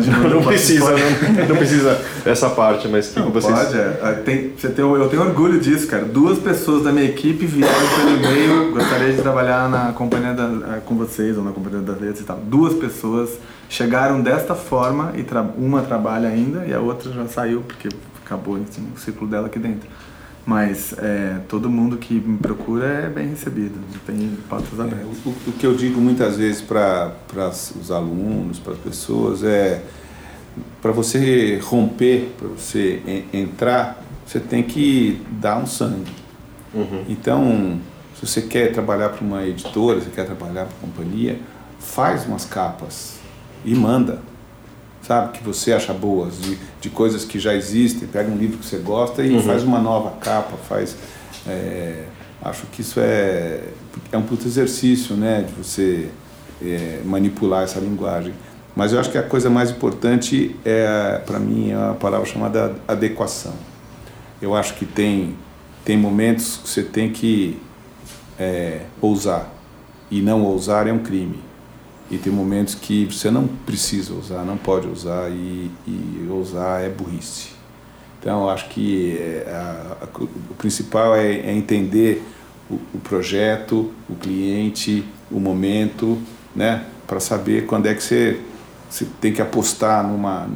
[0.07, 3.53] não, não precisa, não, não, precisa essa parte, mas que, não, vocês.
[3.53, 4.21] Pode, é.
[4.25, 6.03] Tem, você tem, eu tenho orgulho disso, cara.
[6.03, 10.79] Duas pessoas da minha equipe vieram pelo e-mail, gostaria de trabalhar na companhia da, é,
[10.81, 12.37] com vocês ou na companhia das letras e tal.
[12.37, 13.29] Duas pessoas
[13.71, 17.87] chegaram desta forma e tra uma trabalha ainda e a outra já saiu porque
[18.23, 19.89] acabou assim, o ciclo dela aqui dentro.
[20.45, 25.07] Mas é, todo mundo que me procura é bem recebido, tem portas é, abertas.
[25.25, 27.13] É, o, o, que eu digo muitas vezes para
[27.79, 29.81] os alunos, para as pessoas, é
[30.81, 36.11] para você romper, para você en, entrar, você tem que dar um sangue.
[36.73, 37.05] Uhum.
[37.07, 37.79] Então,
[38.19, 41.39] se você quer trabalhar para uma editora, se quer trabalhar para uma companhia,
[41.79, 43.20] faz umas capas
[43.65, 44.19] e manda
[45.01, 48.07] sabe, que você acha boas, de, de coisas que já existem.
[48.07, 49.41] Pega um livro que você gosta e uhum.
[49.41, 50.95] faz uma nova capa, faz.
[51.47, 52.05] É,
[52.41, 53.63] acho que isso é,
[54.11, 56.09] é um puto exercício, né, de você
[56.61, 58.33] é, manipular essa linguagem.
[58.75, 62.75] Mas eu acho que a coisa mais importante é, para mim, é a palavra chamada
[62.87, 63.53] adequação.
[64.41, 65.35] Eu acho que tem,
[65.83, 67.59] tem momentos que você tem que
[68.39, 69.51] é, ousar.
[70.09, 71.50] E não ousar é um crime
[72.11, 76.89] e tem momentos que você não precisa usar, não pode usar e, e usar é
[76.89, 77.51] burrice.
[78.19, 82.21] Então, acho que é, a, a, o principal é, é entender
[82.69, 86.21] o, o, projeto, o cliente, o momento,
[86.53, 88.39] né, para saber quando é que você,
[88.89, 90.49] você tem que apostar numa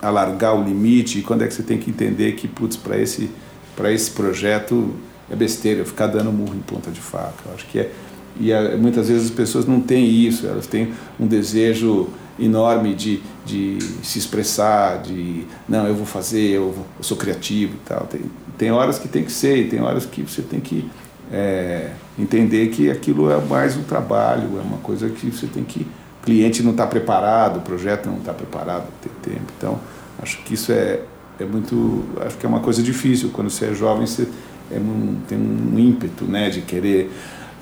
[0.00, 3.28] alargar o limite e quando é que você tem que entender que putz para esse
[3.92, 4.94] esse projeto
[5.30, 7.50] é besteira ficar dando murro em ponta de faca.
[7.54, 7.92] Acho que é
[8.38, 13.20] e a, muitas vezes as pessoas não têm isso, elas têm um desejo enorme de,
[13.44, 18.06] de se expressar, de não, eu vou fazer, eu, vou, eu sou criativo e tal.
[18.06, 18.20] Tem,
[18.56, 20.88] tem horas que tem que ser, e tem horas que você tem que
[21.32, 25.80] é, entender que aquilo é mais um trabalho, é uma coisa que você tem que.
[26.22, 29.52] O cliente não está preparado, o projeto não está preparado tem tempo.
[29.56, 29.80] Então,
[30.20, 31.00] acho que isso é,
[31.40, 32.04] é muito.
[32.24, 33.30] Acho que é uma coisa difícil.
[33.32, 34.28] Quando você é jovem, você
[34.70, 37.10] é um, tem um ímpeto né, de querer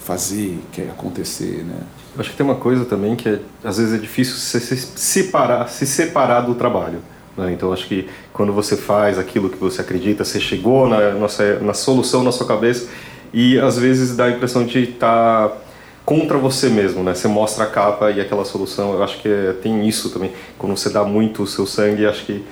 [0.06, 1.80] fazer, quer acontecer, né?
[2.16, 5.84] Acho que tem uma coisa também que é, às vezes é difícil se separar, se
[5.84, 7.00] separar do trabalho.
[7.36, 7.52] Né?
[7.52, 11.74] Então acho que quando você faz aquilo que você acredita, você chegou na, nossa, na
[11.74, 12.88] solução na sua cabeça
[13.34, 15.56] e às vezes dá a impressão de estar tá
[16.04, 17.12] contra você mesmo, né?
[17.12, 18.92] Você mostra a capa e aquela solução.
[18.92, 20.30] Eu acho que é, tem isso também.
[20.56, 22.44] Quando você dá muito o seu sangue, acho que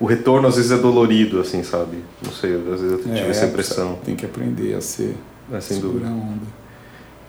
[0.00, 1.98] o retorno às vezes é dolorido, assim, sabe?
[2.24, 3.98] Não sei, às vezes eu tive é, essa impressão.
[4.02, 5.14] Tem que aprender a ser,
[5.52, 6.06] é, sem dúvida.
[6.06, 6.61] onda.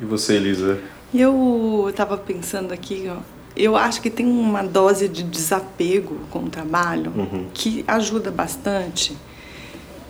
[0.04, 0.82] E você, Elisa?
[1.16, 3.20] Eu estava pensando aqui, ó,
[3.56, 7.48] eu acho que tem uma dose de desapego com o trabalho uhum.
[7.54, 9.16] que ajuda bastante.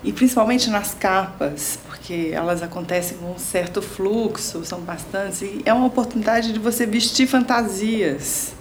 [0.03, 5.71] E principalmente nas capas, porque elas acontecem com um certo fluxo, são bastantes, e é
[5.71, 8.53] uma oportunidade de você vestir fantasias.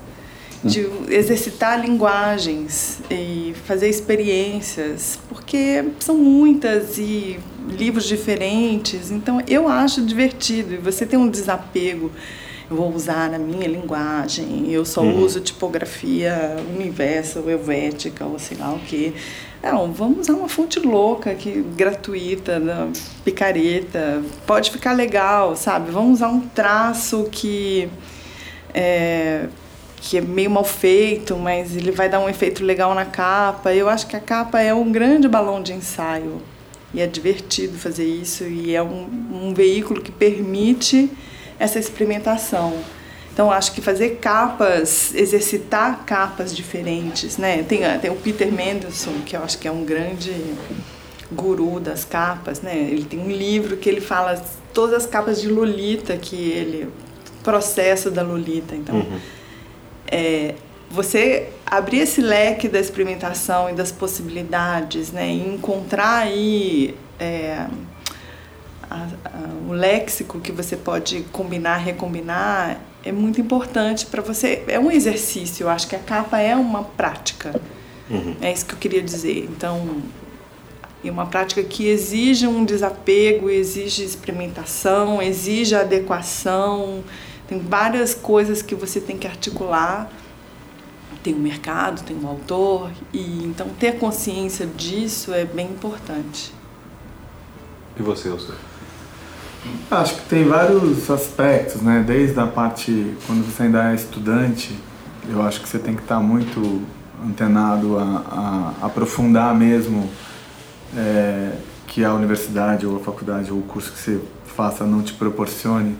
[0.64, 10.02] de exercitar linguagens e fazer experiências, porque são muitas e livros diferentes, então eu acho
[10.02, 12.10] divertido e você tem um desapego.
[12.70, 15.22] Eu vou usar na minha linguagem, eu só uhum.
[15.22, 19.12] uso tipografia universal, helvética ou sei lá o que.
[19.62, 22.60] Não, vamos usar uma fonte louca, que, gratuita,
[23.24, 25.90] picareta, pode ficar legal, sabe?
[25.90, 27.90] Vamos usar um traço que
[28.72, 29.48] é,
[29.96, 33.74] que é meio mal feito, mas ele vai dar um efeito legal na capa.
[33.74, 36.40] Eu acho que a capa é um grande balão de ensaio
[36.94, 41.10] e é divertido fazer isso e é um, um veículo que permite
[41.58, 42.74] essa experimentação.
[43.32, 47.62] Então acho que fazer capas, exercitar capas diferentes, né?
[47.62, 50.34] Tem, tem o Peter Mendelssohn, que eu acho que é um grande
[51.30, 52.76] guru das capas, né?
[52.76, 54.42] Ele tem um livro que ele fala
[54.74, 56.88] todas as capas de Lolita que ele
[57.42, 58.74] processo da Lolita.
[58.74, 59.18] Então, uhum.
[60.10, 60.54] é,
[60.92, 67.66] você abrir esse leque da experimentação e das possibilidades, né, e encontrar aí é,
[68.90, 74.62] a, a, o léxico que você pode combinar, recombinar, é muito importante para você.
[74.68, 77.58] É um exercício, eu acho que a capa é uma prática.
[78.10, 78.36] Uhum.
[78.42, 79.48] É isso que eu queria dizer.
[79.50, 80.02] Então,
[81.02, 87.02] é uma prática que exige um desapego, exige experimentação, exige adequação,
[87.48, 90.10] tem várias coisas que você tem que articular.
[91.22, 96.52] Tem o mercado, tem o autor, e então ter consciência disso é bem importante.
[97.96, 98.54] E você, Elcio?
[99.90, 102.02] Acho que tem vários aspectos, né?
[102.04, 104.76] Desde a parte quando você ainda é estudante,
[105.28, 106.82] eu acho que você tem que estar muito
[107.24, 110.10] antenado a, a aprofundar mesmo
[110.96, 111.52] é,
[111.86, 114.20] que a universidade ou a faculdade ou o curso que você
[114.56, 115.96] faça não te proporcione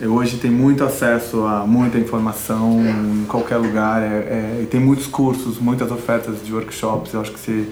[0.00, 4.78] eu hoje tenho muito acesso a muita informação em qualquer lugar é, é, e tem
[4.78, 7.12] muitos cursos, muitas ofertas de workshops.
[7.12, 7.68] Eu acho que você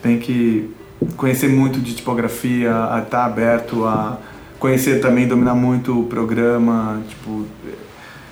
[0.00, 0.70] tem que
[1.16, 4.18] conhecer muito de tipografia, estar tá aberto a
[4.60, 7.02] conhecer também, dominar muito o programa.
[7.08, 7.44] Tipo,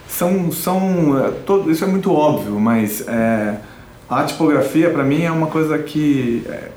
[0.09, 3.59] são, são é, todo, isso é muito óbvio, mas é,
[4.09, 6.69] a tipografia para mim é uma coisa que é,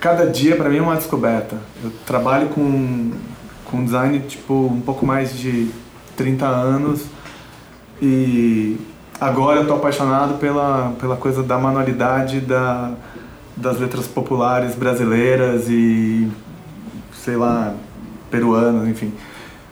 [0.00, 1.56] cada dia para mim é uma descoberta.
[1.82, 3.10] Eu trabalho com
[3.72, 5.68] com design tipo um pouco mais de
[6.16, 7.06] 30 anos
[8.00, 8.76] e
[9.18, 12.92] agora eu tô apaixonado pela, pela coisa da manualidade da,
[13.56, 16.30] das letras populares brasileiras e
[17.14, 17.74] sei lá,
[18.30, 19.12] peruanas, enfim.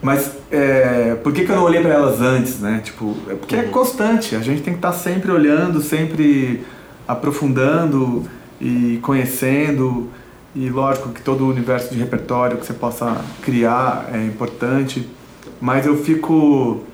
[0.01, 2.81] Mas é, por que, que eu não olhei para elas antes, né?
[2.82, 6.64] Tipo, é porque é constante, a gente tem que estar tá sempre olhando, sempre
[7.06, 8.24] aprofundando
[8.60, 10.09] e conhecendo.
[10.55, 15.09] E lógico que todo o universo de repertório que você possa criar é importante,
[15.60, 16.85] mas eu fico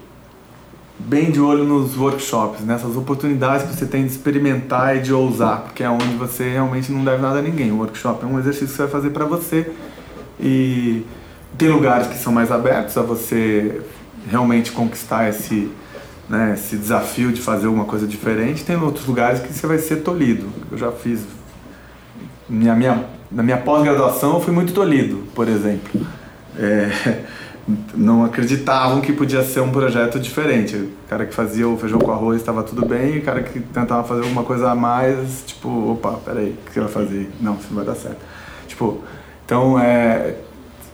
[0.98, 5.62] bem de olho nos workshops, nessas oportunidades que você tem de experimentar e de ousar,
[5.62, 7.70] porque é onde você realmente não deve nada a ninguém.
[7.72, 9.72] O workshop é um exercício que você vai fazer para você
[10.38, 11.04] e
[11.56, 13.80] tem lugares que são mais abertos a você
[14.30, 15.70] realmente conquistar esse,
[16.28, 18.64] né, esse desafio de fazer alguma coisa diferente.
[18.64, 20.46] Tem outros lugares que você vai ser tolhido.
[20.70, 21.20] Eu já fiz
[22.48, 26.00] minha minha na minha pós-graduação eu fui muito tolhido, por exemplo.
[26.58, 27.24] É,
[27.94, 30.76] não acreditavam que podia ser um projeto diferente.
[30.76, 33.60] O cara que fazia o feijão com arroz estava tudo bem, e o cara que
[33.60, 37.30] tentava fazer alguma coisa a mais, tipo, opa, peraí, o que você vai fazer?
[37.40, 38.18] Não, isso não vai dar certo.
[38.68, 39.00] Tipo,
[39.44, 40.36] então, é,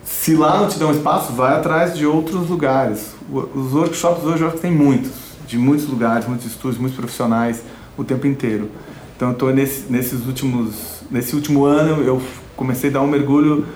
[0.05, 3.15] se lá não te dão espaço, vai atrás de outros lugares.
[3.31, 5.13] Os workshops hoje eu acho que tem muitos,
[5.47, 7.63] de muitos lugares, muitos estudos, muitos profissionais
[7.97, 8.71] o tempo inteiro.
[9.15, 12.21] Então, eu estou nesse, nesses últimos nesse último ano eu
[12.57, 13.67] comecei a dar um mergulho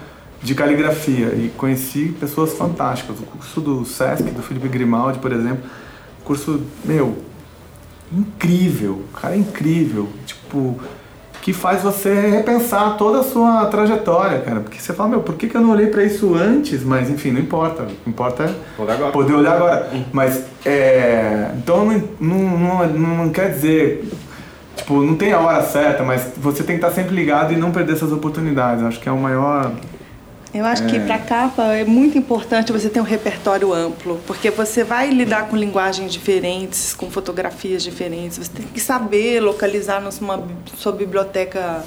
[0.42, 3.18] de caligrafia e conheci pessoas fantásticas.
[3.20, 5.64] O curso do SESC, do Felipe Grimaldi, por exemplo,
[6.24, 7.16] curso, meu,
[8.12, 10.78] incrível, cara é incrível, tipo,
[11.42, 15.48] que faz você repensar toda a sua trajetória, cara, porque você fala, meu, por que,
[15.48, 16.82] que eu não olhei para isso antes?
[16.82, 19.90] Mas, enfim, não importa, o que importa é poder olhar agora.
[20.12, 21.84] Mas, é, então,
[22.20, 24.08] não, não, não, não quer dizer
[24.76, 27.72] Tipo, não tem a hora certa, mas você tem que estar sempre ligado e não
[27.72, 28.84] perder essas oportunidades.
[28.84, 29.72] Acho que é o maior.
[30.52, 30.86] Eu acho é...
[30.86, 35.48] que para capa é muito importante você ter um repertório amplo, porque você vai lidar
[35.48, 38.38] com linguagens diferentes, com fotografias diferentes.
[38.38, 40.42] Você tem que saber localizar na sua,
[40.76, 41.82] sua biblioteca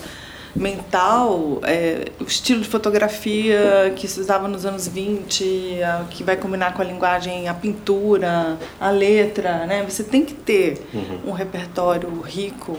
[0.55, 6.35] mental, é, o estilo de fotografia que se usava nos anos 20, a, que vai
[6.35, 9.83] combinar com a linguagem, a pintura, a letra, né?
[9.87, 11.29] Você tem que ter uhum.
[11.29, 12.77] um repertório rico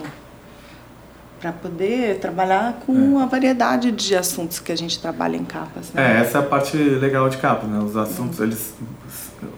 [1.40, 3.22] para poder trabalhar com é.
[3.22, 5.90] a variedade de assuntos que a gente trabalha em capas.
[5.92, 6.18] Né?
[6.18, 7.78] É, essa é a parte legal de capas, né?
[7.78, 8.44] Os assuntos, uhum.
[8.44, 8.74] eles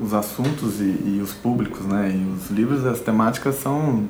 [0.00, 2.12] os assuntos e, e, os públicos, né?
[2.14, 4.04] E os livros, as temáticas são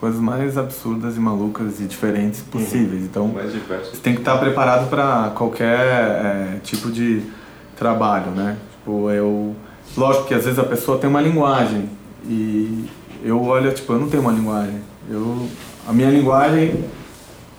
[0.00, 2.46] coisas mais absurdas e malucas e diferentes uhum.
[2.60, 3.02] possíveis.
[3.02, 7.22] Então, você tem que estar preparado para qualquer é, tipo de
[7.76, 8.56] trabalho, né?
[8.72, 9.54] Tipo, eu...
[9.96, 11.88] Lógico que às vezes a pessoa tem uma linguagem
[12.28, 12.86] e
[13.24, 14.80] eu olho, tipo, eu não tenho uma linguagem.
[15.08, 15.46] Eu,
[15.86, 16.84] a minha linguagem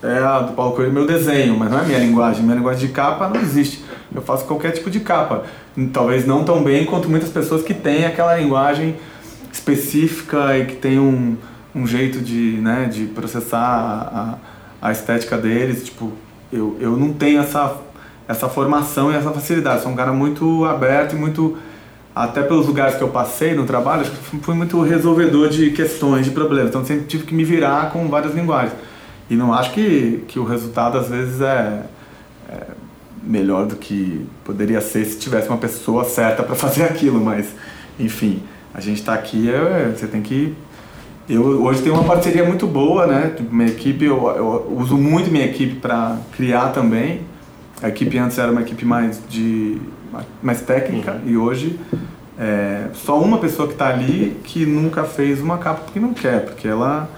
[0.03, 2.43] é a do Paulo Coelho, meu desenho, mas não é minha linguagem.
[2.43, 3.83] Minha linguagem de capa não existe.
[4.13, 5.45] Eu faço qualquer tipo de capa.
[5.91, 8.95] Talvez não tão bem quanto muitas pessoas que têm aquela linguagem
[9.51, 11.35] específica e que tem um,
[11.77, 13.59] um jeito de, né, de processar
[14.81, 15.83] a, a, estética deles.
[15.83, 16.11] Tipo,
[16.51, 17.77] eu, eu não tenho essa,
[18.27, 19.83] essa formação e essa facilidade.
[19.83, 21.57] Sou um cara muito aberto e muito
[22.15, 24.03] até pelos lugares que eu passei no trabalho,
[24.41, 26.69] fui muito resolvedor de questões, de problemas.
[26.69, 28.73] Então sempre tive que me virar com várias linguagens.
[29.29, 31.83] E não acho que, que o resultado às vezes é,
[32.49, 32.63] é
[33.21, 37.49] melhor do que poderia ser se tivesse uma pessoa certa para fazer aquilo, mas
[37.99, 38.41] enfim,
[38.73, 40.55] a gente está aqui, é, você tem que
[41.29, 43.35] eu hoje tenho uma parceria muito boa, né?
[43.51, 47.21] Minha equipe, eu, eu uso muito minha equipe para criar também.
[47.81, 49.79] A equipe antes era uma equipe mais de
[50.41, 51.29] mais técnica uhum.
[51.29, 51.79] e hoje
[52.39, 56.45] é, só uma pessoa que está ali que nunca fez uma capa porque não quer,
[56.45, 57.09] porque ela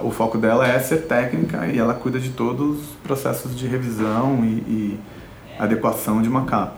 [0.00, 4.42] o foco dela é ser técnica e ela cuida de todos os processos de revisão
[4.44, 5.00] e, e
[5.58, 6.76] adequação de uma capa.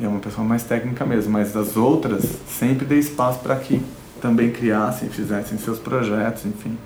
[0.00, 3.82] É uma pessoa mais técnica mesmo, mas as outras sempre dei espaço para que
[4.18, 6.76] também criassem, fizessem seus projetos, enfim.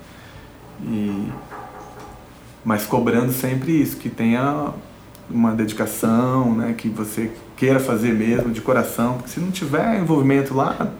[0.83, 1.29] E,
[2.63, 4.73] mas cobrando sempre isso, que tenha
[5.29, 10.53] uma dedicação, né, que você queira fazer mesmo de coração, porque se não tiver envolvimento
[10.53, 10.91] lá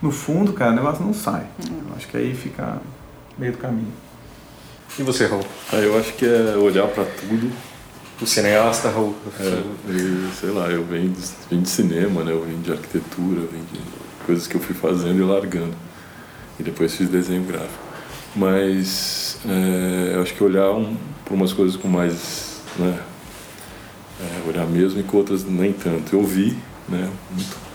[0.00, 1.46] no fundo, cara, o negócio não sai.
[1.68, 2.80] Eu acho que aí fica
[3.36, 3.92] meio do caminho.
[4.98, 5.44] E você, Raul?
[5.72, 7.50] Ah, eu acho que é olhar para tudo.
[8.20, 9.14] O cineasta, Raul?
[9.38, 12.32] É, e, sei lá, eu venho de, venho de cinema, né?
[12.32, 13.78] eu venho de arquitetura, venho de
[14.28, 15.74] coisas que eu fui fazendo e largando.
[16.60, 17.88] E depois fiz desenho gráfico.
[18.36, 20.94] Mas é, eu acho que olhar um,
[21.24, 22.60] para umas coisas com mais.
[22.78, 23.00] Né,
[24.20, 26.14] é, olhar mesmo e com outras nem tanto.
[26.14, 26.54] Eu vi,
[26.86, 27.10] né?
[27.30, 27.68] Muito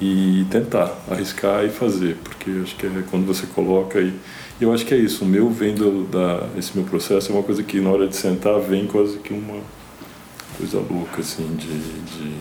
[0.00, 4.14] e tentar arriscar e fazer, porque acho que é quando você coloca e
[4.58, 5.24] eu acho que é isso.
[5.24, 8.58] O meu vendo da esse meu processo é uma coisa que na hora de sentar
[8.60, 9.60] vem quase que uma
[10.56, 12.34] coisa louca assim de, de,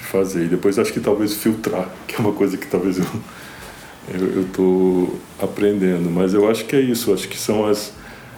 [0.00, 3.06] de fazer e depois acho que talvez filtrar, que é uma coisa que talvez eu
[4.10, 7.12] eu estou aprendendo, mas eu acho que é isso.
[7.12, 7.92] Acho que são as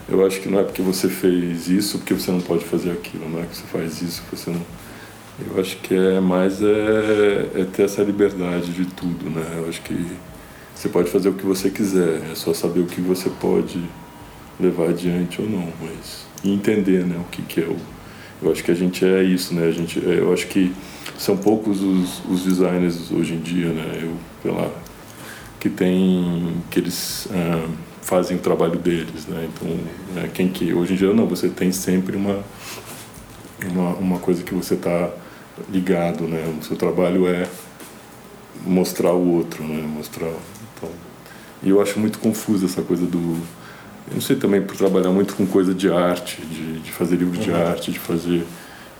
[0.09, 3.29] eu acho que não é porque você fez isso porque você não pode fazer aquilo,
[3.29, 4.61] não é que você faz isso você não
[5.39, 9.43] eu acho que é mais é, é, ter essa liberdade de tudo, né?
[9.57, 10.05] Eu acho que
[10.75, 13.81] você pode fazer o que você quiser, é só saber o que você pode
[14.59, 17.77] levar adiante ou não, mas e entender, né, o que que é o
[18.41, 19.67] eu acho que a gente é isso, né?
[19.67, 20.73] A gente, é, eu acho que
[21.17, 24.09] são poucos os, os designers hoje em dia, né?
[24.43, 24.69] Eu, lá,
[25.59, 27.67] que tem que eles ah,
[28.01, 29.47] fazem o trabalho deles, né?
[29.53, 29.67] Então,
[30.15, 32.43] né, quem que hoje em dia não, você tem sempre uma
[33.69, 35.09] uma, uma coisa que você está
[35.69, 36.43] ligado, né?
[36.59, 37.47] O seu trabalho é
[38.65, 39.81] mostrar o outro, né?
[39.81, 40.31] Mostrar.
[40.75, 40.89] Então,
[41.63, 43.37] e eu acho muito confuso essa coisa do.
[44.07, 47.37] Eu não sei também por trabalhar muito com coisa de arte, de, de fazer livros
[47.37, 47.43] uhum.
[47.43, 48.45] de arte, de fazer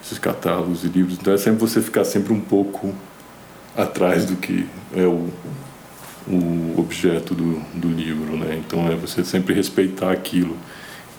[0.03, 1.17] esses catálogos e livros.
[1.19, 2.93] Então é sempre você ficar sempre um pouco
[3.75, 5.29] atrás do que é o,
[6.27, 8.61] o objeto do, do livro, né?
[8.65, 10.57] Então é você sempre respeitar aquilo.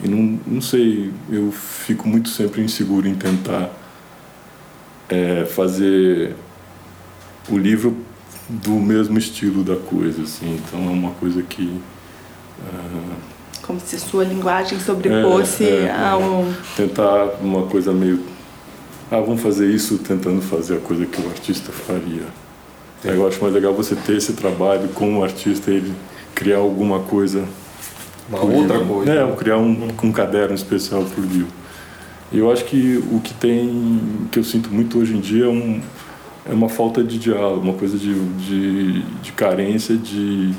[0.02, 3.70] E não, não sei, eu fico muito sempre inseguro em tentar
[5.08, 6.34] é, fazer
[7.48, 7.96] o livro
[8.48, 10.56] do mesmo estilo da coisa, assim.
[10.56, 11.62] Então é uma coisa que...
[11.62, 13.14] Uh,
[13.62, 16.52] Como se sua linguagem sobrefosse é, é, a um...
[16.76, 18.31] Tentar uma coisa meio...
[19.12, 22.22] Ah, vamos fazer isso tentando fazer a coisa que o artista faria.
[23.04, 25.92] Eu acho mais legal você ter esse trabalho com o artista, ele
[26.34, 27.44] criar alguma coisa
[28.26, 28.94] uma outra livro.
[28.94, 29.12] coisa.
[29.12, 31.52] É, criar um, um caderno especial para o livro.
[32.32, 35.82] Eu acho que o que tem, que eu sinto muito hoje em dia é, um,
[36.48, 40.54] é uma falta de diálogo, uma coisa de, de, de carência de,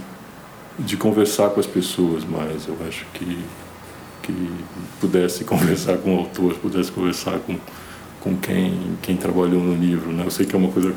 [0.78, 2.68] de conversar com as pessoas mais.
[2.68, 3.40] Eu acho que,
[4.22, 4.52] que
[5.02, 7.56] pudesse conversar com o autor, pudesse conversar com,
[8.24, 10.12] com quem, quem trabalhou no livro.
[10.12, 10.24] Né?
[10.26, 10.96] Eu sei que é uma coisa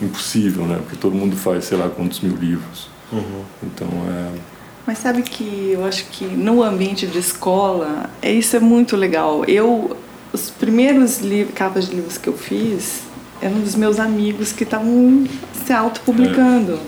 [0.00, 0.78] impossível, né?
[0.82, 2.88] porque todo mundo faz sei lá quantos mil livros.
[3.12, 3.44] Uhum.
[3.62, 4.52] Então é
[4.86, 9.44] mas sabe que eu acho que no ambiente de escola, é, isso é muito legal.
[9.44, 9.96] Eu,
[10.32, 11.20] os primeiros
[11.54, 13.02] capas de livros que eu fiz
[13.40, 15.24] eram dos meus amigos que estavam
[15.64, 16.80] se autopublicando.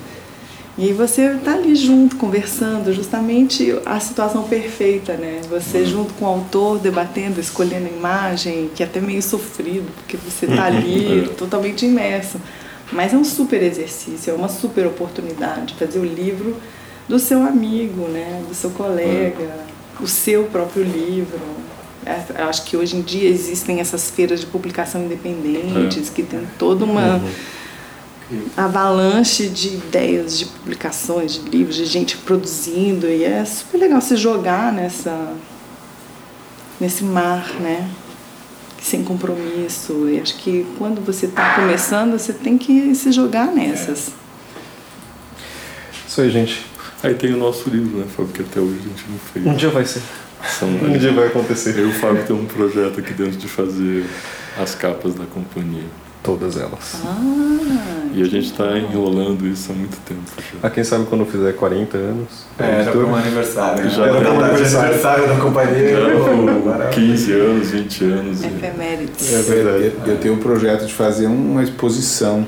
[0.77, 0.81] É.
[0.81, 5.41] E aí você tá ali junto, conversando, justamente a situação perfeita, né?
[5.49, 5.87] Você uhum.
[5.87, 10.47] junto com o autor, debatendo, escolhendo a imagem, que é até meio sofrido, porque você
[10.47, 11.29] tá ali é.
[11.35, 12.39] totalmente imerso.
[12.93, 16.57] Mas é um super exercício, é uma super oportunidade fazer o livro
[17.09, 19.65] do seu amigo, né, do seu colega,
[20.01, 21.41] o seu próprio livro.
[22.07, 26.85] É, acho que hoje em dia existem essas feiras de publicação independentes que tem toda
[26.85, 27.31] uma uhum.
[28.57, 34.17] Avalanche de ideias de publicações, de livros, de gente produzindo e é super legal se
[34.17, 35.35] jogar nessa
[36.81, 37.89] nesse mar, né?
[38.85, 40.09] sem compromisso.
[40.11, 44.11] E acho que quando você está começando, você tem que se jogar nessas.
[46.07, 46.67] Isso aí, gente.
[47.03, 49.47] Aí tem o nosso livro, né, Fábio, que até hoje a gente não fez.
[49.47, 50.03] Um dia vai ser.
[50.59, 51.79] São, um dia vai acontecer.
[51.79, 54.05] Eu e o Fábio tem um projeto aqui dentro de fazer
[54.61, 55.85] as capas da companhia.
[56.25, 57.03] Todas elas.
[57.05, 60.23] Ah, e a gente está enrolando isso há muito tempo.
[60.39, 60.59] Já.
[60.63, 62.47] Ah, quem sabe quando fizer 40 anos.
[62.59, 63.91] É, já foi um aniversário.
[63.91, 65.97] Já era um aniversário da companhia.
[65.99, 68.43] Já 15 anos, 20 anos.
[68.43, 69.35] Efemérides.
[69.35, 69.93] É verdade.
[70.07, 72.47] Eu tenho um projeto de fazer uma exposição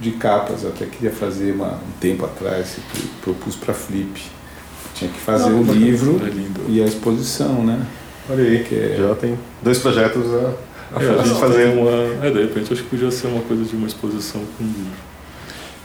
[0.00, 0.64] de capas.
[0.64, 2.76] Eu até queria fazer uma, um tempo atrás,
[3.22, 4.20] propus para Flip.
[4.96, 7.86] Tinha que fazer o um livro é e a exposição, né?
[8.28, 8.96] Olha aí, que é...
[8.98, 12.26] já tem dois projetos a é, a gente fazer uma.
[12.26, 15.12] É, de repente acho que podia ser uma coisa de uma exposição com livro.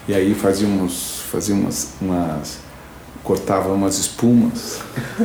[0.08, 2.60] E aí fazíamos, fazíamos umas.
[3.24, 4.80] cortava umas espumas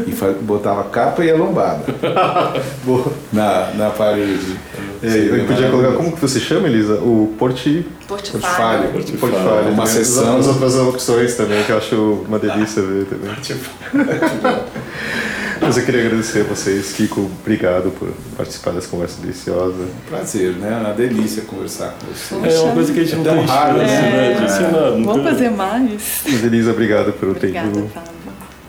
[0.06, 1.84] e faz, botava a capa e a lombada
[3.32, 4.56] na, na parede.
[5.02, 6.94] E aí, podia colocar, como que você chama, Elisa?
[6.94, 7.86] O porti...
[8.06, 8.90] portfólio.
[8.90, 9.18] Portfólio.
[9.18, 9.72] portfólio.
[9.72, 10.38] Uma sessão.
[10.38, 13.30] As outras opções também, que eu acho uma delícia ver também.
[15.62, 19.86] Mas eu queria agradecer a vocês, Kiko, obrigado por participar dessa conversa deliciosa.
[20.08, 20.72] Prazer, né?
[20.72, 22.34] É uma delícia conversar com você.
[22.34, 24.34] É uma coisa que a gente não é tem raro, chance, né?
[24.34, 24.90] De ensinar.
[25.04, 26.22] Vamos fazer mais.
[26.24, 27.88] Mas Elisa, obrigado pelo Obrigada, tempo.
[27.94, 28.12] Fábio.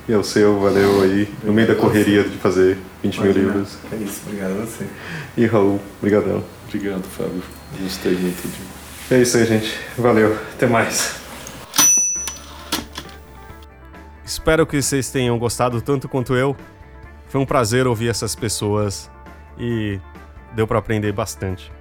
[0.08, 3.78] E ao seu, valeu aí, no meio da correria de fazer 20 mil livros.
[3.92, 4.86] É isso, obrigado a você.
[5.36, 6.44] E Raul, obrigadão.
[6.68, 7.42] Obrigado, Fábio.
[7.82, 9.16] Gostei muito de...
[9.16, 9.80] É isso aí, gente.
[9.98, 10.38] Valeu.
[10.56, 11.16] Até mais.
[14.26, 16.56] Espero que vocês tenham gostado tanto quanto eu.
[17.34, 19.10] Foi um prazer ouvir essas pessoas
[19.58, 20.00] e
[20.54, 21.72] deu para aprender bastante.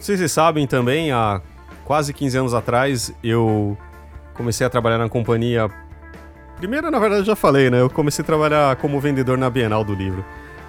[0.00, 1.40] Vocês sabem também, há
[1.84, 3.78] quase 15 anos atrás eu
[4.34, 5.70] comecei a trabalhar na companhia.
[6.56, 7.82] Primeiro, na verdade, já falei, né?
[7.82, 10.24] Eu comecei a trabalhar como vendedor na Bienal do livro.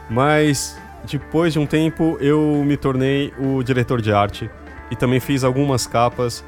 [0.08, 0.80] Mas
[1.12, 4.52] depois de um tempo eu me tornei o diretor de arte
[4.92, 6.46] e também fiz algumas capas.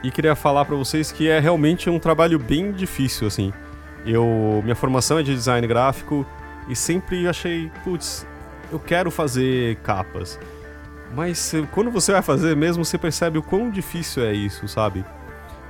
[0.00, 3.52] E queria falar para vocês que é realmente um trabalho bem difícil assim.
[4.06, 6.24] Eu, minha formação é de design gráfico
[6.68, 8.26] e sempre achei, putz,
[8.70, 10.38] eu quero fazer capas.
[11.14, 15.04] Mas quando você vai fazer mesmo, você percebe o quão difícil é isso, sabe?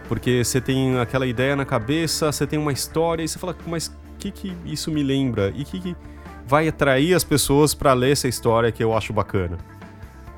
[0.08, 3.88] Porque você tem aquela ideia na cabeça, você tem uma história e você fala, mas
[3.88, 5.52] o que, que isso me lembra?
[5.54, 5.96] E o que, que
[6.46, 9.58] vai atrair as pessoas para ler essa história que eu acho bacana,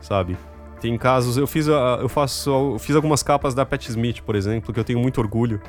[0.01, 0.36] sabe?
[0.80, 4.72] Tem casos, eu fiz, eu faço, eu fiz algumas capas da Pat Smith, por exemplo,
[4.72, 5.60] que eu tenho muito orgulho.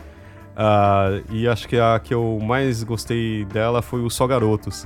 [0.60, 4.86] Uh, e acho que a que eu mais gostei dela foi o Só Garotos.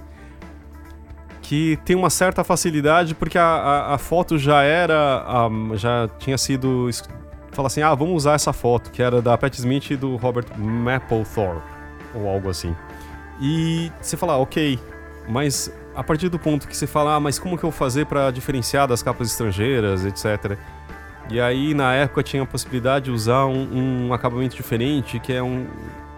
[1.41, 5.25] Que tem uma certa facilidade porque a, a, a foto já era.
[5.75, 6.89] Já tinha sido.
[7.51, 10.45] Fala assim, ah, vamos usar essa foto, que era da Pat Smith e do Robert
[10.57, 11.61] Mapplethorpe,
[12.15, 12.75] ou algo assim.
[13.39, 14.79] E você fala, ok,
[15.27, 18.05] mas a partir do ponto que você fala, ah, mas como que eu vou fazer
[18.07, 20.57] para diferenciar das capas estrangeiras, etc.
[21.29, 25.41] E aí, na época, tinha a possibilidade de usar um, um acabamento diferente, que é
[25.41, 25.65] um,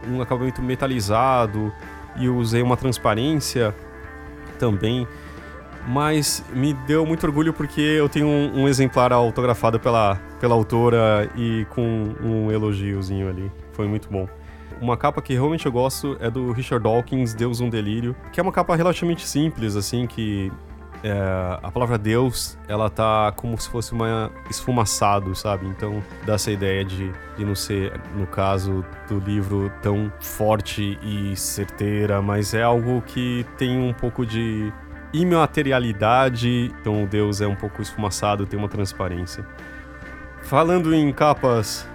[0.08, 1.72] um acabamento metalizado,
[2.18, 3.76] e usei uma transparência
[4.58, 5.08] também.
[5.88, 11.30] Mas me deu muito orgulho porque eu tenho um, um exemplar autografado pela, pela autora
[11.36, 13.52] e com um elogiozinho ali.
[13.74, 14.28] Foi muito bom.
[14.82, 18.44] Uma capa que realmente eu gosto é do Richard Dawkins, Deus um Delírio, que é
[18.44, 20.52] uma capa relativamente simples, assim, que
[21.04, 25.68] é, a palavra Deus, ela tá como se fosse uma esfumaçado, sabe?
[25.68, 31.36] Então dá essa ideia de, de não ser, no caso do livro, tão forte e
[31.36, 34.72] certeira, mas é algo que tem um pouco de
[35.14, 39.46] imaterialidade, então Deus é um pouco esfumaçado, tem uma transparência.
[40.44, 41.88] Falando em capas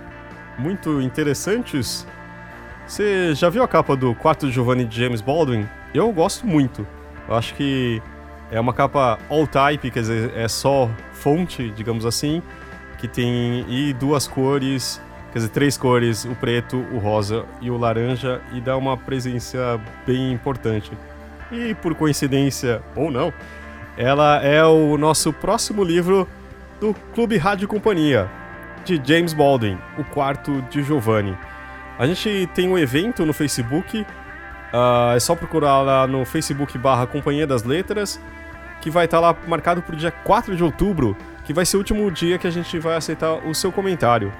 [0.58, 2.06] muito interessantes,
[2.86, 5.68] você já viu a capa do Quarto Giovanni de James Baldwin?
[5.94, 6.86] Eu gosto muito.
[7.28, 8.02] Eu acho que
[8.50, 12.42] é uma capa all type, quer dizer, é só fonte, digamos assim,
[12.98, 15.00] que tem e duas cores,
[15.32, 19.80] quer dizer, três cores, o preto, o rosa e o laranja, e dá uma presença
[20.06, 20.90] bem importante.
[21.52, 23.32] E por coincidência ou não,
[23.96, 26.26] ela é o nosso próximo livro
[26.80, 28.28] do Clube Rádio Companhia,
[28.84, 31.36] de James Baldwin, O Quarto de Giovanni.
[31.98, 37.06] A gente tem um evento no Facebook, uh, é só procurar lá no Facebook barra
[37.06, 38.18] Companhia das Letras,
[38.80, 41.80] que vai estar lá marcado para o dia 4 de outubro, que vai ser o
[41.80, 44.32] último dia que a gente vai aceitar o seu comentário.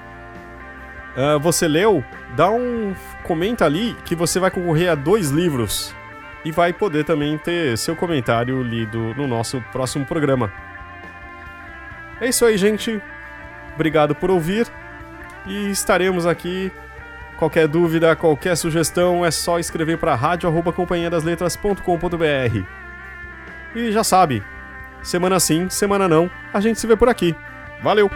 [1.17, 2.05] Uh, você leu?
[2.37, 2.95] Dá um.
[3.25, 5.95] Comenta ali que você vai concorrer a dois livros
[6.45, 10.53] e vai poder também ter seu comentário lido no nosso próximo programa.
[12.21, 13.03] É isso aí, gente.
[13.75, 14.69] Obrigado por ouvir
[15.47, 16.71] e estaremos aqui.
[17.39, 22.80] Qualquer dúvida, qualquer sugestão é só escrever para rádio@companhiadasletras.com.br.
[23.75, 24.43] E já sabe,
[25.03, 27.35] semana sim, semana não, a gente se vê por aqui.
[27.83, 28.11] Valeu!